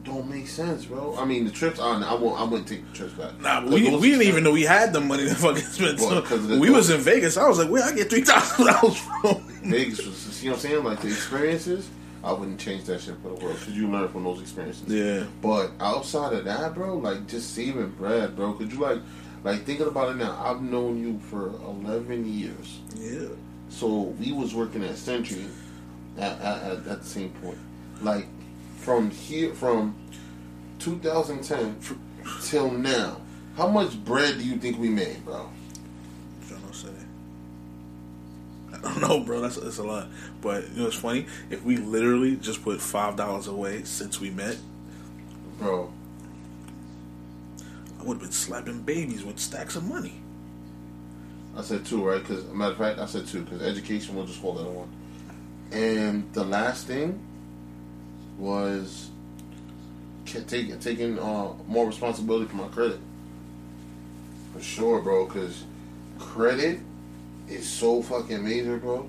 Don't 0.04 0.28
make 0.28 0.46
sense, 0.46 0.84
bro. 0.84 1.16
I 1.18 1.24
mean 1.24 1.44
the 1.44 1.50
trips. 1.50 1.80
I, 1.80 2.00
I 2.02 2.14
won't. 2.14 2.38
I 2.38 2.44
wouldn't 2.44 2.68
take 2.68 2.86
the 2.90 2.96
trips 2.96 3.14
back. 3.14 3.40
Nah, 3.40 3.62
but 3.62 3.70
'Cause 3.70 3.80
we, 3.80 3.96
we 3.96 4.10
didn't 4.10 4.26
even 4.26 4.44
know 4.44 4.52
we 4.52 4.62
had 4.62 4.92
the 4.92 5.00
money 5.00 5.24
to 5.24 5.34
fucking 5.34 5.62
spend. 5.62 5.98
Well, 5.98 6.08
So 6.10 6.22
'cause 6.22 6.32
of 6.40 6.48
the- 6.48 6.58
we 6.58 6.68
was 6.70 6.90
in 6.90 7.00
Vegas, 7.00 7.36
I 7.38 7.48
was 7.48 7.58
like, 7.58 7.70
where 7.70 7.82
I 7.82 7.92
get 7.92 8.10
three 8.10 8.20
thousand 8.22 8.66
dollars 8.66 8.96
from? 8.98 9.42
Vegas 9.64 10.04
was. 10.04 10.42
You 10.42 10.50
know 10.50 10.56
what 10.56 10.64
I'm 10.64 10.70
saying? 10.70 10.84
Like 10.84 11.00
the 11.00 11.08
experiences. 11.08 11.88
I 12.22 12.32
wouldn't 12.32 12.58
change 12.60 12.84
that 12.84 13.00
shit 13.02 13.16
for 13.22 13.28
the 13.28 13.34
world 13.44 13.58
because 13.58 13.74
you 13.76 13.86
learn 13.88 14.08
from 14.08 14.24
those 14.24 14.40
experiences. 14.40 14.88
Yeah. 14.88 15.24
But 15.42 15.72
outside 15.80 16.32
of 16.32 16.44
that, 16.46 16.74
bro, 16.74 16.96
like 16.98 17.26
just 17.26 17.54
saving 17.54 17.90
bread, 17.98 18.34
bro. 18.36 18.52
Could 18.54 18.72
you 18.72 18.78
like, 18.80 18.98
like 19.42 19.64
thinking 19.64 19.86
about 19.86 20.10
it 20.10 20.16
now? 20.16 20.38
I've 20.42 20.62
known 20.62 20.98
you 20.98 21.18
for 21.30 21.48
eleven 21.66 22.26
years, 22.26 22.78
Yeah. 22.96 23.28
so 23.68 23.88
we 24.18 24.32
was 24.32 24.54
working 24.54 24.82
at 24.84 24.96
Century 24.96 25.44
at, 26.16 26.40
at, 26.40 26.62
at, 26.62 26.86
at 26.86 27.00
the 27.02 27.06
same 27.06 27.28
point. 27.42 27.58
Like 28.00 28.26
from 28.84 29.10
here, 29.10 29.54
from 29.54 29.96
2010 30.78 31.78
till 32.42 32.70
now, 32.70 33.20
how 33.56 33.66
much 33.66 34.02
bread 34.04 34.38
do 34.38 34.44
you 34.44 34.56
think 34.56 34.78
we 34.78 34.88
made, 34.88 35.24
bro? 35.24 35.48
To 36.48 36.74
say. 36.74 36.88
I 38.72 38.78
don't 38.78 39.00
know, 39.00 39.20
bro. 39.20 39.40
That's, 39.40 39.56
that's 39.56 39.78
a 39.78 39.82
lot. 39.82 40.08
But 40.42 40.68
you 40.70 40.82
know, 40.82 40.88
it's 40.88 40.96
funny. 40.96 41.26
If 41.50 41.64
we 41.64 41.78
literally 41.78 42.36
just 42.36 42.62
put 42.62 42.80
five 42.80 43.16
dollars 43.16 43.46
away 43.46 43.84
since 43.84 44.20
we 44.20 44.30
met, 44.30 44.58
Bro, 45.58 45.92
I 48.00 48.02
would 48.02 48.14
have 48.14 48.22
been 48.22 48.32
slapping 48.32 48.82
babies 48.82 49.24
with 49.24 49.38
stacks 49.38 49.76
of 49.76 49.84
money. 49.84 50.20
I 51.56 51.62
said 51.62 51.86
two, 51.86 52.04
right? 52.04 52.20
Because 52.20 52.44
matter 52.46 52.72
of 52.72 52.78
fact, 52.78 52.98
I 52.98 53.06
said 53.06 53.26
two 53.26 53.42
because 53.42 53.62
education 53.62 54.16
will 54.16 54.26
just 54.26 54.40
hold 54.40 54.58
that 54.58 54.68
one. 54.68 54.88
And 55.70 56.32
the 56.32 56.44
last 56.44 56.86
thing 56.86 57.20
was 58.38 59.10
taking 60.24 60.78
taking 60.80 61.18
uh, 61.18 61.52
more 61.68 61.86
responsibility 61.86 62.46
for 62.46 62.56
my 62.56 62.68
credit. 62.68 62.98
For 64.52 64.62
sure, 64.62 65.00
bro. 65.00 65.26
Because 65.26 65.64
credit 66.18 66.80
is 67.48 67.68
so 67.68 68.02
fucking 68.02 68.42
major, 68.44 68.76
bro. 68.78 69.08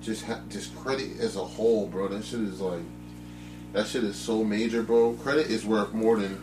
Just 0.00 0.24
ha- 0.24 0.40
just 0.48 0.76
credit 0.76 1.18
as 1.20 1.36
a 1.36 1.44
whole, 1.44 1.86
bro. 1.86 2.08
That 2.08 2.24
shit 2.24 2.40
is 2.40 2.60
like 2.60 2.82
that 3.72 3.86
shit 3.86 4.04
is 4.04 4.16
so 4.16 4.44
major, 4.44 4.82
bro. 4.82 5.14
Credit 5.14 5.46
is 5.46 5.64
worth 5.64 5.92
more 5.92 6.18
than 6.18 6.42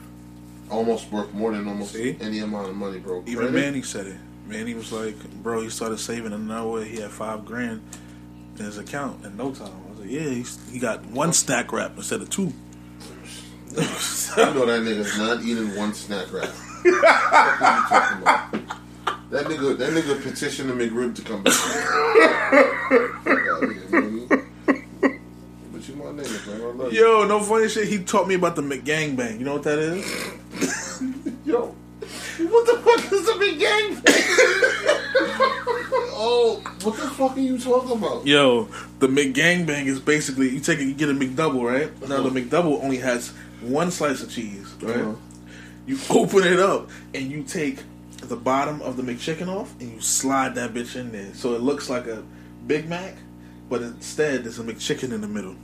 almost 0.72 1.12
worth 1.12 1.34
more 1.34 1.52
than 1.52 1.68
almost 1.68 1.94
See? 1.94 2.16
any 2.22 2.40
amount 2.40 2.70
of 2.70 2.76
money, 2.76 3.00
bro. 3.00 3.24
Even 3.26 3.54
Manny 3.54 3.82
said 3.82 4.08
it. 4.08 4.18
Manny 4.48 4.74
was 4.74 4.92
like, 4.92 5.16
bro, 5.44 5.62
he 5.62 5.70
started 5.70 6.00
saving 6.00 6.34
and 6.34 6.48
nowhere 6.48 6.84
he 6.84 7.00
had 7.00 7.12
five 7.12 7.46
grand 7.46 7.82
in 8.58 8.66
his 8.66 8.78
account 8.80 9.24
in 9.24 9.38
no 9.38 9.52
time. 9.52 9.89
Like, 10.00 10.12
yeah, 10.12 10.22
he's, 10.22 10.58
he 10.72 10.80
got 10.80 11.06
one 11.08 11.34
snack 11.34 11.74
wrap 11.74 11.98
instead 11.98 12.22
of 12.22 12.30
two. 12.30 12.54
I 13.78 14.54
know 14.54 14.66
that 14.66 14.82
nigga's 14.82 15.18
not 15.18 15.44
eating 15.44 15.76
one 15.76 15.94
snack 15.94 16.32
wrap. 16.32 16.48
what 16.48 16.86
are 16.86 17.76
you 17.76 17.88
talking 17.90 18.22
about? 18.22 18.52
That 19.30 19.46
nigga, 19.46 19.78
that 19.78 19.92
nigga 19.92 20.24
petitioned 20.24 20.70
the 20.70 20.74
McRib 20.74 21.16
to 21.16 21.22
come 21.22 21.44
back. 21.44 21.54
Fuck 21.54 23.40
outta 23.48 23.74
here, 23.74 24.02
man. 24.02 24.28
But 25.72 25.88
you 25.88 25.96
my 25.96 26.06
nigga, 26.06 26.48
man. 26.48 26.62
I 26.62 26.66
love 26.66 26.94
you. 26.94 27.00
Yo, 27.02 27.28
no 27.28 27.42
funny 27.42 27.68
shit. 27.68 27.90
He 27.90 28.00
taught 28.00 28.28
me 28.28 28.36
about 28.36 28.56
the 28.56 28.62
McGangbang. 28.64 29.38
You 29.38 29.46
know 29.46 29.54
what 29.54 29.64
that 29.64 29.80
is? 29.80 31.04
Yo, 31.46 31.76
what 32.40 32.66
the 32.66 32.80
fuck 32.84 33.12
is 33.12 33.28
a 33.28 33.34
oh, 33.34 34.19
what 36.90 37.00
the 37.00 37.10
fuck 37.10 37.38
are 37.38 37.40
you 37.40 37.58
talking 37.58 37.92
about? 37.92 38.26
Yo, 38.26 38.66
the 39.00 39.08
McGangbang 39.08 39.86
is 39.86 40.00
basically 40.00 40.50
you 40.50 40.60
take 40.60 40.80
it, 40.80 40.86
you 40.86 40.94
get 40.94 41.10
a 41.10 41.14
McDouble, 41.14 41.64
right? 41.64 42.10
Now 42.10 42.22
the 42.22 42.30
McDouble 42.30 42.84
only 42.84 42.98
has 42.98 43.30
one 43.62 43.92
slice 43.92 44.22
of 44.24 44.32
cheese, 44.32 44.74
right? 44.82 44.98
Uh-huh. 44.98 45.16
You 45.86 45.98
open 46.10 46.44
it 46.44 46.60
up 46.60 46.90
and 47.14 47.32
you 47.32 47.44
take 47.44 47.80
the 48.18 48.36
bottom 48.36 48.82
of 48.82 48.98
the 48.98 49.04
McChicken 49.04 49.48
off 49.48 49.74
and 49.80 49.92
you 49.94 50.02
slide 50.02 50.56
that 50.56 50.74
bitch 50.74 50.96
in 50.96 51.12
there, 51.12 51.34
so 51.34 51.54
it 51.54 51.62
looks 51.62 51.90
like 51.90 52.08
a 52.08 52.24
Big 52.68 52.90
Mac, 52.90 53.16
but 53.70 53.82
instead 53.82 54.44
there's 54.44 54.60
a 54.60 54.64
McChicken 54.64 55.14
in 55.14 55.22
the 55.22 55.28
middle. 55.28 55.56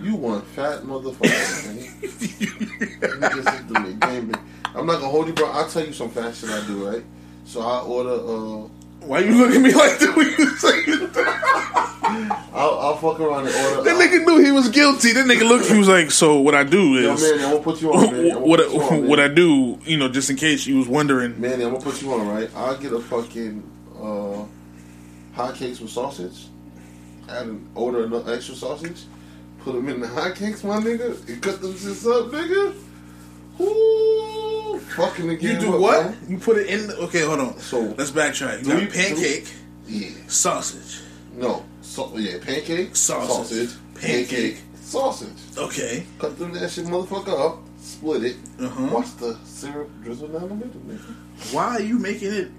You 0.00 0.16
want 0.16 0.44
fat 0.48 0.82
motherfucker, 0.82 1.66
man. 1.66 1.76
Niggas 2.02 3.68
the 3.68 3.74
McGangbang. 3.74 4.42
I'm 4.74 4.86
not 4.86 4.94
gonna 4.94 5.08
hold 5.08 5.28
you, 5.28 5.32
bro. 5.32 5.48
I'll 5.50 5.68
tell 5.68 5.86
you 5.86 5.92
some 5.92 6.10
fat 6.10 6.34
shit 6.34 6.50
I 6.50 6.66
do, 6.66 6.88
right? 6.88 7.04
So 7.44 7.60
I 7.60 7.80
order, 7.80 8.10
uh, 8.10 8.68
Why 9.06 9.20
you 9.20 9.34
look 9.36 9.54
at 9.54 9.60
me 9.60 9.72
like 9.74 9.98
that 9.98 10.16
when 10.16 10.26
you 10.26 10.56
say 10.56 10.84
that? 10.84 12.42
I'll, 12.52 12.78
I'll 12.78 12.96
fuck 12.96 13.18
around 13.20 13.46
and 13.46 13.54
order. 13.54 13.82
That 13.82 13.96
nigga 13.96 14.24
knew 14.24 14.44
he 14.44 14.52
was 14.52 14.68
guilty. 14.68 15.12
That 15.12 15.26
nigga 15.26 15.48
looked. 15.48 15.66
He 15.66 15.78
was 15.78 15.88
like, 15.88 16.10
"So 16.10 16.40
what 16.40 16.54
I 16.54 16.64
do 16.64 16.94
Yo, 16.94 17.14
is, 17.14 17.22
man, 17.22 17.44
I'm 17.44 17.50
gonna 17.52 17.62
put 17.62 17.80
you 17.80 17.92
on. 17.92 18.12
Man. 18.12 18.40
What 18.40 18.60
gonna 18.60 18.72
you 18.74 18.80
on, 18.82 19.04
I, 19.04 19.08
what 19.08 19.20
I 19.20 19.28
do, 19.28 19.78
you 19.84 19.96
know, 19.96 20.08
just 20.08 20.30
in 20.30 20.36
case 20.36 20.66
you 20.66 20.78
was 20.78 20.88
wondering." 20.88 21.40
man, 21.40 21.54
I'm 21.54 21.72
gonna 21.72 21.80
put 21.80 22.02
you 22.02 22.12
on, 22.12 22.28
right? 22.28 22.50
I'll 22.54 22.76
get 22.76 22.92
a 22.92 23.00
fucking 23.00 23.62
uh, 24.00 24.44
hot 25.34 25.54
cakes 25.54 25.80
with 25.80 25.90
sausage. 25.90 26.48
Add 27.28 27.46
an 27.46 27.68
order 27.74 28.04
an 28.04 28.28
extra 28.28 28.54
sausage. 28.54 29.04
Put 29.60 29.74
them 29.74 29.88
in 29.88 30.00
the 30.00 30.08
hot 30.08 30.34
cakes, 30.34 30.64
my 30.64 30.78
nigga, 30.78 31.28
and 31.28 31.42
cut 31.42 31.60
them 31.60 31.72
shits 31.72 32.06
up, 32.06 32.30
nigga. 32.32 32.74
Ooh, 33.62 34.78
fucking 34.96 35.26
the 35.28 35.34
You 35.36 35.58
do 35.58 35.72
what? 35.78 36.04
man. 36.06 36.18
You 36.28 36.38
put 36.38 36.56
it 36.58 36.66
in. 36.68 36.86
The, 36.88 36.96
okay, 36.98 37.20
hold 37.22 37.40
on. 37.40 37.58
So- 37.58 37.94
let's 37.96 38.10
backtrack. 38.10 38.60
You 38.64 38.72
got 38.72 38.80
we- 38.80 38.86
pancake, 38.86 39.46
Yeah. 39.86 40.10
sausage. 40.28 41.00
No. 41.36 41.64
So, 41.80 42.12
yeah, 42.16 42.38
pancake, 42.40 42.94
Sausage. 42.96 43.28
sausage, 43.30 43.70
Pancake. 43.94 44.28
pancake, 44.28 44.58
sausage. 44.82 45.28
Okay. 45.56 46.04
Cut 46.18 46.38
them 46.38 46.52
that 46.54 46.70
shit 46.70 46.86
motherfucker 46.86 47.38
up, 47.48 47.58
split 47.80 48.24
it. 48.24 48.36
Uh-huh. 48.60 48.88
Watch 48.92 49.16
the 49.16 49.36
syrup 49.44 49.90
drizzle 50.02 50.28
down 50.28 50.48
the 50.48 50.54
middle, 50.54 50.80
nigga. 50.88 51.14
Why 51.52 51.76
are 51.76 51.80
you 51.82 51.98
making 51.98 52.32
it? 52.32 52.50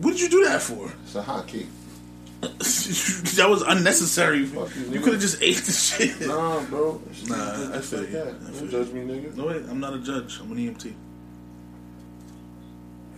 What 0.00 0.12
did 0.12 0.20
you 0.20 0.28
do 0.30 0.44
that 0.44 0.62
for? 0.62 0.90
It's 1.04 1.14
a 1.14 1.22
hot 1.22 1.46
cake. 1.46 1.66
that 3.36 3.46
was 3.48 3.62
unnecessary. 3.62 4.38
You, 4.38 4.68
You 4.90 5.00
could 5.00 5.14
have 5.14 5.22
just 5.22 5.42
ate 5.42 5.56
the 5.58 5.72
shit. 5.72 6.20
Nah, 6.26 6.60
bro. 6.64 7.00
Nah, 7.26 7.74
I 7.76 7.80
feel 7.80 8.00
like 8.00 8.08
you. 8.08 8.14
that. 8.14 8.28
I 8.28 8.30
Don't 8.30 8.52
feel 8.54 8.68
judge 8.68 8.92
me, 8.92 9.00
nigga. 9.02 9.34
No, 9.36 9.46
wait, 9.46 9.62
I'm 9.68 9.80
not 9.80 9.94
a 9.94 9.98
judge. 9.98 10.40
I'm 10.40 10.52
an 10.52 10.58
EMT. 10.58 10.92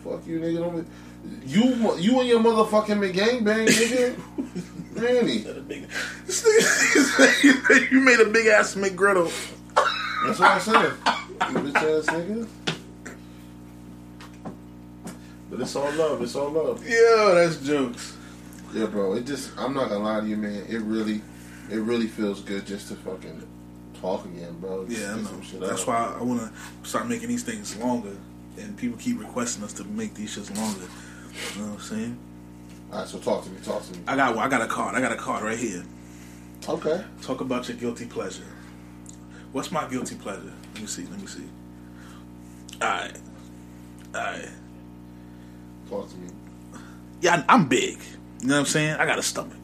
Fuck 0.05 0.27
you, 0.27 0.41
nigga. 0.41 0.59
Don't 0.59 0.81
be, 0.83 1.47
you, 1.47 1.65
you 1.99 2.21
and 2.21 2.29
your 2.29 2.41
motherfucking 2.41 2.99
McGangbang, 3.13 3.67
nigga. 3.67 4.17
Manny. 4.97 5.39
This 6.27 6.43
nigga, 6.45 7.91
you 7.91 8.01
made 8.01 8.21
a 8.21 8.25
big 8.27 8.47
ass 8.47 8.75
McGriddle. 8.75 9.31
That's 10.25 10.39
what 10.39 10.51
I 10.51 10.59
said. 10.59 10.93
You 11.53 11.59
bitch 11.59 11.77
ass 11.77 12.07
nigga. 12.07 12.49
But 15.51 15.61
it's 15.61 15.77
all 15.77 15.93
love. 15.93 16.23
It's 16.23 16.35
all 16.35 16.51
love. 16.51 16.85
Yeah, 16.87 17.33
that's 17.35 17.57
jokes. 17.59 18.16
Yeah, 18.77 18.87
bro. 18.87 19.15
It 19.15 19.25
just. 19.25 19.57
I'm 19.59 19.73
not 19.73 19.89
gonna 19.89 20.05
lie 20.05 20.21
to 20.21 20.27
you, 20.27 20.37
man. 20.37 20.67
It 20.69 20.81
really, 20.83 21.23
it 21.71 21.79
really 21.79 22.07
feels 22.07 22.43
good 22.43 22.67
just 22.67 22.89
to 22.89 22.95
fucking 22.97 23.47
talk 24.01 24.25
again, 24.27 24.59
bro. 24.61 24.87
Just 24.87 25.01
Yeah, 25.01 25.15
I 25.15 25.17
know. 25.17 25.67
That's 25.67 25.83
out. 25.83 25.89
why 25.89 26.17
I 26.21 26.23
want 26.23 26.41
to 26.41 26.89
start 26.89 27.09
making 27.09 27.29
these 27.29 27.43
things 27.43 27.75
longer, 27.77 28.15
and 28.59 28.77
people 28.77 28.99
keep 28.99 29.19
requesting 29.19 29.65
us 29.65 29.73
to 29.75 29.85
make 29.85 30.15
these 30.15 30.37
shits 30.37 30.55
longer. 30.57 30.87
You 31.55 31.63
know 31.63 31.69
what 31.69 31.75
I'm 31.75 31.81
saying? 31.81 32.19
All 32.93 32.99
right, 32.99 33.09
so 33.09 33.19
talk 33.19 33.45
to 33.45 33.51
me. 33.51 33.59
Talk 33.65 33.83
to 33.85 33.93
me. 33.93 34.01
I 34.07 34.15
got, 34.15 34.37
I 34.37 34.49
got 34.49 34.61
a 34.63 34.67
card. 34.67 34.95
I 34.95 35.01
got 35.01 35.13
a 35.13 35.17
card 35.17 35.43
right 35.43 35.59
here. 35.59 35.83
Okay. 36.69 37.03
Talk 37.23 37.41
about 37.41 37.69
your 37.69 37.79
guilty 37.79 38.07
pleasure. 38.07 38.45
What's 39.53 39.73
my 39.73 39.89
guilty 39.89 40.17
pleasure? 40.17 40.53
Let 40.75 40.83
me 40.83 40.87
see. 40.87 41.07
Let 41.07 41.21
me 41.21 41.27
see. 41.27 41.49
All 42.83 42.89
right, 42.89 43.17
all 44.15 44.21
right. 44.21 44.49
Talk 45.89 46.11
to 46.11 46.17
me. 46.17 46.29
Yeah, 47.23 47.43
I'm 47.49 47.67
big. 47.69 47.99
You 48.47 48.51
know 48.51 48.59
what 48.59 48.61
I'm 48.61 48.67
saying? 48.67 48.95
I 48.95 49.07
got 49.07 49.19
a 49.19 49.25
stomach. 49.25 49.59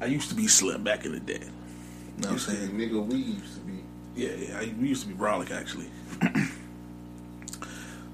I 0.00 0.04
used 0.04 0.28
to 0.28 0.36
be 0.36 0.46
slim 0.46 0.84
back 0.84 1.04
in 1.04 1.10
the 1.10 1.18
day. 1.18 1.40
You 1.42 2.22
know 2.22 2.28
what 2.28 2.30
I'm 2.30 2.38
saying? 2.38 2.70
nigga, 2.70 3.04
we 3.04 3.16
used 3.16 3.54
to 3.56 3.60
be. 3.62 3.82
Yeah, 4.14 4.28
yeah. 4.28 4.58
I, 4.60 4.74
we 4.80 4.86
used 4.86 5.02
to 5.02 5.08
be 5.08 5.14
brolic 5.14 5.50
actually. 5.50 5.86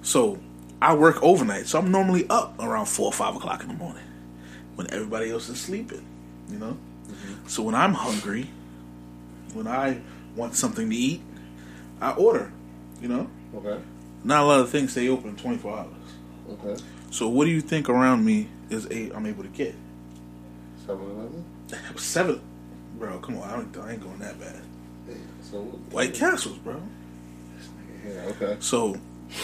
so 0.03 0.39
I 0.81 0.95
work 0.95 1.23
overnight, 1.23 1.67
so 1.67 1.79
I'm 1.79 1.93
normally 1.93 2.27
up 2.31 2.59
around 2.59 2.87
four 2.87 3.09
or 3.09 3.13
five 3.13 3.37
o'clock 3.37 3.61
in 3.61 3.69
the 3.69 3.75
morning 3.75 4.03
when 4.77 4.91
everybody 4.95 5.31
else 5.31 5.51
is 5.51 5.61
sleeping. 5.61 6.07
You 6.49 6.59
know. 6.59 6.79
Mm-hmm. 7.09 7.47
So 7.47 7.63
when 7.63 7.75
I'm 7.75 7.93
hungry, 7.93 8.49
when 9.53 9.67
I 9.67 10.01
want 10.37 10.55
something 10.55 10.89
to 10.89 10.97
eat, 10.97 11.21
I 12.01 12.13
order. 12.13 12.51
You 13.03 13.09
know. 13.09 13.31
Okay. 13.57 13.79
Not 14.25 14.43
a 14.43 14.47
lot 14.47 14.61
of 14.61 14.71
things 14.71 14.93
stay 14.93 15.11
open 15.11 15.37
24 15.37 15.79
hours. 15.81 15.87
Okay. 16.49 16.83
So 17.11 17.29
what 17.29 17.45
do 17.45 17.51
you 17.51 17.61
think 17.61 17.91
around 17.91 18.25
me 18.25 18.49
is 18.71 18.87
a 18.91 19.15
I'm 19.15 19.27
able 19.27 19.43
to 19.43 19.49
get? 19.49 19.75
Seven 20.87 21.05
Eleven. 21.05 21.45
Seven, 21.99 22.41
bro. 22.99 23.19
Come 23.19 23.39
on, 23.39 23.49
I, 23.49 23.57
don't, 23.57 23.77
I 23.79 23.93
ain't 23.93 24.03
going 24.03 24.19
that 24.19 24.39
bad. 24.41 24.63
Yeah. 25.09 25.15
So? 25.43 25.63
White 25.63 26.15
Castles, 26.15 26.59
bro. 26.59 26.81
Yeah. 28.07 28.23
Okay. 28.29 28.57
So, 28.61 28.97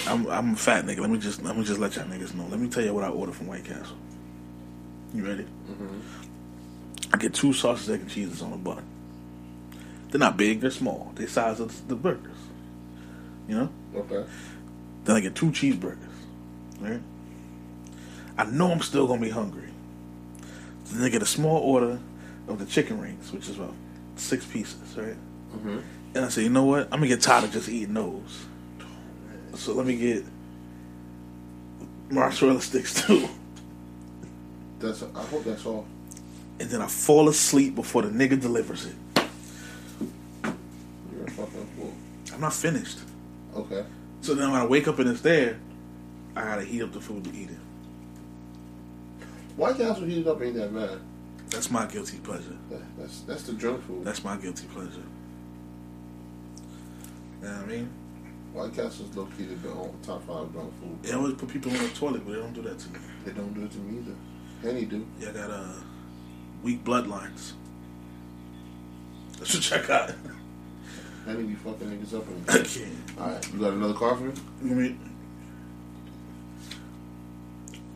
I'm 0.07 0.27
I'm 0.29 0.55
a 0.55 0.57
fat 0.57 0.85
nigga. 0.85 1.01
Let 1.01 1.11
me 1.11 1.18
just 1.18 1.43
let 1.43 1.57
me 1.57 1.64
just 1.64 1.79
let 1.79 1.97
y'all 1.97 2.07
niggas 2.07 2.35
know. 2.35 2.47
Let 2.49 2.61
me 2.61 2.68
tell 2.68 2.85
you 2.85 2.95
what 2.95 3.05
I 3.05 3.09
ordered 3.09 3.35
from 3.35 3.47
White 3.47 3.64
Castle. 3.64 3.97
You 5.14 5.24
ready? 5.24 5.45
Mm-hmm. 5.45 6.01
I 7.12 7.16
get 7.18 7.35
two 7.35 7.53
sausage, 7.53 7.89
egg, 7.95 8.01
and 8.01 8.11
cheeses 8.11 8.43
on 8.43 8.53
a 8.53 8.57
bun. 8.57 8.85
They're 10.11 10.18
not 10.18 10.37
big. 10.37 10.61
They're 10.61 10.70
small. 10.70 11.12
They 11.14 11.27
size 11.27 11.61
of 11.61 11.89
the 11.89 11.95
burgers. 11.95 12.37
You 13.49 13.57
know. 13.57 13.68
Okay. 13.95 14.24
Then 15.05 15.16
I 15.16 15.20
get 15.20 15.35
two 15.35 15.51
cheeseburgers. 15.51 15.99
Right. 16.81 17.01
I 18.39 18.45
know 18.45 18.70
I'm 18.70 18.80
still 18.80 19.07
gonna 19.07 19.20
be 19.20 19.30
hungry. 19.30 19.70
Then 20.87 21.05
I 21.05 21.09
get 21.09 21.22
a 21.22 21.26
small 21.26 21.59
order 21.59 21.99
of 22.49 22.59
the 22.59 22.66
chicken 22.66 23.01
rings, 23.01 23.32
which 23.32 23.49
is 23.49 23.57
about 23.57 23.74
six 24.16 24.45
pieces. 24.45 24.97
Right. 24.97 25.16
Mm-hmm. 25.55 25.78
And 26.14 26.24
I 26.24 26.28
say, 26.28 26.43
you 26.43 26.51
know 26.51 26.64
what? 26.64 26.84
I'm 26.84 27.01
gonna 27.01 27.09
get 27.09 27.20
tired 27.20 27.45
of 27.45 27.53
just 27.53 27.68
eating 27.68 27.95
those. 27.95 28.47
So 29.55 29.72
let 29.72 29.87
me 29.87 29.97
get 29.97 30.24
mozzarella 32.11 32.61
sticks 32.61 33.03
too. 33.07 33.28
That's. 34.78 35.03
I 35.03 35.22
hope 35.22 35.45
that's 35.45 35.64
all. 35.66 35.87
And 36.59 36.70
then 36.70 36.80
I 36.80 36.87
fall 36.87 37.28
asleep 37.28 37.74
before 37.74 38.03
the 38.03 38.09
nigga 38.09 38.41
delivers 38.41 38.87
it. 38.87 38.95
You're 40.45 41.24
a 41.26 41.30
fucking 41.30 41.66
fool. 41.76 41.93
I'm 42.32 42.41
not 42.41 42.55
finished. 42.55 42.99
Okay. 43.55 43.84
So 44.20 44.34
then 44.34 44.51
when 44.53 44.61
I 44.61 44.66
wake 44.66 44.89
up 44.89 44.99
and 44.99 45.09
it's 45.09 45.20
there, 45.20 45.59
I 46.34 46.43
gotta 46.43 46.64
heat 46.64 46.82
up 46.82 46.93
the 46.93 47.01
food 47.01 47.24
to 47.24 47.30
eat 47.34 47.51
it. 47.51 47.59
White 49.57 49.76
Castle 49.76 50.04
heated 50.04 50.28
up 50.28 50.40
ain't 50.42 50.54
that 50.57 50.74
bad. 50.74 50.98
That's 51.50 51.70
my 51.70 51.86
guilty 51.86 52.18
pleasure. 52.18 52.57
That, 52.70 52.80
that's 52.98 53.20
that's 53.20 53.42
the 53.44 53.54
junk 53.54 53.82
food. 53.86 54.04
That's 54.04 54.22
my 54.22 54.36
guilty 54.36 54.66
pleasure. 54.66 55.02
You 57.40 57.48
know 57.48 57.54
what 57.54 57.62
I 57.62 57.66
mean? 57.66 57.90
White 58.52 58.74
Castle's 58.74 59.14
key 59.36 59.44
the 59.44 59.68
top 60.02 60.26
five 60.26 60.52
junk 60.52 60.72
food. 60.80 61.02
They 61.02 61.12
always 61.12 61.34
put 61.34 61.48
people 61.48 61.70
on 61.72 61.78
the 61.78 61.88
toilet, 61.90 62.24
but 62.24 62.32
they 62.32 62.40
don't 62.40 62.52
do 62.52 62.62
that 62.62 62.78
to 62.78 62.88
me. 62.90 62.98
They 63.24 63.32
don't 63.32 63.54
do 63.54 63.64
it 63.64 63.70
to 63.70 63.78
me 63.78 63.98
either. 63.98 64.14
Henny 64.62 64.84
do. 64.86 65.07
Yeah, 65.20 65.30
I 65.30 65.32
got 65.32 65.50
uh, 65.50 65.72
weak 66.62 66.84
bloodlines. 66.84 67.52
That's 69.38 69.54
what 69.70 69.84
I 69.84 69.86
got. 69.86 70.14
Henny 71.26 71.42
be 71.44 71.54
fucking 71.54 71.88
niggas 71.88 72.14
up. 72.14 72.24
I 72.48 72.57
And... 72.57 72.66
can't. 72.66 73.20
All 73.20 73.28
right, 73.28 73.52
you 73.52 73.59
got 73.61 73.72
another 73.74 73.94
car 73.94 74.16
for 74.16 74.24
me? 74.24 74.32
You 74.64 74.74
mean? 74.74 75.11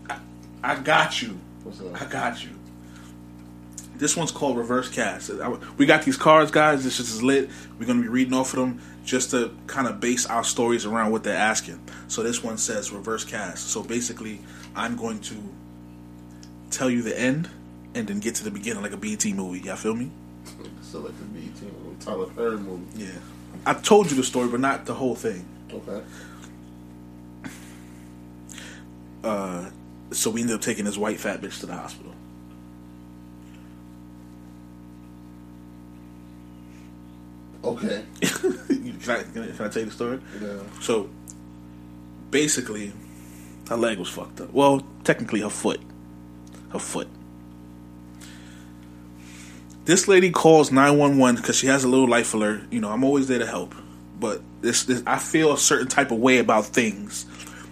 I, 0.08 0.18
I 0.62 0.74
got 0.76 1.22
you. 1.22 1.38
What's 1.64 1.80
up? 1.80 2.00
I 2.00 2.04
got 2.06 2.42
you. 2.42 2.50
This 3.96 4.16
one's 4.16 4.30
called 4.32 4.56
Reverse 4.56 4.88
Cast. 4.88 5.30
We 5.76 5.84
got 5.84 6.04
these 6.04 6.16
cards, 6.16 6.50
guys. 6.50 6.84
This 6.84 7.00
is 7.00 7.22
lit. 7.22 7.50
We're 7.78 7.86
gonna 7.86 8.00
be 8.00 8.08
reading 8.08 8.32
off 8.32 8.54
of 8.54 8.60
them 8.60 8.80
just 9.04 9.30
to 9.32 9.54
kind 9.66 9.86
of 9.86 10.00
base 10.00 10.24
our 10.26 10.44
stories 10.44 10.86
around 10.86 11.10
what 11.10 11.22
they're 11.22 11.36
asking. 11.36 11.80
So 12.08 12.22
this 12.22 12.42
one 12.42 12.56
says 12.56 12.92
Reverse 12.92 13.24
Cast. 13.24 13.68
So 13.68 13.82
basically, 13.82 14.40
I'm 14.74 14.96
going 14.96 15.20
to 15.20 15.36
tell 16.70 16.88
you 16.88 17.02
the 17.02 17.18
end 17.18 17.50
and 17.94 18.06
then 18.06 18.20
get 18.20 18.36
to 18.36 18.44
the 18.44 18.50
beginning 18.50 18.82
like 18.82 18.92
a 18.92 18.96
BT 18.96 19.32
movie. 19.32 19.60
Y'all 19.60 19.76
feel 19.76 19.94
me? 19.94 20.10
so 20.82 21.00
like 21.00 21.16
the 21.18 21.24
B 21.24 21.52
movie, 21.84 21.96
Tyler 22.00 22.26
Perry 22.26 22.56
movie. 22.56 23.04
Yeah. 23.04 23.18
I 23.66 23.74
told 23.74 24.10
you 24.10 24.16
the 24.16 24.22
story, 24.22 24.48
but 24.48 24.60
not 24.60 24.86
the 24.86 24.94
whole 24.94 25.14
thing. 25.14 25.44
Okay. 25.72 26.02
Uh, 29.22 29.68
so 30.12 30.30
we 30.30 30.40
ended 30.40 30.56
up 30.56 30.62
taking 30.62 30.84
this 30.84 30.96
white 30.96 31.20
fat 31.20 31.40
bitch 31.40 31.60
to 31.60 31.66
the 31.66 31.74
hospital. 31.74 32.14
Okay. 37.62 38.04
can, 38.20 39.10
I, 39.10 39.22
can, 39.22 39.42
I, 39.42 39.56
can 39.56 39.66
I 39.66 39.68
tell 39.68 39.82
you 39.82 39.86
the 39.86 39.90
story? 39.90 40.20
Yeah. 40.40 40.58
So 40.80 41.10
basically, 42.30 42.92
her 43.68 43.76
leg 43.76 43.98
was 43.98 44.08
fucked 44.08 44.40
up. 44.40 44.52
Well, 44.52 44.82
technically, 45.04 45.40
her 45.40 45.50
foot. 45.50 45.80
Her 46.70 46.78
foot. 46.78 47.08
This 49.84 50.08
lady 50.08 50.30
calls 50.30 50.70
911 50.70 51.40
because 51.40 51.56
she 51.56 51.66
has 51.66 51.84
a 51.84 51.88
little 51.88 52.08
life 52.08 52.32
alert. 52.34 52.62
You 52.70 52.80
know, 52.80 52.90
I'm 52.90 53.04
always 53.04 53.28
there 53.28 53.38
to 53.38 53.46
help. 53.46 53.74
But 54.18 54.42
this, 54.60 54.84
this, 54.84 55.02
I 55.06 55.18
feel 55.18 55.52
a 55.52 55.58
certain 55.58 55.88
type 55.88 56.10
of 56.10 56.18
way 56.18 56.38
about 56.38 56.66
things. 56.66 57.26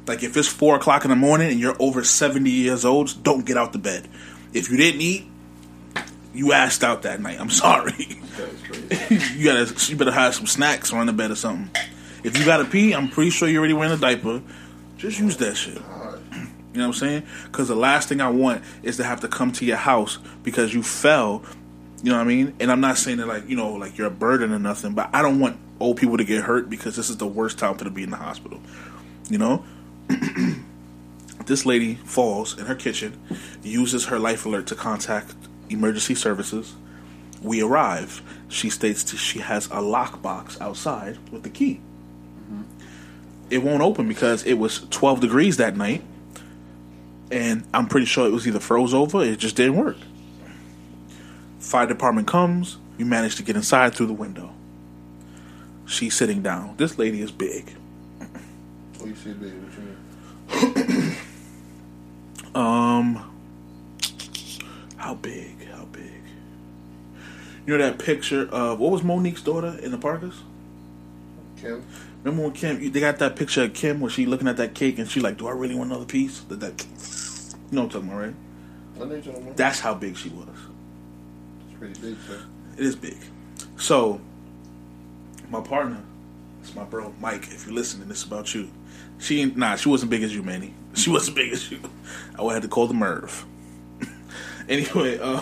Like 0.08 0.22
if 0.22 0.36
it's 0.36 0.48
4 0.48 0.76
o'clock 0.76 1.04
in 1.04 1.10
the 1.10 1.16
morning 1.16 1.50
and 1.50 1.60
you're 1.60 1.76
over 1.78 2.02
70 2.02 2.50
years 2.50 2.84
old, 2.84 3.22
don't 3.22 3.44
get 3.44 3.58
out 3.58 3.72
the 3.72 3.78
bed. 3.78 4.08
If 4.54 4.70
you 4.70 4.78
didn't 4.78 5.02
eat, 5.02 5.26
you 6.32 6.52
asked 6.52 6.82
out 6.82 7.02
that 7.02 7.20
night. 7.20 7.38
I'm 7.38 7.50
sorry. 7.50 8.18
You 9.34 9.44
gotta 9.44 9.74
you 9.90 9.96
better 9.96 10.10
have 10.10 10.34
some 10.34 10.46
snacks 10.46 10.92
on 10.92 11.06
the 11.06 11.12
bed 11.12 11.30
or 11.30 11.36
something. 11.36 11.70
If 12.24 12.38
you 12.38 12.44
gotta 12.44 12.64
pee, 12.64 12.94
I'm 12.94 13.08
pretty 13.08 13.30
sure 13.30 13.48
you're 13.48 13.60
already 13.60 13.74
wearing 13.74 13.92
a 13.92 13.98
diaper. 13.98 14.42
Just 14.96 15.18
use 15.18 15.36
that 15.36 15.56
shit. 15.56 15.74
You 15.74 15.80
know 16.84 16.88
what 16.88 16.94
I'm 16.96 17.00
saying? 17.00 17.22
Because 17.44 17.68
the 17.68 17.76
last 17.76 18.08
thing 18.08 18.20
I 18.20 18.30
want 18.30 18.62
is 18.82 18.96
to 18.98 19.04
have 19.04 19.20
to 19.20 19.28
come 19.28 19.52
to 19.52 19.64
your 19.64 19.76
house 19.76 20.18
because 20.42 20.72
you 20.72 20.82
fell 20.82 21.42
You 22.02 22.10
know 22.10 22.16
what 22.16 22.24
I 22.24 22.28
mean? 22.28 22.54
And 22.60 22.70
I'm 22.70 22.80
not 22.80 22.98
saying 22.98 23.18
that 23.18 23.26
like 23.26 23.48
you 23.48 23.56
know 23.56 23.72
like 23.74 23.98
you're 23.98 24.06
a 24.06 24.10
burden 24.10 24.52
or 24.52 24.58
nothing, 24.58 24.94
but 24.94 25.10
I 25.12 25.22
don't 25.22 25.40
want 25.40 25.58
old 25.80 25.96
people 25.96 26.16
to 26.16 26.24
get 26.24 26.44
hurt 26.44 26.70
because 26.70 26.96
this 26.96 27.10
is 27.10 27.18
the 27.18 27.26
worst 27.26 27.58
time 27.58 27.76
for 27.76 27.84
to 27.84 27.90
be 27.90 28.04
in 28.04 28.10
the 28.10 28.16
hospital. 28.16 28.60
You 29.28 29.38
know. 29.38 29.64
this 31.46 31.66
lady 31.66 31.94
falls 31.96 32.58
in 32.58 32.66
her 32.66 32.74
kitchen, 32.74 33.20
uses 33.62 34.06
her 34.06 34.18
life 34.18 34.46
alert 34.46 34.66
to 34.68 34.74
contact 34.74 35.34
emergency 35.70 36.14
services. 36.14 36.74
We 37.42 37.62
arrive. 37.62 38.22
She 38.48 38.70
states 38.70 39.16
she 39.16 39.40
has 39.40 39.66
a 39.66 39.80
lockbox 39.80 40.60
outside 40.60 41.18
with 41.30 41.42
the 41.42 41.50
key. 41.50 41.80
Mm-hmm. 42.42 42.62
It 43.50 43.58
won't 43.58 43.82
open 43.82 44.08
because 44.08 44.44
it 44.44 44.54
was 44.54 44.86
12 44.90 45.20
degrees 45.20 45.56
that 45.58 45.76
night, 45.76 46.02
and 47.30 47.64
I'm 47.72 47.86
pretty 47.86 48.06
sure 48.06 48.26
it 48.26 48.32
was 48.32 48.46
either 48.46 48.60
froze 48.60 48.94
over, 48.94 49.22
it 49.22 49.38
just 49.38 49.56
didn't 49.56 49.76
work. 49.76 49.96
Fire 51.58 51.86
department 51.86 52.26
comes. 52.26 52.78
We 52.96 53.04
manage 53.04 53.36
to 53.36 53.42
get 53.42 53.56
inside 53.56 53.94
through 53.94 54.06
the 54.06 54.12
window. 54.12 54.52
She's 55.86 56.14
sitting 56.14 56.42
down. 56.42 56.74
This 56.76 56.98
lady 56.98 57.20
is 57.20 57.30
big. 57.30 57.74
What 58.98 59.08
you 59.08 59.14
say 59.14 59.32
big? 59.32 59.52
What 60.48 60.78
you 60.78 60.84
mean? 60.84 61.16
um, 62.54 63.24
how 64.96 65.14
big? 65.14 65.66
How 65.68 65.84
big? 65.86 66.22
You 67.66 67.76
know 67.76 67.84
that 67.84 67.98
picture 67.98 68.48
of 68.50 68.78
what 68.78 68.90
was 68.90 69.02
Mo'Nique's 69.02 69.42
daughter 69.42 69.78
in 69.82 69.90
the 69.90 69.98
Parkers? 69.98 70.40
Kim. 71.60 71.84
Remember 72.22 72.44
when 72.44 72.52
Kim? 72.52 72.92
They 72.92 73.00
got 73.00 73.18
that 73.18 73.36
picture 73.36 73.64
of 73.64 73.74
Kim 73.74 74.00
where 74.00 74.10
she 74.10 74.26
looking 74.26 74.48
at 74.48 74.56
that 74.56 74.74
cake 74.74 74.98
and 74.98 75.08
she 75.08 75.20
like, 75.20 75.38
"Do 75.38 75.46
I 75.46 75.52
really 75.52 75.74
want 75.74 75.90
another 75.90 76.04
piece?" 76.04 76.40
That, 76.40 76.60
that 76.60 76.84
you 77.70 77.76
know 77.76 77.84
what 77.84 77.94
I'm 77.94 78.02
talking 78.02 78.08
about, 78.08 78.20
right? 78.20 78.34
I 78.96 79.04
know 79.04 79.20
talking 79.20 79.42
about. 79.42 79.56
That's 79.56 79.80
how 79.80 79.94
big 79.94 80.16
she 80.16 80.28
was 80.30 80.48
It's 80.48 81.78
pretty 81.78 82.00
big, 82.00 82.16
sir. 82.26 82.44
It 82.76 82.84
is 82.84 82.96
big. 82.96 83.18
So, 83.76 84.20
my 85.50 85.60
partner, 85.60 86.02
it's 86.60 86.74
my 86.74 86.84
bro 86.84 87.14
Mike. 87.20 87.48
If 87.48 87.66
you're 87.66 87.74
listening, 87.74 88.08
this 88.08 88.18
is 88.18 88.24
about 88.24 88.54
you. 88.54 88.70
She 89.18 89.40
ain't 89.42 89.56
nah. 89.56 89.76
She 89.76 89.88
wasn't 89.88 90.10
big 90.10 90.22
as 90.22 90.34
you, 90.34 90.42
Manny. 90.42 90.74
She 90.94 91.10
wasn't 91.10 91.36
big 91.36 91.52
as 91.52 91.70
you. 91.70 91.78
I 92.36 92.42
would 92.42 92.54
have 92.54 92.62
to 92.62 92.68
call 92.68 92.88
the 92.88 92.94
Merv. 92.94 93.46
anyway, 94.68 95.18
uh, 95.18 95.40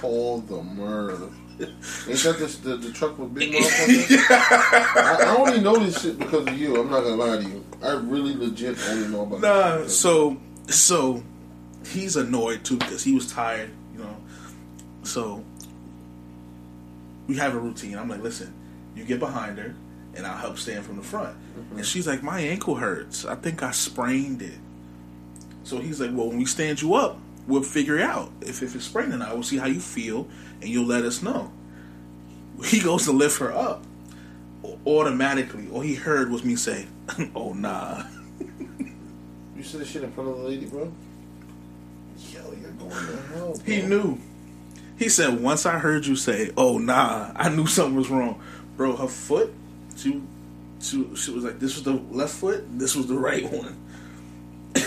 call 0.00 0.38
the 0.40 0.62
Merv. 0.64 1.32
Ain't 1.60 2.18
that 2.22 2.38
the, 2.38 2.70
the, 2.70 2.76
the 2.76 2.92
truck 2.92 3.18
with 3.18 3.34
big 3.34 3.52
motherfuckers? 3.54 4.30
I, 4.96 5.24
I, 5.26 5.36
only 5.36 5.60
know 5.60 5.76
this 5.76 6.02
shit 6.02 6.18
because 6.18 6.46
of 6.46 6.58
you. 6.58 6.80
I'm 6.80 6.90
not 6.90 7.02
gonna 7.02 7.16
lie 7.16 7.36
to 7.36 7.48
you. 7.48 7.64
I 7.82 7.92
really 7.92 8.34
legit 8.34 8.78
only 8.88 9.08
know 9.08 9.22
about. 9.22 9.40
Nah, 9.40 9.86
so 9.86 10.38
so 10.68 11.22
he's 11.86 12.16
annoyed 12.16 12.64
too 12.64 12.78
because 12.78 13.04
he 13.04 13.14
was 13.14 13.30
tired. 13.30 13.70
You 13.92 14.00
know, 14.00 14.16
so 15.02 15.44
we 17.26 17.36
have 17.36 17.54
a 17.54 17.58
routine. 17.58 17.98
I'm 17.98 18.08
like, 18.08 18.22
listen, 18.22 18.52
you 18.96 19.04
get 19.04 19.20
behind 19.20 19.58
her, 19.58 19.74
and 20.14 20.26
I'll 20.26 20.36
help 20.36 20.58
stand 20.58 20.84
from 20.84 20.96
the 20.96 21.02
front. 21.02 21.36
Mm-hmm. 21.36 21.76
And 21.78 21.86
she's 21.86 22.06
like, 22.06 22.22
my 22.22 22.40
ankle 22.40 22.76
hurts. 22.76 23.24
I 23.24 23.34
think 23.34 23.62
I 23.62 23.70
sprained 23.70 24.42
it. 24.42 24.58
So 25.64 25.78
he's 25.78 26.00
like, 26.00 26.10
well, 26.12 26.28
when 26.28 26.38
we 26.38 26.46
stand 26.46 26.82
you 26.82 26.94
up, 26.94 27.18
we'll 27.46 27.62
figure 27.62 27.96
it 27.98 28.02
out. 28.02 28.30
If, 28.40 28.62
if 28.62 28.74
it's 28.74 28.86
sprained 28.86 29.12
or 29.12 29.18
not, 29.18 29.34
we'll 29.34 29.42
see 29.42 29.58
how 29.58 29.66
you 29.66 29.80
feel, 29.80 30.26
and 30.60 30.68
you'll 30.68 30.86
let 30.86 31.04
us 31.04 31.22
know. 31.22 31.52
He 32.64 32.80
goes 32.80 33.04
to 33.04 33.12
lift 33.12 33.38
her 33.38 33.52
up. 33.52 33.84
Automatically, 34.86 35.68
all 35.70 35.80
he 35.80 35.94
heard 35.94 36.30
was 36.30 36.44
me 36.44 36.56
say, 36.56 36.86
oh, 37.34 37.52
nah. 37.52 38.04
you 39.56 39.62
said 39.62 39.80
the 39.80 39.84
shit 39.84 40.02
in 40.02 40.12
front 40.12 40.30
of 40.30 40.38
the 40.38 40.42
lady, 40.44 40.66
bro? 40.66 40.92
Yo, 42.30 42.52
you're 42.60 42.70
going 42.72 42.90
to 42.90 43.22
hell, 43.34 43.54
bro. 43.54 43.58
He 43.64 43.82
knew. 43.82 44.18
He 44.98 45.08
said, 45.08 45.40
once 45.40 45.64
I 45.64 45.78
heard 45.78 46.04
you 46.04 46.14
say, 46.14 46.50
"Oh 46.58 46.76
nah," 46.76 47.32
I 47.34 47.48
knew 47.48 47.66
something 47.66 47.96
was 47.96 48.10
wrong, 48.10 48.38
bro. 48.76 48.96
Her 48.96 49.08
foot, 49.08 49.50
she, 50.00 50.22
she, 50.80 51.14
she 51.14 51.30
was 51.30 51.44
like, 51.44 51.58
"This 51.58 51.74
was 51.74 51.84
the 51.84 51.92
left 52.10 52.34
foot. 52.34 52.64
This 52.78 52.96
was 52.96 53.06
the 53.06 53.18
right 53.18 53.44
one." 53.50 53.76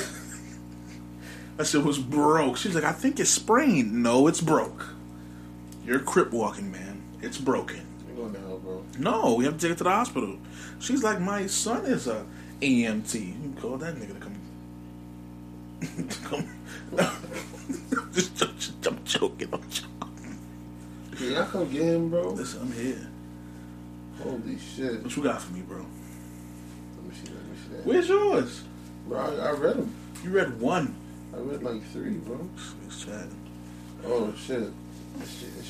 I 1.59 1.63
said, 1.63 1.85
"Was 1.85 1.99
broke." 1.99 2.57
She's 2.57 2.73
like, 2.73 2.83
"I 2.83 2.91
think 2.91 3.19
it's 3.19 3.29
sprained." 3.29 3.93
No, 3.93 4.27
it's 4.27 4.41
broke. 4.41 4.87
You're 5.85 5.99
crip 5.99 6.31
walking, 6.31 6.71
man. 6.71 7.01
It's 7.21 7.37
broken. 7.37 7.85
You're 8.07 8.17
going 8.17 8.33
to 8.33 8.39
hell, 8.39 8.57
bro. 8.57 8.83
No, 8.97 9.35
we 9.35 9.45
have 9.45 9.57
to 9.57 9.59
take 9.59 9.71
it 9.71 9.77
to 9.77 9.83
the 9.83 9.91
hospital. 9.91 10.37
She's 10.79 11.03
like, 11.03 11.19
"My 11.19 11.45
son 11.45 11.85
is 11.85 12.07
a 12.07 12.25
EMT. 12.61 13.13
You 13.13 13.33
can 13.33 13.57
call 13.61 13.77
that 13.77 13.95
nigga 13.95 14.15
to 14.15 14.19
come." 14.19 14.33
come. 16.23 16.49
I'm 18.85 19.03
joking. 19.05 19.49
I'm 19.53 19.69
joking. 19.69 20.39
Can 21.15 21.31
y'all 21.31 21.45
come 21.45 21.69
get 21.71 21.81
him, 21.83 22.09
bro? 22.09 22.29
Listen, 22.29 22.61
I'm 22.61 22.71
here. 22.71 23.07
Holy 24.21 24.57
shit. 24.59 25.01
What 25.03 25.15
you 25.15 25.23
got 25.23 25.41
for 25.41 25.53
me, 25.53 25.61
bro? 25.61 25.77
Let 25.77 27.05
me 27.05 27.15
see 27.15 27.31
that. 27.31 27.35
Let 27.35 27.45
me 27.45 27.57
see 27.63 27.75
that. 27.75 27.85
Where's 27.85 28.09
yours? 28.09 28.63
Bro, 29.07 29.19
I, 29.19 29.49
I 29.49 29.51
read 29.51 29.77
them. 29.77 29.95
You 30.23 30.29
read 30.31 30.59
one. 30.59 30.95
I 31.33 31.37
read 31.37 31.63
like 31.63 31.83
three, 31.91 32.11
bro. 32.11 32.47
It's 32.85 33.03
chatting. 33.03 33.35
Oh, 34.05 34.33
shit. 34.35 34.69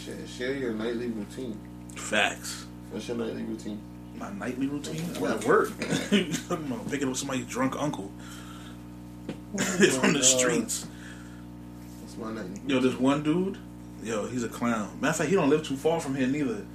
Share, 0.05 0.27
share 0.27 0.53
your 0.53 0.73
nightly 0.73 1.07
routine. 1.07 1.59
Facts. 1.95 2.65
What's 2.91 3.07
your 3.07 3.17
nightly 3.17 3.43
routine? 3.43 3.79
My 4.15 4.31
nightly 4.33 4.67
routine? 4.67 5.03
I'm 5.17 5.23
at 5.25 5.43
work. 5.45 5.71
I'm 6.11 6.89
picking 6.89 7.09
up 7.09 7.15
somebody's 7.15 7.45
drunk 7.45 7.75
uncle 7.77 8.11
from 9.57 10.13
the 10.13 10.19
uh, 10.19 10.23
streets. 10.23 10.87
That's 12.01 12.17
my 12.17 12.31
nightly 12.31 12.49
routine. 12.51 12.69
Yo, 12.69 12.79
this 12.79 12.95
one 12.95 13.23
dude, 13.23 13.57
Yo, 14.03 14.27
he's 14.27 14.43
a 14.43 14.49
clown. 14.49 14.89
Matter 14.99 15.11
of 15.11 15.15
fact, 15.17 15.29
he 15.29 15.35
don't 15.35 15.49
live 15.49 15.65
too 15.65 15.77
far 15.77 15.99
from 16.01 16.15
here 16.15 16.27
neither. 16.27 16.65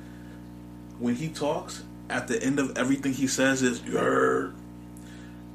When 0.99 1.15
he 1.15 1.29
talks, 1.29 1.85
at 2.11 2.29
the 2.29 2.43
end 2.43 2.59
of 2.59 2.77
everything 2.77 3.13
he 3.13 3.27
says 3.27 3.63
is 3.63 3.83
"you 3.83 3.99
heard," 3.99 4.55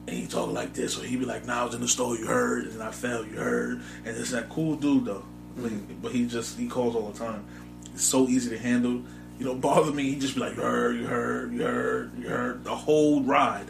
and 0.08 0.16
he 0.16 0.28
talk 0.28 0.52
like 0.52 0.74
this, 0.74 0.98
or 0.98 1.06
he 1.06 1.18
be 1.18 1.26
like, 1.26 1.46
"Now 1.46 1.56
nah, 1.56 1.62
I 1.62 1.66
was 1.66 1.76
in 1.76 1.82
the 1.82 1.88
store, 1.88 2.16
you 2.16 2.26
heard, 2.28 2.68
and 2.68 2.82
I 2.82 2.92
fell, 2.92 3.26
you 3.26 3.38
heard," 3.38 3.82
and 4.06 4.18
it's 4.18 4.32
that 4.32 4.50
cool 4.50 4.76
dude 4.76 5.06
though. 5.06 5.24
Mm-hmm. 5.58 6.02
But 6.02 6.12
he 6.12 6.26
just 6.26 6.58
he 6.58 6.68
calls 6.68 6.96
all 6.96 7.10
the 7.10 7.20
time. 7.20 7.46
It's 7.94 8.04
so 8.04 8.28
easy 8.28 8.50
to 8.52 8.58
handle. 8.58 9.04
You 9.40 9.46
know, 9.46 9.56
bother 9.56 9.92
me. 9.92 10.04
He 10.04 10.20
just 10.20 10.36
be 10.36 10.42
like, 10.42 10.56
"You 10.56 10.62
heard, 10.62 10.96
you 10.96 11.06
heard, 11.06 11.54
you 11.54 11.64
heard, 11.64 12.12
you 12.18 12.28
heard," 12.30 12.64
the 12.64 12.76
whole 12.76 13.22
ride. 13.24 13.68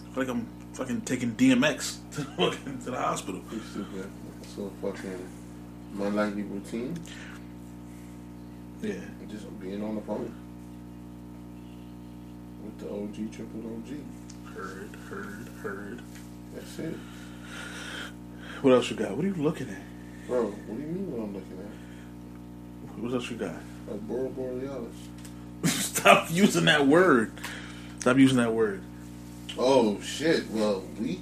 I 0.00 0.14
feel 0.14 0.24
like 0.24 0.28
I'm 0.28 0.48
fucking 0.72 1.02
taking 1.02 1.34
DMX 1.34 1.98
to, 2.12 2.84
to 2.84 2.90
the 2.90 2.98
hospital. 2.98 3.42
So 4.54 4.72
fucking 4.80 5.28
my 5.92 6.08
nightly 6.08 6.42
routine. 6.42 6.98
Yeah. 8.82 8.94
Just 9.28 9.60
being 9.60 9.82
on 9.82 9.96
the 9.96 10.00
phone 10.02 10.32
with 12.66 12.78
the 12.80 12.90
OG 12.90 13.32
triple 13.32 13.60
OG. 13.60 14.54
Heard, 14.54 14.96
heard, 15.08 15.48
heard. 15.62 16.02
That's 16.54 16.78
it. 16.78 16.94
What 18.62 18.72
else 18.72 18.90
you 18.90 18.96
got? 18.96 19.16
What 19.16 19.24
are 19.24 19.28
you 19.28 19.34
looking 19.34 19.68
at? 19.68 20.26
Bro, 20.26 20.46
what 20.46 20.76
do 20.76 20.82
you 20.82 20.88
mean 20.88 21.12
what 21.12 21.22
I'm 21.22 21.34
looking 21.34 21.58
at? 21.58 23.02
What 23.02 23.12
else 23.12 23.30
you 23.30 23.36
got? 23.36 23.54
Aurora 23.88 24.30
Borealis. 24.30 24.94
Stop 25.64 26.28
using 26.30 26.64
that 26.64 26.86
word. 26.86 27.32
Stop 28.00 28.16
using 28.16 28.38
that 28.38 28.52
word. 28.52 28.82
Oh 29.58 30.00
shit! 30.00 30.50
Well, 30.50 30.82
we, 31.00 31.20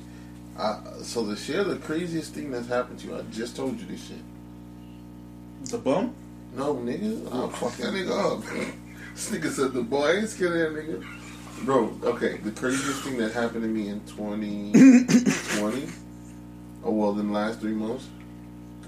I, 0.59 0.81
so 1.03 1.27
to 1.27 1.37
share 1.37 1.65
the 1.65 1.77
craziest 1.77 2.35
thing 2.35 2.51
that's 2.51 2.69
happened 2.69 3.01
to 3.01 3.09
you, 3.09 3.17
I 3.17 3.23
just 3.31 3.57
told 3.57 3.79
you 3.79 3.87
this 3.87 4.07
shit. 4.07 5.71
The 5.71 5.79
bum? 5.79 6.15
No, 6.55 6.75
nigga. 6.77 7.33
I'll 7.33 7.49
fuck 7.49 7.77
that 7.77 7.93
nigga 7.93 8.39
up. 8.39 8.43
this 9.15 9.31
nigga 9.31 9.51
said 9.51 9.73
the 9.73 9.83
boy. 9.83 10.07
I 10.07 10.13
ain't 10.19 10.29
scared 10.29 10.53
of 10.53 10.75
that 10.75 10.83
nigga. 10.83 11.07
Bro, 11.63 11.99
okay, 12.03 12.39
the 12.39 12.51
craziest 12.51 13.03
thing 13.03 13.17
that 13.19 13.33
happened 13.33 13.63
to 13.63 13.69
me 13.69 13.89
in 13.89 14.01
2020, 14.07 15.89
oh, 16.85 16.91
well, 16.91 17.19
in 17.19 17.29
the 17.29 17.33
last 17.33 17.61
three 17.61 17.73
months. 17.73 18.07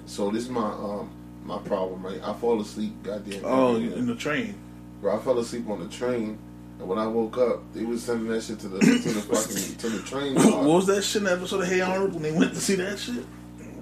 So 0.07 0.31
this 0.31 0.45
is 0.45 0.49
my 0.51 0.67
um, 0.67 1.11
my 1.45 1.59
problem, 1.59 2.05
right? 2.05 2.21
I 2.23 2.35
fall 2.35 2.61
asleep, 2.61 2.93
goddamn. 3.03 3.43
Oh, 3.45 3.77
in 3.77 4.07
the 4.07 4.15
train. 4.15 4.55
Bro, 5.01 5.17
I 5.17 5.23
fell 5.23 5.39
asleep 5.39 5.69
on 5.69 5.81
the 5.81 5.89
train, 5.89 6.39
and 6.79 6.89
when 6.89 6.99
I 6.99 7.07
woke 7.07 7.39
up, 7.39 7.63
they 7.73 7.85
was 7.85 8.03
sending 8.03 8.29
that 8.29 8.43
shit 8.43 8.59
to 8.61 8.69
the 8.69 8.79
to 8.79 8.87
the 8.87 9.21
fucking 9.21 9.77
to 9.77 9.89
the 9.89 10.03
train. 10.03 10.35
What 10.37 10.65
was 10.65 10.87
that 10.87 11.03
shit 11.03 11.23
in 11.23 11.25
the 11.25 11.33
episode 11.33 11.63
of 11.63 11.69
Hey 11.69 11.81
Arnold 11.81 12.15
when 12.15 12.23
they 12.23 12.33
went 12.33 12.55
to 12.55 12.61
see 12.61 12.75
that 12.77 12.99
shit? 12.99 13.25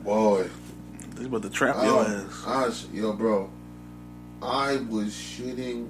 Boy, 0.05 0.49
they 1.15 1.25
about 1.25 1.43
to 1.43 1.51
trap 1.51 1.77
your 1.77 1.95
oh, 1.95 2.27
ass. 2.47 2.87
I, 2.93 2.97
yo, 2.97 3.13
bro, 3.13 3.51
I 4.43 4.77
was 4.89 5.09
shitting 5.09 5.89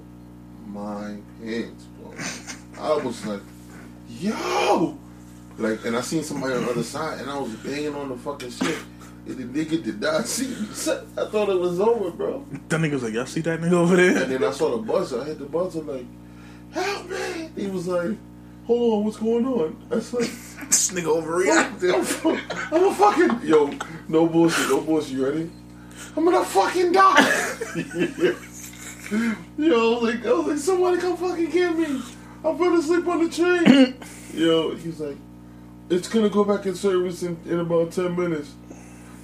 my 0.67 1.17
pants, 1.41 1.85
bro. 1.99 2.13
I 2.79 2.93
was 2.97 3.25
like, 3.25 3.41
yo, 4.09 4.97
like, 5.57 5.85
and 5.85 5.95
I 5.95 6.01
seen 6.01 6.23
somebody 6.23 6.53
on 6.55 6.65
the 6.65 6.71
other 6.71 6.83
side, 6.83 7.19
and 7.19 7.29
I 7.29 7.37
was 7.39 7.53
banging 7.55 7.95
on 7.95 8.09
the 8.09 8.17
fucking 8.17 8.51
shit. 8.51 8.77
And 9.27 9.37
the 9.37 9.65
nigga 9.65 9.83
did 9.83 10.01
not 10.01 10.25
see 10.27 10.47
me. 10.47 10.55
I 11.17 11.25
thought 11.25 11.49
it 11.49 11.59
was 11.59 11.79
over, 11.79 12.11
bro. 12.11 12.45
That 12.69 12.79
nigga 12.79 12.91
was 12.93 13.03
like, 13.03 13.13
y'all 13.13 13.25
see 13.25 13.41
that 13.41 13.59
nigga 13.59 13.71
over 13.73 13.95
there? 13.95 14.23
And 14.23 14.31
then 14.31 14.43
I 14.43 14.51
saw 14.51 14.75
the 14.77 14.83
buzzer. 14.83 15.21
I 15.21 15.25
hit 15.25 15.39
the 15.39 15.45
buzzer 15.45 15.81
like, 15.81 16.05
help 16.71 17.09
me. 17.09 17.49
He 17.55 17.67
was 17.67 17.87
like, 17.87 18.15
hold 18.67 18.93
on, 18.93 19.05
what's 19.05 19.17
going 19.17 19.45
on? 19.45 19.83
I 19.91 19.95
was 19.95 20.13
like, 20.13 20.29
this 20.67 20.91
nigga 20.91 21.05
overreacted. 21.21 21.91
I'm, 21.93 22.73
I'm 22.73 22.83
a 22.83 22.93
fucking 22.93 23.47
yo. 23.47 23.71
No 24.07 24.27
bullshit. 24.27 24.69
No 24.69 24.81
bullshit. 24.81 25.13
You 25.13 25.25
ready? 25.25 25.51
I'm 26.15 26.23
gonna 26.23 26.45
fucking 26.45 26.91
die. 26.91 27.21
Yo, 29.57 29.97
I 29.97 30.01
was 30.01 30.01
like, 30.15 30.25
I 30.25 30.33
was 30.33 30.47
like, 30.47 30.57
somebody 30.57 30.97
come 30.97 31.17
fucking 31.17 31.49
get 31.51 31.77
me. 31.77 32.01
I'm 32.45 32.57
gonna 32.57 33.11
on 33.11 33.23
the 33.23 33.29
train. 33.31 33.95
Yo, 34.33 34.75
he's 34.75 34.99
like, 34.99 35.17
it's 35.89 36.07
gonna 36.07 36.29
go 36.29 36.43
back 36.43 36.67
in 36.67 36.75
service 36.75 37.23
in, 37.23 37.39
in 37.45 37.59
about 37.59 37.91
ten 37.91 38.15
minutes. 38.15 38.53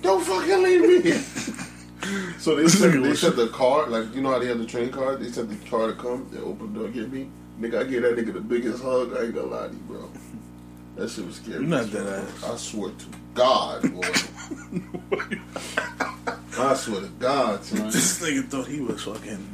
Don't 0.01 0.23
fucking 0.23 0.63
leave 0.63 1.05
me. 1.05 1.11
so 2.39 2.55
they 2.55 2.67
said 2.67 2.93
they 3.03 3.13
said 3.13 3.35
the 3.35 3.49
car, 3.49 3.85
like 3.87 4.15
you 4.15 4.21
know 4.21 4.31
how 4.31 4.39
they 4.39 4.47
have 4.47 4.57
the 4.57 4.65
train 4.65 4.89
car. 4.89 5.17
They 5.17 5.31
said 5.31 5.49
the 5.49 5.69
car 5.69 5.85
to 5.87 5.93
come, 5.93 6.27
they 6.31 6.39
open 6.39 6.73
the 6.73 6.79
door, 6.79 6.89
get 6.89 7.11
me. 7.11 7.29
Nigga, 7.59 7.81
I 7.81 7.83
gave 7.83 8.01
that 8.01 8.15
nigga 8.15 8.33
the 8.33 8.41
biggest 8.41 8.81
hug. 8.81 9.15
I 9.15 9.25
ain't 9.25 9.35
gonna 9.35 9.45
lie 9.47 9.67
to 9.67 9.73
you, 9.73 9.79
bro. 9.81 10.09
That 10.95 11.09
shit 11.09 11.23
was 11.25 11.35
scary. 11.35 11.59
You're 11.59 11.67
not 11.67 11.91
that 11.91 12.07
ass. 12.07 12.43
I 12.43 12.55
swear 12.55 12.89
to 12.89 13.05
God, 13.35 13.93
boy. 13.93 14.01
I 16.57 16.73
swear 16.73 17.01
to 17.01 17.07
God, 17.19 17.63
son. 17.63 17.91
This 17.91 18.19
nigga 18.19 18.49
thought 18.49 18.65
he 18.67 18.81
was 18.81 19.03
fucking. 19.03 19.47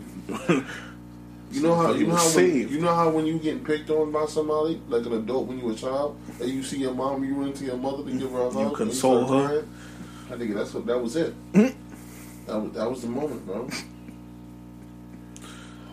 You 1.52 1.62
know 1.62 1.76
how 1.76 1.94
you 1.94 2.08
know 2.08 2.16
how 2.16 2.36
when, 2.36 2.70
you 2.70 2.80
know 2.82 2.94
how 2.94 3.10
when 3.10 3.26
you 3.26 3.40
getting 3.40 3.64
picked 3.64 3.90
on 3.90 4.12
by 4.12 4.26
somebody, 4.26 4.82
like 4.90 5.06
an 5.06 5.14
adult 5.14 5.48
when 5.48 5.60
you 5.60 5.66
were 5.66 5.72
a 5.72 5.76
child, 5.76 6.20
and 6.42 6.50
you 6.50 6.62
see 6.62 6.78
your 6.80 6.94
mom, 6.94 7.24
you 7.24 7.34
run 7.36 7.54
to 7.54 7.64
your 7.66 7.78
mother 7.78 8.04
to 8.04 8.12
give 8.12 8.32
her 8.32 8.42
a 8.42 8.52
hug, 8.52 8.72
you 8.72 8.76
console 8.76 9.26
her. 9.28 9.48
crying? 9.48 9.70
I 10.30 10.38
think 10.38 10.54
that's 10.54 10.74
what 10.74 10.86
that 10.88 11.02
was 11.02 11.16
it. 11.16 11.34
Hmm? 11.54 11.68
that 12.48 12.60
was 12.60 12.72
that 12.74 12.90
was 12.90 13.02
the 13.02 13.08
moment, 13.08 13.46
bro. 13.46 13.70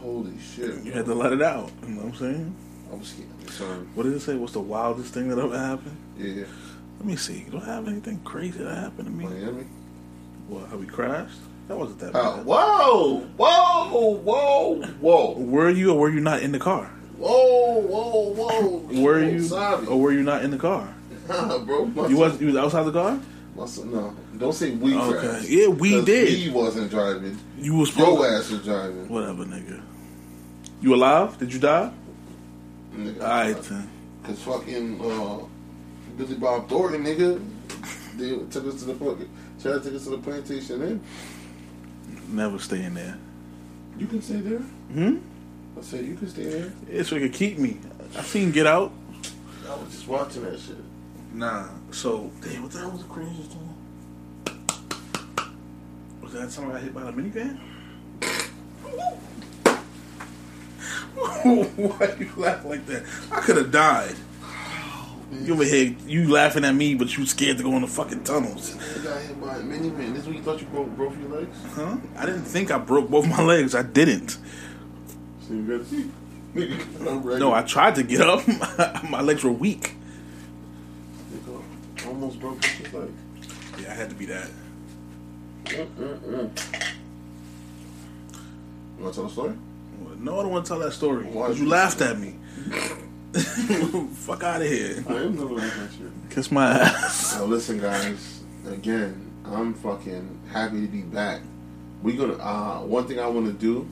Holy 0.00 0.38
shit! 0.38 0.82
You 0.82 0.92
had 0.92 1.06
to 1.06 1.14
let 1.14 1.32
it 1.32 1.40
out. 1.42 1.70
You 1.86 1.94
know 1.94 2.02
what 2.02 2.14
I'm 2.14 2.14
saying? 2.16 2.56
I 2.92 2.94
was 2.96 3.08
scared. 3.08 3.50
Son. 3.50 3.88
What 3.94 4.02
did 4.02 4.12
it 4.14 4.20
say? 4.20 4.34
What's 4.34 4.52
the 4.52 4.60
wildest 4.60 5.14
thing 5.14 5.28
that 5.28 5.38
ever 5.38 5.56
happened? 5.56 5.96
Yeah, 6.18 6.44
Let 6.98 7.06
me 7.06 7.16
see. 7.16 7.46
Do 7.50 7.58
I 7.58 7.64
have 7.64 7.86
anything 7.88 8.20
crazy 8.20 8.58
that 8.58 8.74
happened 8.74 9.06
to 9.06 9.12
me? 9.12 9.24
Miami. 9.26 9.64
What? 10.48 10.68
How 10.68 10.76
we 10.76 10.86
crashed? 10.86 11.38
That 11.68 11.78
wasn't 11.78 11.98
that 12.00 12.14
Uh, 12.14 12.36
bad. 12.36 12.44
whoa, 12.46 13.20
whoa, 13.36 14.14
whoa, 14.22 14.82
whoa, 15.00 15.32
Were 15.38 15.70
you 15.70 15.92
or 15.92 15.98
were 15.98 16.10
you 16.10 16.20
not 16.20 16.42
in 16.42 16.52
the 16.52 16.58
car? 16.58 16.90
whoa, 17.18 17.80
whoa, 17.80 18.32
whoa. 18.34 19.00
Were 19.02 19.14
Oh, 19.16 19.26
you 19.28 19.40
Sorry. 19.42 19.86
or 19.86 20.00
were 20.00 20.12
you 20.12 20.22
not 20.22 20.44
in 20.44 20.50
the 20.50 20.58
car? 20.58 20.88
Nah, 21.28 21.56
bro. 21.58 21.86
My 21.86 22.02
You 22.08 22.16
son- 22.16 22.18
was 22.18 22.40
you 22.40 22.46
was 22.48 22.56
outside 22.56 22.82
the 22.84 22.92
car? 22.92 23.18
my 23.56 23.64
son- 23.66 23.90
no, 23.92 24.14
don't 24.36 24.52
say 24.52 24.72
we 24.72 24.94
Okay. 24.94 25.18
crashed. 25.26 25.48
Yeah, 25.48 25.68
we 25.68 26.04
did. 26.04 26.28
We 26.46 26.50
wasn't 26.50 26.90
driving. 26.90 27.38
You 27.58 27.76
was 27.76 27.96
Your 27.96 28.26
ass 28.26 28.50
was 28.50 28.62
driving. 28.62 29.08
Whatever, 29.08 29.44
nigga. 29.44 29.80
You 30.82 30.94
alive? 30.94 31.38
Did 31.38 31.54
you 31.54 31.60
die? 31.60 31.90
Nigga, 32.94 33.20
Alright 33.22 33.62
then. 33.62 33.88
Cause 34.24 34.38
fucking 34.40 35.00
uh, 35.00 35.38
Billy 36.18 36.34
Bob 36.34 36.68
Thornton, 36.68 37.04
nigga, 37.04 37.40
they 38.18 38.30
took 38.50 38.66
us 38.66 38.80
to 38.80 38.84
the 38.86 38.94
fucking, 38.94 39.28
tried 39.62 39.72
to 39.74 39.80
take 39.80 39.94
us 39.94 40.04
to 40.04 40.10
the 40.10 40.18
plantation. 40.18 40.80
Then 40.80 41.00
Never 42.28 42.58
stay 42.58 42.82
in 42.84 42.94
there. 42.94 43.16
you 43.98 44.06
can 44.06 44.22
stay 44.22 44.40
there. 44.40 44.58
Hmm? 44.58 45.18
I 45.78 45.82
said 45.82 46.04
you 46.04 46.14
can 46.16 46.28
stay 46.28 46.44
there. 46.44 46.72
It's 46.90 47.08
so 47.10 47.16
it 47.16 47.20
could 47.20 47.32
keep 47.32 47.58
me. 47.58 47.78
I 48.16 48.22
seen 48.22 48.50
Get 48.52 48.66
Out. 48.66 48.92
I 49.68 49.74
was 49.76 49.90
just 49.90 50.06
watching 50.08 50.44
that 50.44 50.58
shit. 50.58 50.76
Nah. 51.32 51.68
So 51.90 52.30
damn, 52.40 52.62
what 52.62 52.72
the 52.72 52.78
hell 52.78 52.90
was 52.90 53.02
the 53.02 53.08
craziest 53.08 53.50
one? 53.56 53.74
Was 56.22 56.32
that 56.32 56.50
time 56.50 56.70
I 56.70 56.72
got 56.74 56.82
hit 56.82 56.94
by 56.94 57.02
the 57.04 57.12
minivan? 57.12 57.58
Why 61.76 62.14
you 62.18 62.30
laugh 62.36 62.64
like 62.64 62.86
that? 62.86 63.04
I 63.32 63.40
could 63.40 63.56
have 63.56 63.70
died. 63.70 64.14
You 65.32 65.54
over 65.54 65.64
here, 65.64 65.96
you 66.06 66.30
laughing 66.30 66.64
at 66.64 66.74
me, 66.74 66.94
but 66.94 67.16
you 67.16 67.26
scared 67.26 67.56
to 67.58 67.62
go 67.64 67.74
in 67.76 67.82
the 67.82 67.88
fucking 67.88 68.24
tunnels, 68.24 68.74
You 68.96 69.02
got 69.02 69.20
hit 69.22 69.40
by 69.40 69.56
a 69.56 69.60
minivan. 69.60 70.14
This 70.14 70.26
is 70.26 70.34
you 70.34 70.42
thought 70.42 70.60
you 70.60 70.66
broke 70.66 70.96
both 70.96 71.18
your 71.18 71.28
legs. 71.30 71.56
huh? 71.74 71.96
I 72.16 72.26
didn't 72.26 72.44
think 72.44 72.70
I 72.70 72.78
broke 72.78 73.08
both 73.10 73.26
my 73.28 73.42
legs. 73.42 73.74
I 73.74 73.82
didn't. 73.82 74.30
So 75.46 75.54
you 75.54 75.62
gotta 75.62 75.84
see. 75.84 76.10
Nigga, 76.54 77.08
I'm 77.10 77.22
ready. 77.22 77.40
No, 77.40 77.52
I 77.52 77.62
tried 77.62 77.96
to 77.96 78.02
get 78.04 78.20
up. 78.20 78.46
my 79.10 79.20
legs 79.22 79.42
were 79.42 79.50
weak. 79.50 79.94
Almost 82.06 82.38
broke 82.38 82.62
your 82.80 83.00
legs. 83.02 83.12
Yeah, 83.80 83.90
I 83.90 83.94
had 83.94 84.10
to 84.10 84.14
be 84.14 84.26
that. 84.26 84.48
Mm-mm-mm. 85.64 86.50
You 88.98 89.02
wanna 89.04 89.14
tell 89.14 89.26
a 89.26 89.30
story? 89.30 89.54
No, 90.18 90.38
I 90.38 90.42
don't 90.42 90.52
want 90.52 90.64
to 90.64 90.68
tell 90.68 90.78
that 90.80 90.92
story. 90.92 91.24
Because 91.24 91.58
you 91.58 91.68
laughed 91.68 92.00
at 92.02 92.18
me. 92.18 92.36
Fuck 94.14 94.44
out 94.44 94.62
of 94.62 94.68
here. 94.68 95.04
I 95.08 95.14
am 95.14 95.34
never 95.34 95.54
like 95.54 95.74
that 95.74 95.90
shit. 95.98 96.30
Kiss 96.30 96.52
my 96.52 96.70
ass. 96.70 97.34
Now 97.34 97.44
listen, 97.46 97.80
guys. 97.80 98.44
Again, 98.68 99.32
I'm 99.44 99.74
fucking 99.74 100.38
happy 100.52 100.82
to 100.82 100.86
be 100.86 101.02
back. 101.02 101.40
We 102.02 102.12
gonna. 102.12 102.34
Uh, 102.34 102.82
one 102.82 103.08
thing 103.08 103.18
I 103.18 103.26
want 103.26 103.46
to 103.46 103.52
do 103.52 103.88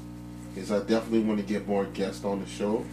is 0.54 0.70
I 0.70 0.78
definitely 0.78 1.20
want 1.20 1.40
to 1.40 1.44
get 1.44 1.66
more 1.66 1.86
guests 1.86 2.24
on 2.24 2.40
the 2.40 2.46
show, 2.46 2.84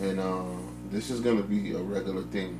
and 0.00 0.18
uh, 0.18 0.44
this 0.90 1.10
is 1.10 1.20
gonna 1.20 1.42
be 1.42 1.72
a 1.74 1.78
regular 1.78 2.22
thing. 2.22 2.58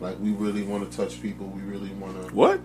Like 0.00 0.20
we 0.20 0.32
really 0.32 0.62
want 0.62 0.90
to 0.90 0.94
touch 0.94 1.22
people. 1.22 1.46
We 1.46 1.62
really 1.62 1.90
want 1.94 2.22
to. 2.28 2.34
What? 2.34 2.60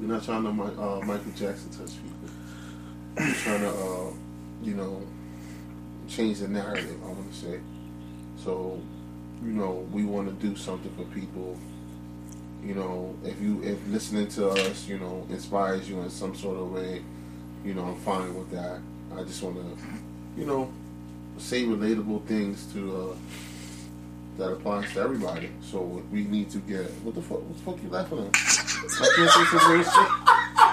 We're 0.00 0.06
not 0.06 0.24
trying 0.24 0.44
to 0.44 0.48
uh, 0.48 1.02
Michael 1.04 1.32
Jackson 1.32 1.68
touch 1.72 1.92
people. 2.02 2.30
We're 3.18 3.34
trying 3.34 3.60
to, 3.60 3.68
uh, 3.68 4.12
you 4.62 4.72
know, 4.72 5.06
change 6.10 6.40
the 6.40 6.48
narrative. 6.48 6.98
I 7.04 7.06
want 7.06 7.32
to 7.32 7.38
say. 7.38 7.60
So, 8.44 8.80
you 9.42 9.52
know, 9.52 9.86
we 9.92 10.04
want 10.04 10.28
to 10.28 10.46
do 10.46 10.56
something 10.56 10.92
for 10.96 11.04
people. 11.14 11.56
You 12.62 12.74
know, 12.74 13.16
if 13.24 13.40
you 13.40 13.62
if 13.62 13.78
listening 13.88 14.28
to 14.28 14.50
us, 14.50 14.86
you 14.86 14.98
know, 14.98 15.26
inspires 15.30 15.88
you 15.88 16.00
in 16.00 16.10
some 16.10 16.34
sort 16.34 16.58
of 16.58 16.72
way, 16.72 17.02
you 17.64 17.74
know, 17.74 17.84
I'm 17.84 18.00
fine 18.00 18.34
with 18.34 18.50
that. 18.50 18.80
I 19.16 19.22
just 19.22 19.42
want 19.42 19.56
to, 19.56 19.84
you 20.36 20.46
know, 20.46 20.70
say 21.38 21.64
relatable 21.64 22.26
things 22.26 22.70
to 22.74 22.96
uh, 22.96 23.14
that 24.38 24.52
applies 24.52 24.92
to 24.92 25.00
everybody. 25.00 25.50
So 25.62 26.02
we 26.12 26.24
need 26.24 26.50
to 26.50 26.58
get 26.58 26.90
what 27.02 27.14
the 27.14 27.22
fuck? 27.22 27.40
What 27.40 27.56
the 27.56 27.62
fuck 27.62 27.82
you 27.82 27.88
laughing 27.88 28.18
at? 28.18 28.36
I 28.36 29.08
can't 29.16 29.84
say 29.84 29.90
some. 29.90 30.69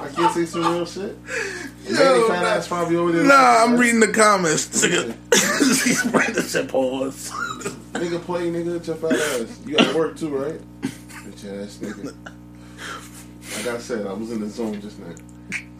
I 0.00 0.08
can't 0.08 0.34
say 0.34 0.44
some 0.46 0.62
real 0.62 0.86
shit. 0.86 1.16
Manny 1.84 2.28
fat 2.28 2.44
ass 2.44 2.68
probably 2.68 2.96
over 2.96 3.12
there. 3.12 3.24
Nah, 3.24 3.62
I'm 3.62 3.76
reading 3.76 4.00
the 4.00 4.08
comments. 4.08 4.84
Nigga, 4.84 6.10
Brandon 6.12 6.42
said 6.42 6.68
pause. 6.68 7.30
Nigga 7.92 8.20
play, 8.22 8.50
nigga, 8.50 8.74
with 8.74 8.86
your 8.86 8.96
fat 8.96 9.12
ass. 9.12 9.60
You 9.66 9.76
gotta 9.76 9.96
work 9.96 10.16
too, 10.16 10.28
right? 10.30 10.60
Bitch 10.82 11.62
ass 11.62 11.78
nigga. 11.78 12.14
Like 13.56 13.66
I 13.66 13.78
said, 13.78 14.06
I 14.06 14.12
was 14.12 14.30
in 14.30 14.40
the 14.40 14.48
zone 14.48 14.80
just 14.80 14.98
now. 15.00 15.14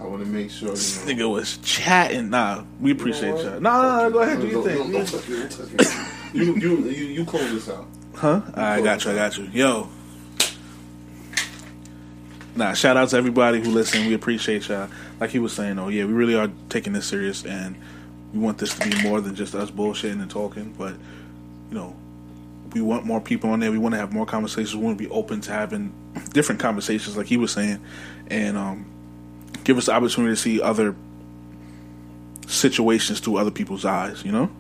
I 0.01 0.05
want 0.05 0.25
to 0.25 0.29
make 0.31 0.51
sure, 0.51 0.69
you 0.69 0.75
know. 0.75 1.25
Nigga 1.25 1.31
was 1.31 1.59
chatting. 1.59 2.31
Nah, 2.31 2.65
we 2.81 2.91
appreciate 2.93 3.33
what? 3.33 3.45
y'all. 3.45 3.61
Nah, 3.61 3.83
nah, 3.83 4.03
nah, 4.03 4.09
go 4.09 4.19
ahead, 4.21 4.41
do 4.41 4.47
your 4.49 4.65
thing. 4.65 4.93
touch 5.07 5.29
me, 5.29 5.39
don't 5.39 5.51
touch 5.51 6.35
me. 6.35 6.41
You, 6.41 6.55
you, 6.57 6.77
you, 6.89 7.07
you 7.07 7.25
close 7.25 7.51
this 7.53 7.69
out. 7.69 7.87
Huh? 8.15 8.41
I 8.55 8.81
got 8.81 9.05
you, 9.05 9.13
I 9.13 9.15
got 9.15 9.37
you. 9.39 9.45
Yo. 9.47 9.89
Nah, 12.57 12.73
shout 12.75 12.97
out 12.97 13.09
to 13.11 13.17
everybody 13.17 13.61
who 13.61 13.71
listened. 13.71 14.07
We 14.07 14.15
appreciate 14.15 14.69
y'all. 14.69 14.89
Like 15.21 15.31
he 15.31 15.39
was 15.39 15.53
saying, 15.53 15.79
oh 15.79 15.89
yeah, 15.89 16.05
we 16.05 16.13
really 16.13 16.35
are 16.35 16.51
taking 16.69 16.93
this 16.93 17.07
serious 17.07 17.45
and 17.45 17.77
we 18.33 18.39
want 18.39 18.59
this 18.59 18.77
to 18.79 18.89
be 18.89 19.03
more 19.03 19.21
than 19.21 19.35
just 19.35 19.55
us 19.55 19.71
bullshitting 19.71 20.21
and 20.21 20.31
talking, 20.31 20.75
but 20.77 20.95
you 21.69 21.75
know, 21.75 21.97
we 22.73 22.81
want 22.81 23.05
more 23.05 23.21
people 23.21 23.51
on 23.51 23.61
there. 23.61 23.71
We 23.73 23.79
want 23.79 23.95
to 23.95 23.99
have 23.99 24.13
more 24.13 24.27
conversations. 24.27 24.77
We 24.77 24.85
want 24.85 24.99
to 24.99 25.05
be 25.05 25.11
open 25.11 25.41
to 25.43 25.53
having 25.53 25.93
different 26.33 26.61
conversations, 26.61 27.17
like 27.17 27.27
he 27.27 27.37
was 27.37 27.53
saying, 27.53 27.81
and 28.29 28.57
um, 28.57 28.87
give 29.65 29.79
us 29.79 29.87
the 29.87 29.93
opportunity 29.93 30.33
to 30.33 30.41
see 30.41 30.61
other 30.61 30.95
situations 32.47 33.21
through 33.21 33.37
other 33.37 33.51
people's 33.51 33.85
eyes. 33.85 34.25
You 34.25 34.33
know, 34.33 34.51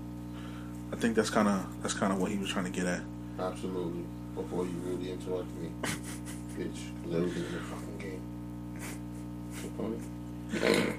I 0.93 0.97
think 0.97 1.15
that's 1.15 1.31
kind 1.31 1.49
of 1.49 1.65
that's 1.83 1.95
kind 1.95 2.13
of 2.13 2.21
what 2.21 2.31
he 2.31 2.39
was 2.39 2.51
trying 2.51 2.65
to 2.65 2.71
get 2.71 2.87
at. 2.87 3.03
Absolutely. 3.39 4.05
Before 4.35 4.65
you 4.65 4.75
really 4.85 5.13
interrupt 5.13 5.49
me, 5.57 5.71
bitch. 6.61 6.81
In 7.05 7.25
the 7.25 7.61
fucking 7.61 7.99
game. 10.53 10.99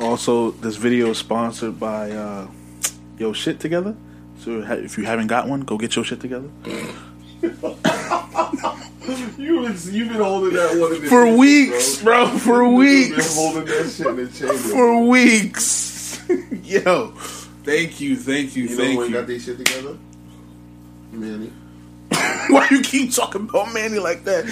Also, 0.00 0.50
this 0.52 0.76
video 0.76 1.10
is 1.10 1.18
sponsored 1.18 1.78
by 1.78 2.10
uh, 2.10 2.48
Yo 3.18 3.32
Shit 3.32 3.60
Together. 3.60 3.94
So 4.40 4.62
if 4.62 4.98
you 4.98 5.04
haven't 5.04 5.26
got 5.26 5.48
one, 5.48 5.60
go 5.62 5.76
get 5.78 5.96
your 5.96 6.04
shit 6.04 6.20
together. 6.20 6.48
You 9.38 9.66
you've 9.66 10.08
been 10.08 10.20
holding 10.20 10.52
that 10.54 10.78
one 10.78 10.94
in 10.94 11.08
For 11.08 11.34
weeks, 11.34 12.02
bro. 12.02 12.26
For 12.26 12.62
You've 12.62 12.74
weeks. 12.74 13.36
holding 13.36 13.64
that 13.64 13.90
shit 13.90 14.06
in 14.06 14.16
the 14.16 14.26
chamber. 14.30 14.54
For 14.54 15.02
weeks. 15.06 16.20
Yo, 16.62 17.12
thank 17.64 18.00
you, 18.00 18.16
thank 18.16 18.54
you, 18.54 18.64
you 18.64 18.68
know 18.70 18.76
thank 18.76 18.98
when 18.98 19.08
you. 19.08 19.14
got 19.14 19.26
their 19.26 19.40
shit 19.40 19.56
together? 19.64 19.96
Manny. 21.12 21.50
Why 22.52 22.66
you 22.70 22.80
keep 22.80 23.12
talking 23.12 23.42
about 23.42 23.72
Manny 23.74 23.98
like 23.98 24.24
that? 24.24 24.46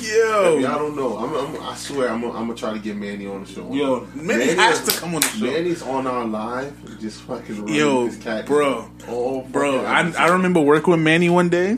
Yo, 0.00 0.58
I 0.58 0.78
don't 0.78 0.96
know. 0.96 1.16
I'm, 1.18 1.34
I'm, 1.34 1.62
I 1.62 1.74
swear, 1.76 2.08
I'm, 2.08 2.24
I'm 2.24 2.32
gonna 2.32 2.54
try 2.54 2.72
to 2.72 2.78
get 2.80 2.96
Manny 2.96 3.26
on 3.26 3.44
the 3.44 3.50
show. 3.52 3.72
yo, 3.72 4.06
Manny 4.14 4.54
has 4.54 4.82
to 4.84 4.98
come 5.00 5.14
on 5.14 5.20
the 5.20 5.28
show. 5.28 5.44
Manny's 5.44 5.82
on 5.82 6.06
our 6.06 6.24
live, 6.24 6.98
just 7.00 7.20
fucking 7.22 7.68
Yo, 7.68 8.06
his 8.06 8.16
cat. 8.16 8.46
bro. 8.46 8.90
oh, 9.08 9.42
Bro, 9.42 9.84
I, 9.84 10.10
I 10.12 10.28
remember 10.28 10.60
working 10.60 10.90
with 10.92 11.00
Manny 11.00 11.28
one 11.28 11.48
day. 11.48 11.76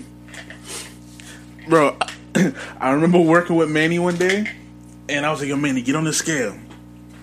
Bro, 1.69 1.99
I 2.81 2.91
remember 2.91 3.21
working 3.21 3.57
with 3.57 3.71
Manny 3.71 3.99
one 3.99 4.17
day, 4.17 4.49
and 5.09 5.27
I 5.27 5.31
was 5.31 5.41
like, 5.41 5.49
"Yo, 5.49 5.57
Manny, 5.57 5.83
get 5.83 5.97
on 5.97 6.05
the 6.05 6.13
scale." 6.13 6.57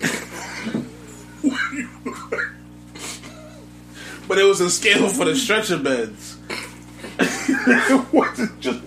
but 4.28 4.38
it 4.38 4.44
was 4.44 4.60
a 4.60 4.70
scale 4.70 5.08
for 5.08 5.24
the 5.24 5.34
stretcher 5.34 5.78
beds. 5.78 6.29
it 7.66 8.12
wasn't 8.12 8.60
just. 8.60 8.80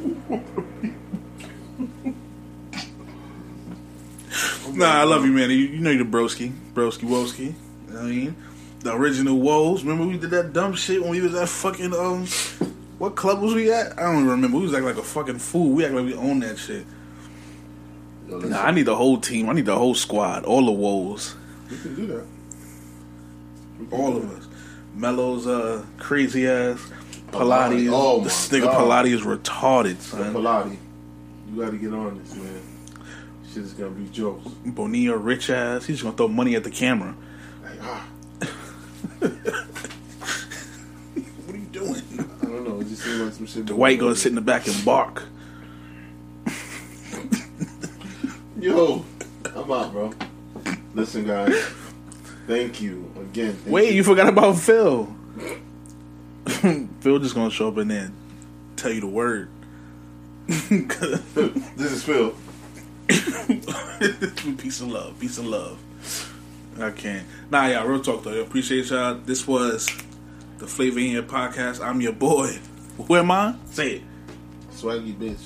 nah, 4.74 4.86
I 5.02 5.04
love 5.04 5.26
you, 5.26 5.32
man. 5.32 5.50
You, 5.50 5.56
you 5.58 5.80
know 5.80 5.92
you're 5.92 6.04
the 6.04 6.10
broski, 6.10 6.52
broski, 6.74 7.08
woski. 7.08 7.40
You 7.40 7.54
know 7.90 7.94
what 7.96 8.02
I 8.02 8.10
mean, 8.10 8.36
the 8.80 8.94
original 8.96 9.38
woes. 9.40 9.84
Remember 9.84 10.06
we 10.08 10.18
did 10.18 10.32
that 10.32 10.54
dumb 10.54 10.74
shit 10.74 11.02
when 11.02 11.12
we 11.12 11.22
was 11.22 11.36
at 11.36 11.50
fucking 11.50 11.94
um, 11.94 12.26
what 12.98 13.16
club 13.16 13.42
was 13.42 13.54
we 13.54 13.72
at? 13.72 13.98
I 14.00 14.04
don't 14.04 14.16
even 14.16 14.28
remember. 14.30 14.58
We 14.58 14.64
was 14.64 14.74
acting 14.74 14.86
like 14.88 14.98
a 14.98 15.04
fucking 15.04 15.40
fool. 15.40 15.70
We 15.72 15.86
act 15.86 15.94
like 15.94 16.06
we 16.06 16.16
own 16.16 16.40
that 16.40 16.58
shit. 16.58 16.86
Yo, 18.28 18.40
Nah, 18.40 18.64
I 18.64 18.72
need 18.72 18.84
the 18.86 18.96
whole 18.96 19.18
team. 19.20 19.50
I 19.50 19.54
need 19.54 19.66
the 19.66 19.76
whole 19.78 19.96
squad. 19.96 20.46
All 20.46 20.66
the 20.66 20.72
woes. 20.72 21.36
We 21.70 21.78
can 21.78 21.96
do 21.96 22.08
that. 22.08 22.26
Can 23.78 23.88
All 24.00 24.12
do 24.12 24.18
of 24.18 24.30
that. 24.30 24.38
us. 24.40 24.48
Mello's 24.96 25.48
uh 25.48 25.84
crazy 25.98 26.48
ass. 26.48 26.80
Pilates. 27.34 27.90
Oh 27.92 28.18
my 28.20 28.24
this 28.26 28.50
nigga 28.50 28.62
God. 28.64 29.06
Pilates 29.06 29.14
is 29.14 29.22
retarded, 29.22 30.00
So, 30.00 30.18
son. 30.18 30.34
Pilates, 30.34 30.78
you 31.52 31.62
got 31.62 31.72
to 31.72 31.78
get 31.78 31.94
on 31.94 32.18
this, 32.20 32.36
man. 32.36 32.62
Shit 33.54 33.64
is 33.64 33.74
gonna 33.74 33.92
be 33.92 34.08
jokes. 34.10 34.48
Bonilla 34.66 35.16
rich 35.18 35.50
ass. 35.50 35.86
He's 35.86 36.02
gonna 36.02 36.16
throw 36.18 36.28
money 36.28 36.56
at 36.56 36.64
the 36.64 36.72
camera. 36.72 37.16
Like, 37.64 37.80
ah, 37.82 38.08
What 39.20 39.32
are 41.56 41.58
you 41.58 41.66
doing? 41.72 42.02
I 42.42 42.46
don't 42.46 42.64
know. 42.68 42.80
It 42.80 42.88
just 42.88 43.04
seems 43.04 43.20
like 43.20 43.34
some 43.34 43.46
shit. 43.46 43.68
The 43.68 43.76
white 43.76 44.00
gonna 44.00 44.16
sit 44.16 44.30
in 44.30 44.36
the 44.36 44.42
back 44.42 44.66
and 44.68 44.84
bark. 44.84 45.24
Yo, 48.60 49.04
I'm 49.56 49.72
out, 49.72 49.92
bro. 49.92 50.14
Listen, 50.96 51.26
guys. 51.28 51.54
Thank 52.48 52.82
you 52.82 53.12
again. 53.20 53.54
Thank 53.56 53.74
Wait, 53.74 53.94
you 53.94 54.04
forgot 54.04 54.28
about 54.30 54.58
Phil. 54.58 55.14
Phil 57.02 57.20
just 57.20 57.36
gonna 57.36 57.52
show 57.52 57.68
up 57.68 57.78
and 57.78 57.92
then 57.92 58.14
tell 58.78 58.92
you 58.92 59.02
the 59.02 59.08
word. 59.08 59.50
This 60.48 61.92
is 61.92 62.04
Phil. 62.04 62.34
peace 64.58 64.80
and 64.80 64.94
love, 64.94 65.20
peace 65.20 65.38
and 65.38 65.50
love. 65.50 65.78
I 66.80 66.92
can't. 66.92 67.28
Nah, 67.52 67.68
yeah, 67.68 67.86
real 67.86 68.02
talk 68.02 68.24
though. 68.24 68.32
I 68.32 68.38
appreciate 68.38 68.90
y'all. 68.90 69.16
This 69.16 69.46
was 69.46 69.90
the 70.60 70.68
Flavor 70.68 71.00
in 71.00 71.12
Your 71.12 71.24
podcast. 71.24 71.86
I'm 71.86 72.00
your 72.00 72.14
boy. 72.14 72.58
Who 72.98 73.16
am 73.18 73.32
I? 73.32 73.56
Say 73.66 73.96
it. 73.96 74.02
Swaggy 74.72 75.14
bitch. 75.16 75.44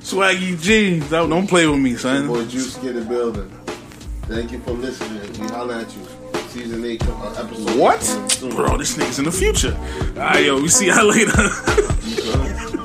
Swaggy 0.00 0.58
G. 0.60 1.00
Don't, 1.10 1.28
don't 1.28 1.46
play 1.46 1.66
with 1.66 1.80
me, 1.80 1.96
son. 1.96 2.26
Boy 2.26 2.46
Juice 2.46 2.78
get 2.78 2.94
the 2.94 3.02
building. 3.02 3.50
Thank 4.22 4.52
you 4.52 4.60
for 4.60 4.72
listening. 4.72 5.30
We 5.40 5.46
holla 5.48 5.82
at 5.82 5.94
you. 5.94 6.05
Season 6.56 6.82
8 6.82 7.06
uh, 7.06 7.34
episode. 7.36 7.78
What? 7.78 8.00
Bro, 8.40 8.78
this 8.78 8.96
nigga's 8.96 9.18
in 9.18 9.26
the 9.26 9.30
future. 9.30 9.76
Alright, 10.16 10.46
yo, 10.46 10.58
we 10.58 10.68
see 10.68 10.86
y'all 10.86 11.04
later. 11.04 11.30
You 12.02 12.16
feel 12.16 12.72
me? 12.72 12.75